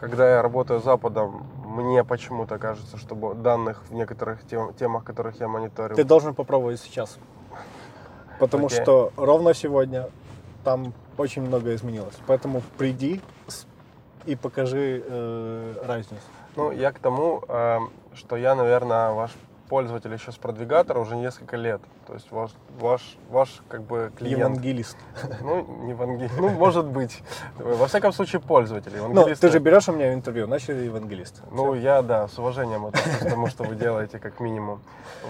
когда 0.00 0.28
я 0.28 0.42
работаю 0.42 0.80
Западом, 0.80 1.46
мне 1.64 2.02
почему-то 2.02 2.58
кажется, 2.58 2.96
что 2.96 3.34
данных 3.34 3.84
в 3.88 3.94
некоторых 3.94 4.44
тем, 4.48 4.74
темах, 4.74 5.04
которых 5.04 5.38
я 5.38 5.46
мониторю... 5.46 5.94
Ты 5.94 6.02
должен 6.02 6.34
попробовать 6.34 6.80
сейчас. 6.80 7.16
Потому 8.40 8.66
okay. 8.66 8.82
что 8.82 9.12
ровно 9.16 9.54
сегодня 9.54 10.10
там 10.64 10.92
очень 11.16 11.42
много 11.42 11.76
изменилось. 11.76 12.16
Поэтому 12.26 12.60
приди 12.76 13.20
и 14.24 14.34
покажи 14.34 15.04
э, 15.06 15.74
разницу. 15.86 16.22
Ну, 16.56 16.72
я 16.72 16.90
к 16.90 16.98
тому, 16.98 17.44
э, 17.46 17.78
что 18.14 18.34
я, 18.36 18.56
наверное, 18.56 19.12
ваш 19.12 19.30
пользователь 19.68 20.12
еще 20.12 20.32
с 20.32 20.36
продвигатора 20.36 20.98
уже 20.98 21.16
несколько 21.16 21.56
лет. 21.56 21.80
То 22.06 22.14
есть 22.14 22.30
ваш, 22.30 22.50
ваш, 22.78 23.16
ваш 23.30 23.62
как 23.68 23.82
бы 23.82 24.12
клиент... 24.16 24.38
Евангелист. 24.38 24.96
Ну, 25.40 25.84
не 25.84 25.90
евангелист. 25.90 26.34
Ну, 26.38 26.48
может 26.50 26.86
быть. 26.86 27.22
Во 27.58 27.86
всяком 27.86 28.12
случае, 28.12 28.40
пользователь. 28.40 28.92
Ну, 28.96 29.34
ты 29.34 29.48
же 29.50 29.58
берешь 29.58 29.88
у 29.88 29.92
меня 29.92 30.12
интервью, 30.14 30.46
значит, 30.46 30.80
евангелист. 30.82 31.42
Ну, 31.50 31.74
я, 31.74 32.02
да, 32.02 32.28
с 32.28 32.38
уважением 32.38 32.86
отношусь 32.86 33.18
к 33.18 33.30
тому, 33.30 33.46
что 33.48 33.64
вы 33.64 33.74
делаете, 33.74 34.18
как 34.18 34.40
минимум. 34.40 34.80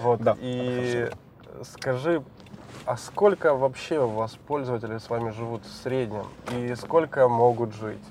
Вот. 0.01 0.21
Да, 0.21 0.35
И 0.39 1.09
скажи, 1.63 2.23
а 2.85 2.97
сколько 2.97 3.53
вообще 3.53 3.99
у 3.99 4.07
вас 4.07 4.37
пользователей 4.47 4.99
с 4.99 5.09
вами 5.09 5.31
живут 5.31 5.65
в 5.65 5.83
среднем? 5.83 6.25
И 6.53 6.73
сколько 6.75 7.27
могут 7.27 7.73
жить? 7.75 8.03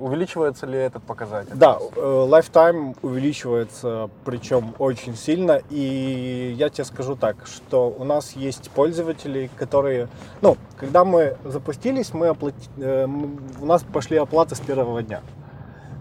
Э, 0.00 0.04
Увеличивается 0.04 0.66
ли 0.66 0.78
этот 0.78 1.02
показатель? 1.02 1.52
Да, 1.54 1.78
э, 1.78 2.00
lifetime 2.28 2.96
увеличивается, 3.02 4.10
причем 4.24 4.74
очень 4.78 5.16
сильно. 5.16 5.60
И 5.70 6.54
я 6.56 6.68
тебе 6.70 6.84
скажу 6.84 7.16
так, 7.16 7.46
что 7.46 7.94
у 7.96 8.04
нас 8.04 8.32
есть 8.32 8.70
пользователи, 8.70 9.50
которые... 9.56 10.08
Ну, 10.40 10.56
когда 10.76 11.04
мы 11.04 11.36
запустились, 11.44 12.12
мы 12.14 12.28
оплати... 12.28 12.68
Э, 12.78 13.06
у 13.06 13.66
нас 13.66 13.82
пошли 13.82 14.16
оплаты 14.16 14.54
с 14.54 14.60
первого 14.60 15.02
дня. 15.02 15.20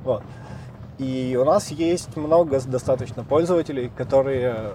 Вот. 0.04 0.24
И 0.98 1.38
у 1.40 1.46
нас 1.46 1.70
есть 1.72 2.18
много 2.18 2.60
достаточно 2.60 3.24
пользователей, 3.24 3.90
которые 3.96 4.74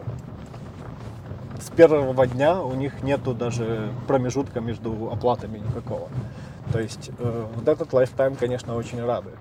с 1.61 1.71
первого 1.71 2.27
дня 2.27 2.63
у 2.63 2.75
них 2.75 3.03
нету 3.03 3.35
даже 3.35 3.91
промежутка 4.07 4.61
между 4.61 5.11
оплатами 5.11 5.59
никакого. 5.59 6.09
То 6.73 6.81
есть 6.81 7.11
э, 7.19 7.47
вот 7.55 7.69
этот 7.69 7.93
lifetime, 7.93 8.37
конечно, 8.37 8.77
очень 8.77 9.05
радует. 9.05 9.39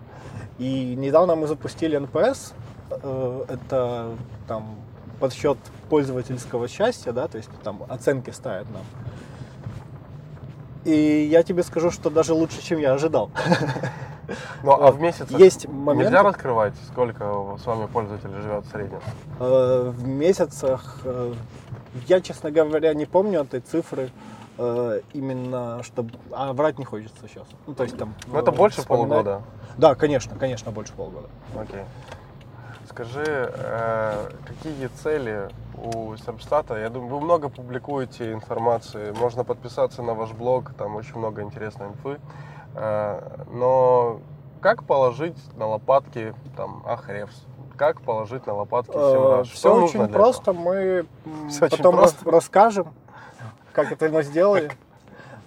И 0.60 0.96
недавно 0.96 1.36
мы 1.36 1.48
запустили 1.48 2.00
NPS, 2.00 2.54
э, 2.90 3.46
это 3.50 4.10
там 4.48 4.76
подсчет 5.20 5.58
пользовательского 5.90 6.68
счастья, 6.68 7.12
да, 7.12 7.28
то 7.28 7.38
есть 7.38 7.50
там 7.64 7.84
оценки 7.90 8.30
ставят 8.32 8.68
нам. 8.72 8.84
И 10.84 11.28
я 11.32 11.44
тебе 11.44 11.64
скажу, 11.64 11.92
что 11.92 12.10
даже 12.10 12.34
лучше, 12.34 12.62
чем 12.62 12.80
я 12.80 12.94
ожидал. 12.94 13.32
Ну 14.64 14.72
а 14.72 14.92
в 14.92 15.02
месяц 15.02 15.30
есть 15.32 15.68
моменты... 15.68 16.06
нельзя 16.06 16.24
раскрывать, 16.24 16.74
сколько 16.88 17.58
с 17.62 17.66
вами 17.66 17.88
пользователей 17.88 18.42
живет 18.42 18.66
в 18.66 18.72
среднем? 18.72 19.00
Э, 19.40 19.92
в 19.94 20.08
месяцах 20.08 21.00
э, 21.04 21.34
я, 22.08 22.22
честно 22.22 22.50
говоря, 22.50 22.94
не 22.94 23.06
помню 23.06 23.42
этой 23.42 23.60
цифры. 23.60 24.12
Э, 24.58 25.02
именно 25.14 25.82
чтобы... 25.84 26.12
А 26.32 26.54
врать 26.54 26.78
не 26.78 26.86
хочется 26.86 27.28
сейчас. 27.28 27.48
Ну, 27.66 27.74
то 27.74 27.84
есть 27.84 27.98
там... 27.98 28.14
Ну, 28.28 28.38
это 28.38 28.52
больше 28.52 28.82
вспоминать. 28.82 29.10
полугода? 29.10 29.42
Да, 29.78 29.96
конечно, 29.96 30.36
конечно, 30.36 30.72
больше 30.72 30.94
полгода. 30.94 31.28
Окей. 31.58 31.84
Скажи, 32.88 33.24
э, 33.26 34.30
какие 34.46 34.88
цели 34.88 35.50
у 35.84 36.16
Сербстата? 36.18 36.78
Я 36.78 36.90
думаю, 36.90 37.16
вы 37.16 37.22
много 37.22 37.50
публикуете 37.50 38.34
информации, 38.34 39.12
можно 39.20 39.44
подписаться 39.44 40.04
на 40.04 40.14
ваш 40.14 40.32
блог, 40.32 40.74
там 40.78 40.96
очень 40.96 41.18
много 41.18 41.42
интересной 41.42 41.88
инфы. 41.88 42.20
Э, 42.76 43.46
но 43.52 44.20
как 44.62 44.84
положить 44.84 45.38
на 45.58 45.66
лопатки 45.68 46.36
там 46.56 46.84
Ахревс? 46.86 47.44
Как 47.76 48.02
положить 48.02 48.46
на 48.46 48.54
лопатки 48.54 48.94
Семраж? 48.94 49.50
Все 49.50 49.84
очень 49.84 50.08
просто, 50.10 50.54
мы 50.54 51.08
Все 51.50 51.70
потом 51.70 51.96
просто. 51.96 52.30
расскажем 52.30 52.94
как 53.74 53.92
это 53.92 54.10
мы 54.10 54.24
сделали. 54.24 54.72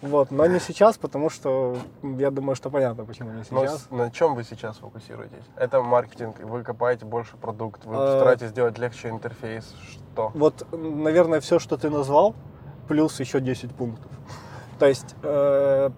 Вот, 0.03 0.31
но 0.31 0.47
не 0.47 0.61
сейчас, 0.61 0.99
потому 0.99 1.31
что 1.31 1.79
я 2.03 2.31
думаю, 2.31 2.55
что 2.55 2.71
понятно, 2.71 3.05
почему 3.05 3.33
не 3.33 3.45
сейчас. 3.45 3.87
Но 3.91 3.97
на 3.97 4.11
чем 4.11 4.35
вы 4.35 4.45
сейчас 4.45 4.77
фокусируетесь? 4.77 5.45
Это 5.57 5.81
маркетинг, 5.81 6.39
вы 6.41 6.63
копаете 6.63 7.07
больше 7.07 7.37
продукт, 7.37 7.85
вы 7.87 7.95
а... 7.97 8.19
стараетесь 8.19 8.49
сделать 8.49 8.79
легче 8.79 9.09
интерфейс, 9.09 9.75
что? 9.91 10.31
Вот, 10.35 10.67
наверное, 10.73 11.41
все, 11.41 11.59
что 11.59 11.79
ты 11.79 11.89
назвал, 11.89 12.35
плюс 12.89 13.19
еще 13.21 13.41
10 13.41 13.75
пунктов. 13.75 14.11
То 14.79 14.87
есть 14.87 15.17
э, 15.23 15.91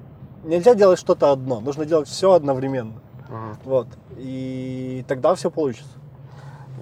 нельзя 0.44 0.74
делать 0.74 1.00
что-то 1.00 1.32
одно, 1.32 1.60
нужно 1.60 1.84
делать 1.84 2.08
все 2.08 2.32
одновременно. 2.32 3.00
Угу. 3.28 3.56
Вот. 3.64 3.88
И 4.16 5.04
тогда 5.08 5.34
все 5.34 5.50
получится. 5.50 5.98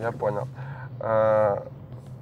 Я 0.00 0.12
понял. 0.12 0.48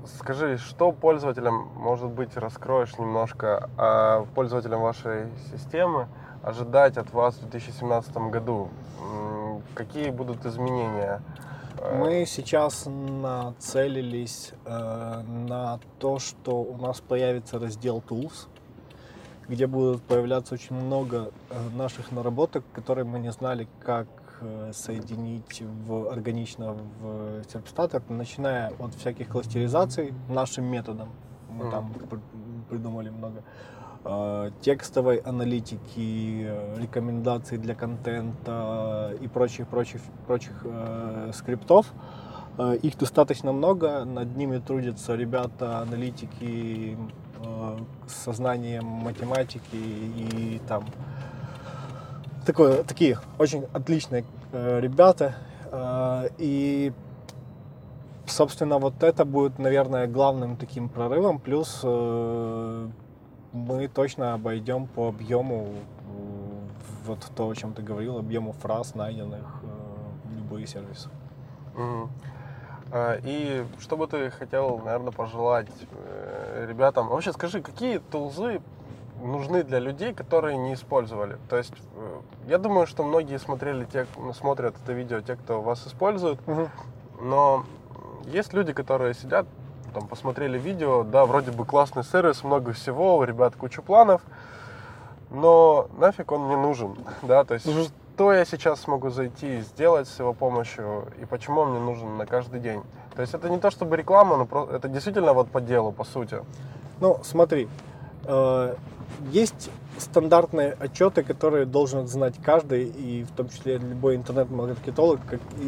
Скажи, 0.07 0.59
что 0.59 0.93
пользователям, 0.93 1.71
может 1.77 2.11
быть, 2.11 2.37
раскроешь 2.37 2.99
немножко, 2.99 3.71
а 3.79 4.27
пользователям 4.35 4.83
вашей 4.83 5.29
системы 5.51 6.09
ожидать 6.43 6.99
от 6.99 7.13
вас 7.13 7.37
в 7.37 7.49
2017 7.49 8.17
году? 8.31 8.69
Какие 9.75 10.11
будут 10.11 10.45
изменения? 10.45 11.23
Мы 11.99 12.25
сейчас 12.27 12.87
нацелились 12.87 14.53
э, 14.65 15.23
на 15.27 15.81
то, 15.99 16.19
что 16.19 16.63
у 16.63 16.77
нас 16.77 17.01
появится 17.01 17.59
раздел 17.59 18.03
Tools, 18.07 18.47
где 19.49 19.67
будут 19.67 20.03
появляться 20.03 20.55
очень 20.55 20.77
много 20.77 21.31
э, 21.51 21.55
наших 21.77 22.13
наработок, 22.13 22.65
которые 22.75 23.05
мы 23.05 23.19
не 23.19 23.33
знали, 23.33 23.69
как 23.81 24.07
соединить 24.73 25.63
в, 25.87 26.09
органично 26.11 26.77
в 27.01 27.43
серпстатор, 27.51 28.03
начиная 28.09 28.73
от 28.79 28.95
всяких 28.95 29.29
кластеризаций 29.29 30.15
нашим 30.29 30.65
методом. 30.65 31.09
Мы 31.51 31.65
mm-hmm. 31.65 31.71
там 31.71 31.95
придумали 32.69 33.11
много 33.11 33.43
э, 34.05 34.51
текстовой 34.61 35.17
аналитики, 35.19 36.51
рекомендаций 36.77 37.59
для 37.59 37.75
контента 37.75 39.15
и 39.21 39.29
прочих 39.29 39.69
прочих 39.69 40.01
прочих 40.27 40.55
э, 40.65 41.31
скриптов. 41.35 41.93
Их 42.83 42.97
достаточно 42.97 43.53
много, 43.53 44.05
над 44.05 44.37
ними 44.37 44.59
трудятся 44.59 45.17
ребята, 45.17 45.81
аналитики, 45.81 46.97
Э, 47.45 47.77
со 48.07 48.33
знанием 48.33 48.85
математики 48.85 49.63
и 49.73 50.61
там 50.69 50.85
такое, 52.45 52.85
такие 52.85 53.19
очень 53.39 53.67
отличные 53.73 54.25
э, 54.53 54.81
ребята. 54.81 55.35
Э, 55.73 56.29
и, 56.39 56.93
собственно, 58.27 58.79
вот 58.79 59.03
это 59.03 59.25
будет, 59.25 59.59
наверное, 59.59 60.07
главным 60.07 60.57
таким 60.57 60.89
прорывом. 60.89 61.39
Плюс 61.39 61.81
э, 61.83 62.89
мы 63.53 63.89
точно 63.89 64.35
обойдем 64.35 64.87
по 64.87 65.09
объему 65.09 65.69
вот 67.05 67.19
то, 67.37 67.49
о 67.49 67.55
чем 67.55 67.75
ты 67.75 67.83
говорил, 67.83 68.19
объему 68.19 68.53
фраз, 68.53 68.95
найденных 68.95 69.61
э, 69.63 70.37
любые 70.37 70.67
сервисы. 70.67 71.09
Mm-hmm. 71.75 72.09
И 73.25 73.65
что 73.81 73.97
бы 73.97 74.07
ты 74.07 74.31
хотел, 74.31 74.79
наверное, 74.79 75.11
пожелать 75.11 75.69
э, 75.91 76.67
ребятам? 76.69 77.09
Вообще 77.09 77.33
скажи, 77.33 77.61
какие 77.61 77.99
тулзы 77.99 78.61
нужны 79.27 79.63
для 79.63 79.79
людей, 79.79 80.15
которые 80.15 80.57
не 80.57 80.75
использовали? 80.75 81.39
То 81.49 81.57
есть, 81.57 81.75
э, 81.97 82.21
я 82.47 82.59
думаю, 82.59 82.87
что 82.87 83.03
многие 83.03 83.39
смотрели, 83.39 83.85
те, 83.85 84.07
смотрят 84.35 84.75
это 84.83 84.93
видео, 84.93 85.21
те, 85.21 85.37
кто 85.37 85.61
вас 85.61 85.87
использует, 85.87 86.39
угу. 86.47 86.69
но 87.21 87.65
есть 88.27 88.53
люди, 88.53 88.73
которые 88.73 89.15
сидят, 89.15 89.47
там, 89.93 90.07
посмотрели 90.09 90.59
видео, 90.59 91.05
да, 91.05 91.25
вроде 91.27 91.51
бы 91.51 91.65
классный 91.65 92.05
сервис, 92.05 92.45
много 92.45 92.73
всего, 92.73 93.19
у 93.19 93.25
ребят 93.25 93.55
куча 93.57 93.83
планов, 93.83 94.23
но 95.31 95.89
нафиг 95.99 96.33
он 96.33 96.47
мне 96.47 96.57
нужен, 96.57 96.97
да, 97.23 97.45
то 97.45 97.55
есть 97.55 97.67
угу 97.67 97.87
что 98.15 98.33
я 98.33 98.45
сейчас 98.45 98.81
смогу 98.81 99.11
зайти 99.11 99.59
и 99.59 99.61
сделать 99.61 100.07
с 100.07 100.21
его 100.21 100.33
помощью, 100.33 101.09
и 101.21 101.25
почему 101.25 101.63
он 101.63 101.71
мне 101.71 101.81
нужен 101.81 102.17
на 102.17 102.27
каждый 102.27 102.61
день. 102.61 102.81
То 103.17 103.23
есть 103.23 103.35
это 103.35 103.51
не 103.51 103.59
то 103.59 103.73
чтобы 103.73 103.97
реклама, 103.97 104.37
но 104.37 104.65
это 104.67 104.89
действительно 104.89 105.33
вот 105.33 105.51
по 105.51 105.61
делу, 105.61 105.91
по 105.91 106.05
сути. 106.05 106.39
Ну, 107.01 107.19
смотри, 107.25 107.69
есть 109.31 109.71
стандартные 109.99 110.73
отчеты, 110.73 111.23
которые 111.23 111.67
должен 111.67 112.07
знать 112.07 112.35
каждый, 112.43 112.85
и 112.85 113.25
в 113.25 113.31
том 113.33 113.49
числе 113.49 113.79
любой 113.79 114.17
интернет-маркетолог 114.17 115.21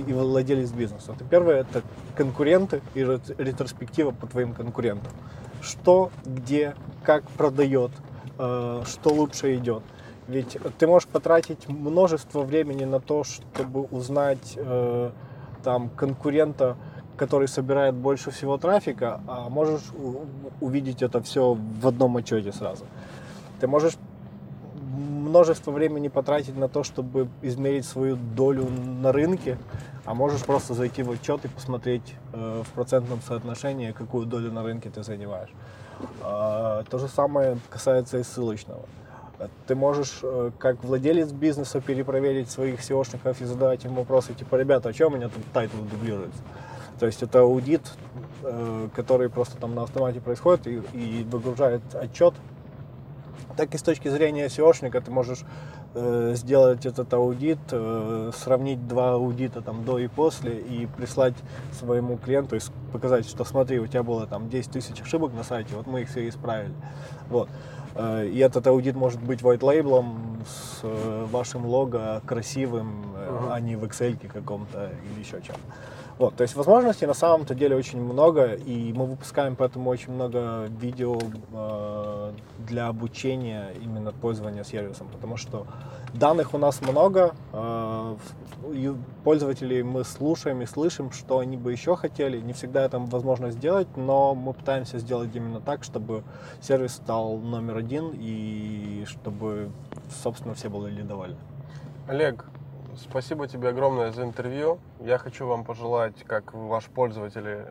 и 0.07 0.13
владелец 0.13 0.71
бизнеса. 0.71 1.13
Это 1.15 1.25
первое, 1.25 1.61
это 1.61 1.83
конкуренты 2.17 2.83
и 2.95 3.01
ретроспектива 3.01 4.11
по 4.11 4.27
твоим 4.27 4.55
конкурентам. 4.55 5.13
Что, 5.63 6.11
где, 6.25 6.75
как 7.03 7.25
продает, 7.31 7.91
э, 8.39 8.83
что 8.87 9.11
лучше 9.11 9.55
идет. 9.57 9.83
Ведь 10.29 10.59
ты 10.79 10.87
можешь 10.87 11.09
потратить 11.09 11.69
множество 11.69 12.43
времени 12.43 12.85
на 12.85 13.01
то, 13.01 13.25
чтобы 13.25 13.83
узнать 13.83 14.55
э, 14.57 15.11
там 15.63 15.89
конкурента, 15.91 16.77
который 17.17 17.49
собирает 17.49 17.95
больше 17.95 18.31
всего 18.31 18.59
трафика, 18.59 19.21
а 19.27 19.49
можешь 19.49 19.85
увидеть 20.61 21.03
это 21.03 21.21
все 21.23 21.55
в 21.55 21.87
одном 21.87 22.17
отчете 22.17 22.53
сразу. 22.53 22.85
Ты 23.61 23.67
можешь 23.67 23.97
множество 25.27 25.71
времени 25.71 26.09
потратить 26.09 26.57
на 26.57 26.69
то, 26.69 26.83
чтобы 26.83 27.29
измерить 27.43 27.85
свою 27.85 28.17
долю 28.17 28.69
на 28.69 29.13
рынке, 29.13 29.59
а 30.05 30.15
можешь 30.15 30.45
просто 30.45 30.75
зайти 30.75 31.03
в 31.03 31.11
отчет 31.11 31.45
и 31.45 31.49
посмотреть 31.49 32.15
э, 32.33 32.63
в 32.65 32.73
процентном 32.73 33.21
соотношении, 33.21 33.93
какую 33.93 34.27
долю 34.27 34.53
на 34.53 34.63
рынке 34.63 34.89
ты 34.89 35.03
занимаешь. 35.03 35.51
Э, 36.23 36.85
то 36.89 36.99
же 36.99 37.09
самое 37.09 37.59
касается 37.71 38.19
и 38.19 38.23
ссылочного. 38.23 38.83
Ты 39.67 39.75
можешь, 39.75 40.21
э, 40.23 40.51
как 40.59 40.83
владелец 40.83 41.33
бизнеса, 41.33 41.81
перепроверить 41.81 42.51
своих 42.51 42.81
SEO 42.81 42.97
шников 42.97 43.37
и 43.41 43.45
задавать 43.45 43.85
им 43.85 43.95
вопросы, 43.95 44.33
типа, 44.33 44.57
ребята, 44.57 44.91
а 44.91 44.93
что 44.95 45.09
у 45.09 45.11
меня 45.11 45.29
тут 45.29 45.45
title 45.53 45.77
дублируется? 45.79 46.41
То 46.99 47.07
есть 47.07 47.23
это 47.23 47.41
аудит, 47.41 47.83
э, 48.43 48.89
который 48.95 49.29
просто 49.29 49.57
там 49.59 49.75
на 49.75 49.83
автомате 49.83 50.21
происходит 50.21 50.67
и, 50.67 50.83
и 50.95 51.25
выгружает 51.25 51.83
отчет. 51.95 52.35
Так 53.57 53.75
и 53.75 53.79
с 53.79 53.83
точки 53.83 54.09
зрения 54.09 54.47
SEO 54.47 54.65
шника 54.65 55.01
ты 55.01 55.11
можешь 55.11 55.45
э, 55.95 56.33
сделать 56.35 56.85
этот 56.85 57.13
аудит, 57.15 57.59
сравнить 58.35 58.87
два 58.87 59.15
аудита 59.15 59.63
там 59.63 59.85
до 59.85 59.99
и 59.99 60.09
после 60.09 60.59
и 60.59 60.87
прислать 60.87 61.35
своему 61.73 62.19
клиенту 62.19 62.57
и 62.57 62.61
показать, 62.93 63.27
что 63.27 63.45
смотри, 63.45 63.79
у 63.79 63.87
тебя 63.87 64.03
было 64.03 64.27
там 64.27 64.49
10 64.49 64.71
тысяч 64.71 65.01
ошибок 65.01 65.33
на 65.33 65.43
сайте, 65.43 65.75
вот 65.75 65.87
мы 65.87 66.03
их 66.03 66.09
все 66.09 66.29
исправили. 66.29 66.75
Вот. 67.29 67.49
Э, 67.97 68.27
и 68.27 68.39
этот 68.39 68.67
аудит 68.67 68.95
может 68.95 69.23
быть 69.23 69.41
white 69.41 69.61
label 69.61 70.05
с 70.47 70.81
э, 70.83 71.27
вашим 71.31 71.67
лого 71.67 72.23
красивым, 72.27 73.15
uh-huh. 73.15 73.53
а 73.53 73.61
не 73.61 73.77
в 73.77 73.85
Excel 73.85 74.19
каком-то 74.29 74.91
или 75.11 75.21
еще 75.21 75.41
чем-то. 75.41 75.61
Вот, 76.19 76.35
то 76.35 76.43
есть 76.43 76.57
возможностей 76.57 77.05
на 77.05 77.13
самом-то 77.13 77.55
деле 77.55 77.77
очень 77.77 78.01
много, 78.01 78.55
и 78.55 78.93
мы 78.95 79.05
выпускаем 79.05 79.55
поэтому 79.55 79.91
очень 79.91 80.15
много 80.15 80.65
видео 80.81 81.19
э, 81.53 82.33
для 82.67 82.87
обучения 82.89 83.73
именно 83.83 84.13
пользования 84.13 84.65
сервисом, 84.65 85.09
потому 85.13 85.37
что 85.37 85.67
данных 86.15 86.55
у 86.55 86.59
нас 86.59 86.81
много, 86.81 87.35
э, 87.53 88.17
пользователей 89.25 89.83
мы 89.83 90.05
слушаем 90.05 90.63
и 90.63 90.67
слышим, 90.67 91.13
что 91.13 91.41
они 91.41 91.59
бы 91.59 91.73
еще 91.73 91.97
хотели. 91.97 92.41
Не 92.41 92.55
всегда 92.55 92.87
это 92.87 92.99
возможно 92.99 93.51
сделать, 93.51 93.89
но 93.97 94.35
мы 94.35 94.55
пытаемся 94.55 94.99
сделать 94.99 95.37
именно 95.37 95.61
так, 95.61 95.85
чтобы 95.85 96.25
сервис 96.63 96.93
стал 96.93 97.37
номер 97.37 97.77
один 97.77 98.13
и 98.15 99.05
чтобы, 99.07 99.71
собственно, 100.23 100.55
все 100.55 100.71
были 100.71 101.03
довольны. 101.03 101.37
Олег, 102.09 102.47
Спасибо 102.99 103.47
тебе 103.47 103.69
огромное 103.69 104.11
за 104.11 104.25
интервью. 104.25 104.79
Я 105.01 105.19
хочу 105.19 105.47
вам 105.47 105.65
пожелать, 105.65 106.25
как 106.25 106.55
ваш 106.55 106.87
пользователь, 106.87 107.67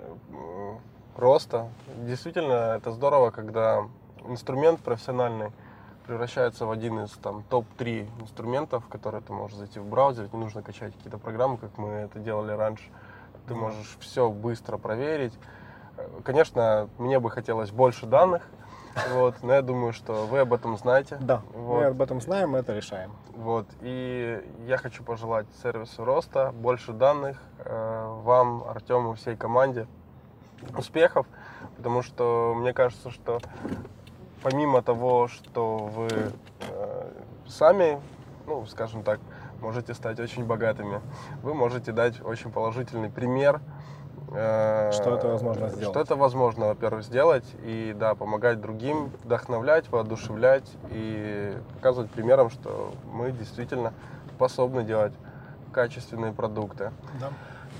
роста. 1.17 1.67
Действительно, 2.05 2.75
это 2.77 2.91
здорово, 2.91 3.31
когда 3.31 3.87
инструмент 4.27 4.81
профессиональный 4.81 5.51
превращается 6.05 6.67
в 6.67 6.71
один 6.71 6.99
из 6.99 7.11
там 7.13 7.43
топ-3 7.49 8.07
инструментов, 8.21 8.85
в 8.85 8.87
которые 8.87 9.21
ты 9.21 9.33
можешь 9.33 9.57
зайти 9.57 9.79
в 9.79 9.87
браузер, 9.87 10.29
не 10.31 10.39
нужно 10.39 10.61
качать 10.61 10.93
какие-то 10.93 11.17
программы, 11.17 11.57
как 11.57 11.75
мы 11.79 11.89
это 11.89 12.19
делали 12.19 12.51
раньше. 12.51 12.85
Ты 13.47 13.55
можешь 13.55 13.97
все 13.99 14.29
быстро 14.29 14.77
проверить. 14.77 15.33
Конечно, 16.23 16.87
мне 16.99 17.19
бы 17.19 17.31
хотелось 17.31 17.71
больше 17.71 18.05
данных, 18.05 18.43
вот, 19.11 19.35
но 19.43 19.53
я 19.53 19.61
думаю, 19.61 19.93
что 19.93 20.25
вы 20.25 20.39
об 20.39 20.53
этом 20.53 20.77
знаете. 20.77 21.17
Да, 21.19 21.41
вот. 21.53 21.79
мы 21.79 21.85
об 21.85 22.01
этом 22.01 22.21
знаем, 22.21 22.51
мы 22.51 22.59
это 22.59 22.73
решаем. 22.73 23.11
Вот, 23.33 23.67
и 23.81 24.41
я 24.67 24.77
хочу 24.77 25.03
пожелать 25.03 25.47
сервису 25.61 26.05
роста, 26.05 26.51
больше 26.53 26.93
данных, 26.93 27.41
э, 27.59 28.19
вам, 28.23 28.63
Артему, 28.67 29.13
всей 29.13 29.35
команде 29.35 29.87
успехов, 30.77 31.25
потому 31.77 32.01
что 32.01 32.53
мне 32.55 32.73
кажется, 32.73 33.11
что 33.11 33.39
помимо 34.41 34.81
того, 34.81 35.27
что 35.27 35.77
вы 35.77 36.07
э, 36.07 37.11
сами, 37.47 37.99
ну, 38.47 38.65
скажем 38.65 39.03
так, 39.03 39.19
можете 39.59 39.93
стать 39.93 40.19
очень 40.19 40.45
богатыми, 40.45 41.01
вы 41.41 41.53
можете 41.53 41.91
дать 41.91 42.23
очень 42.23 42.51
положительный 42.51 43.09
пример 43.09 43.61
что 44.29 45.15
это 45.17 45.27
возможно 45.27 45.69
сделать? 45.69 45.93
Что 45.93 46.01
это 46.01 46.15
возможно, 46.15 46.67
во-первых, 46.67 47.03
сделать 47.03 47.45
и, 47.63 47.95
да, 47.97 48.15
помогать 48.15 48.59
другим, 48.61 49.11
вдохновлять, 49.23 49.89
воодушевлять 49.91 50.69
и 50.89 51.57
показывать 51.75 52.11
примером, 52.11 52.49
что 52.49 52.93
мы 53.11 53.31
действительно 53.31 53.93
способны 54.35 54.83
делать 54.83 55.13
качественные 55.71 56.31
продукты. 56.31 56.91
Да. 57.19 57.29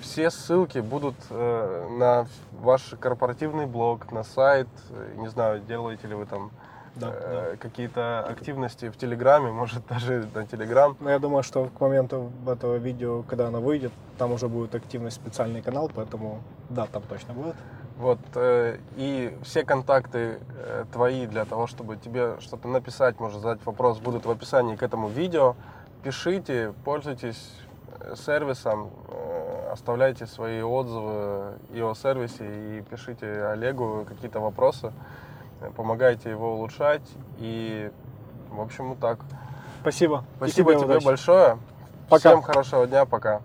Все 0.02 0.30
ссылки 0.30 0.80
будут 0.80 1.16
э, 1.30 1.88
на 1.98 2.28
ваш 2.52 2.94
корпоративный 3.00 3.66
блог, 3.66 4.12
на 4.12 4.24
сайт. 4.24 4.68
Не 5.16 5.28
знаю, 5.30 5.62
делаете 5.62 6.08
ли 6.08 6.16
вы 6.16 6.26
там 6.26 6.52
Да, 6.96 7.12
э, 7.14 7.56
какие-то 7.60 8.22
активности 8.22 8.90
в 8.90 8.98
Телеграме, 8.98 9.52
может 9.52 9.86
даже 9.90 10.28
на 10.34 10.46
Телеграм. 10.46 10.96
Но 11.00 11.10
я 11.10 11.20
думаю, 11.20 11.44
что 11.44 11.66
к 11.66 11.80
моменту 11.82 12.32
этого 12.48 12.78
видео, 12.78 13.24
когда 13.24 13.48
оно 13.48 13.60
выйдет, 13.62 13.92
там 14.18 14.32
уже 14.32 14.48
будет 14.48 14.74
активность 14.76 15.18
специальный 15.18 15.62
канал, 15.62 15.92
поэтому 15.94 16.42
да, 16.70 16.86
там 16.86 17.04
точно 17.04 17.34
будет. 17.34 17.56
Вот, 17.98 18.20
э, 18.36 18.78
и 18.98 19.38
все 19.44 19.64
контакты 19.64 20.40
э, 20.58 20.86
твои 20.92 21.28
для 21.28 21.46
того, 21.46 21.68
чтобы 21.68 21.96
тебе 21.96 22.40
что-то 22.40 22.68
написать, 22.68 23.20
может 23.20 23.42
задать 23.42 23.66
вопрос, 23.66 24.00
будут 24.00 24.26
в 24.26 24.32
описании 24.32 24.76
к 24.76 24.84
этому 24.84 25.08
видео. 25.08 25.56
Пишите, 26.04 26.74
пользуйтесь 26.84 27.54
сервисом, 28.16 28.90
э, 29.08 29.70
оставляйте 29.72 30.26
свои 30.26 30.62
отзывы 30.62 31.54
и 31.74 31.82
о 31.82 31.94
сервисе, 31.94 32.46
и 32.46 32.82
пишите 32.82 33.46
Олегу 33.46 34.06
какие-то 34.08 34.40
вопросы, 34.40 34.92
помогайте 35.76 36.30
его 36.30 36.56
улучшать. 36.56 37.04
И, 37.38 37.92
в 38.50 38.62
общем, 38.62 38.90
вот 38.90 39.00
так. 39.00 39.20
Спасибо. 39.82 40.24
Спасибо 40.38 40.74
тебе 40.74 40.86
удачи. 40.86 41.06
большое. 41.06 41.60
Пока. 42.10 42.30
Всем 42.30 42.42
хорошего 42.42 42.88
дня, 42.88 43.06
пока. 43.06 43.42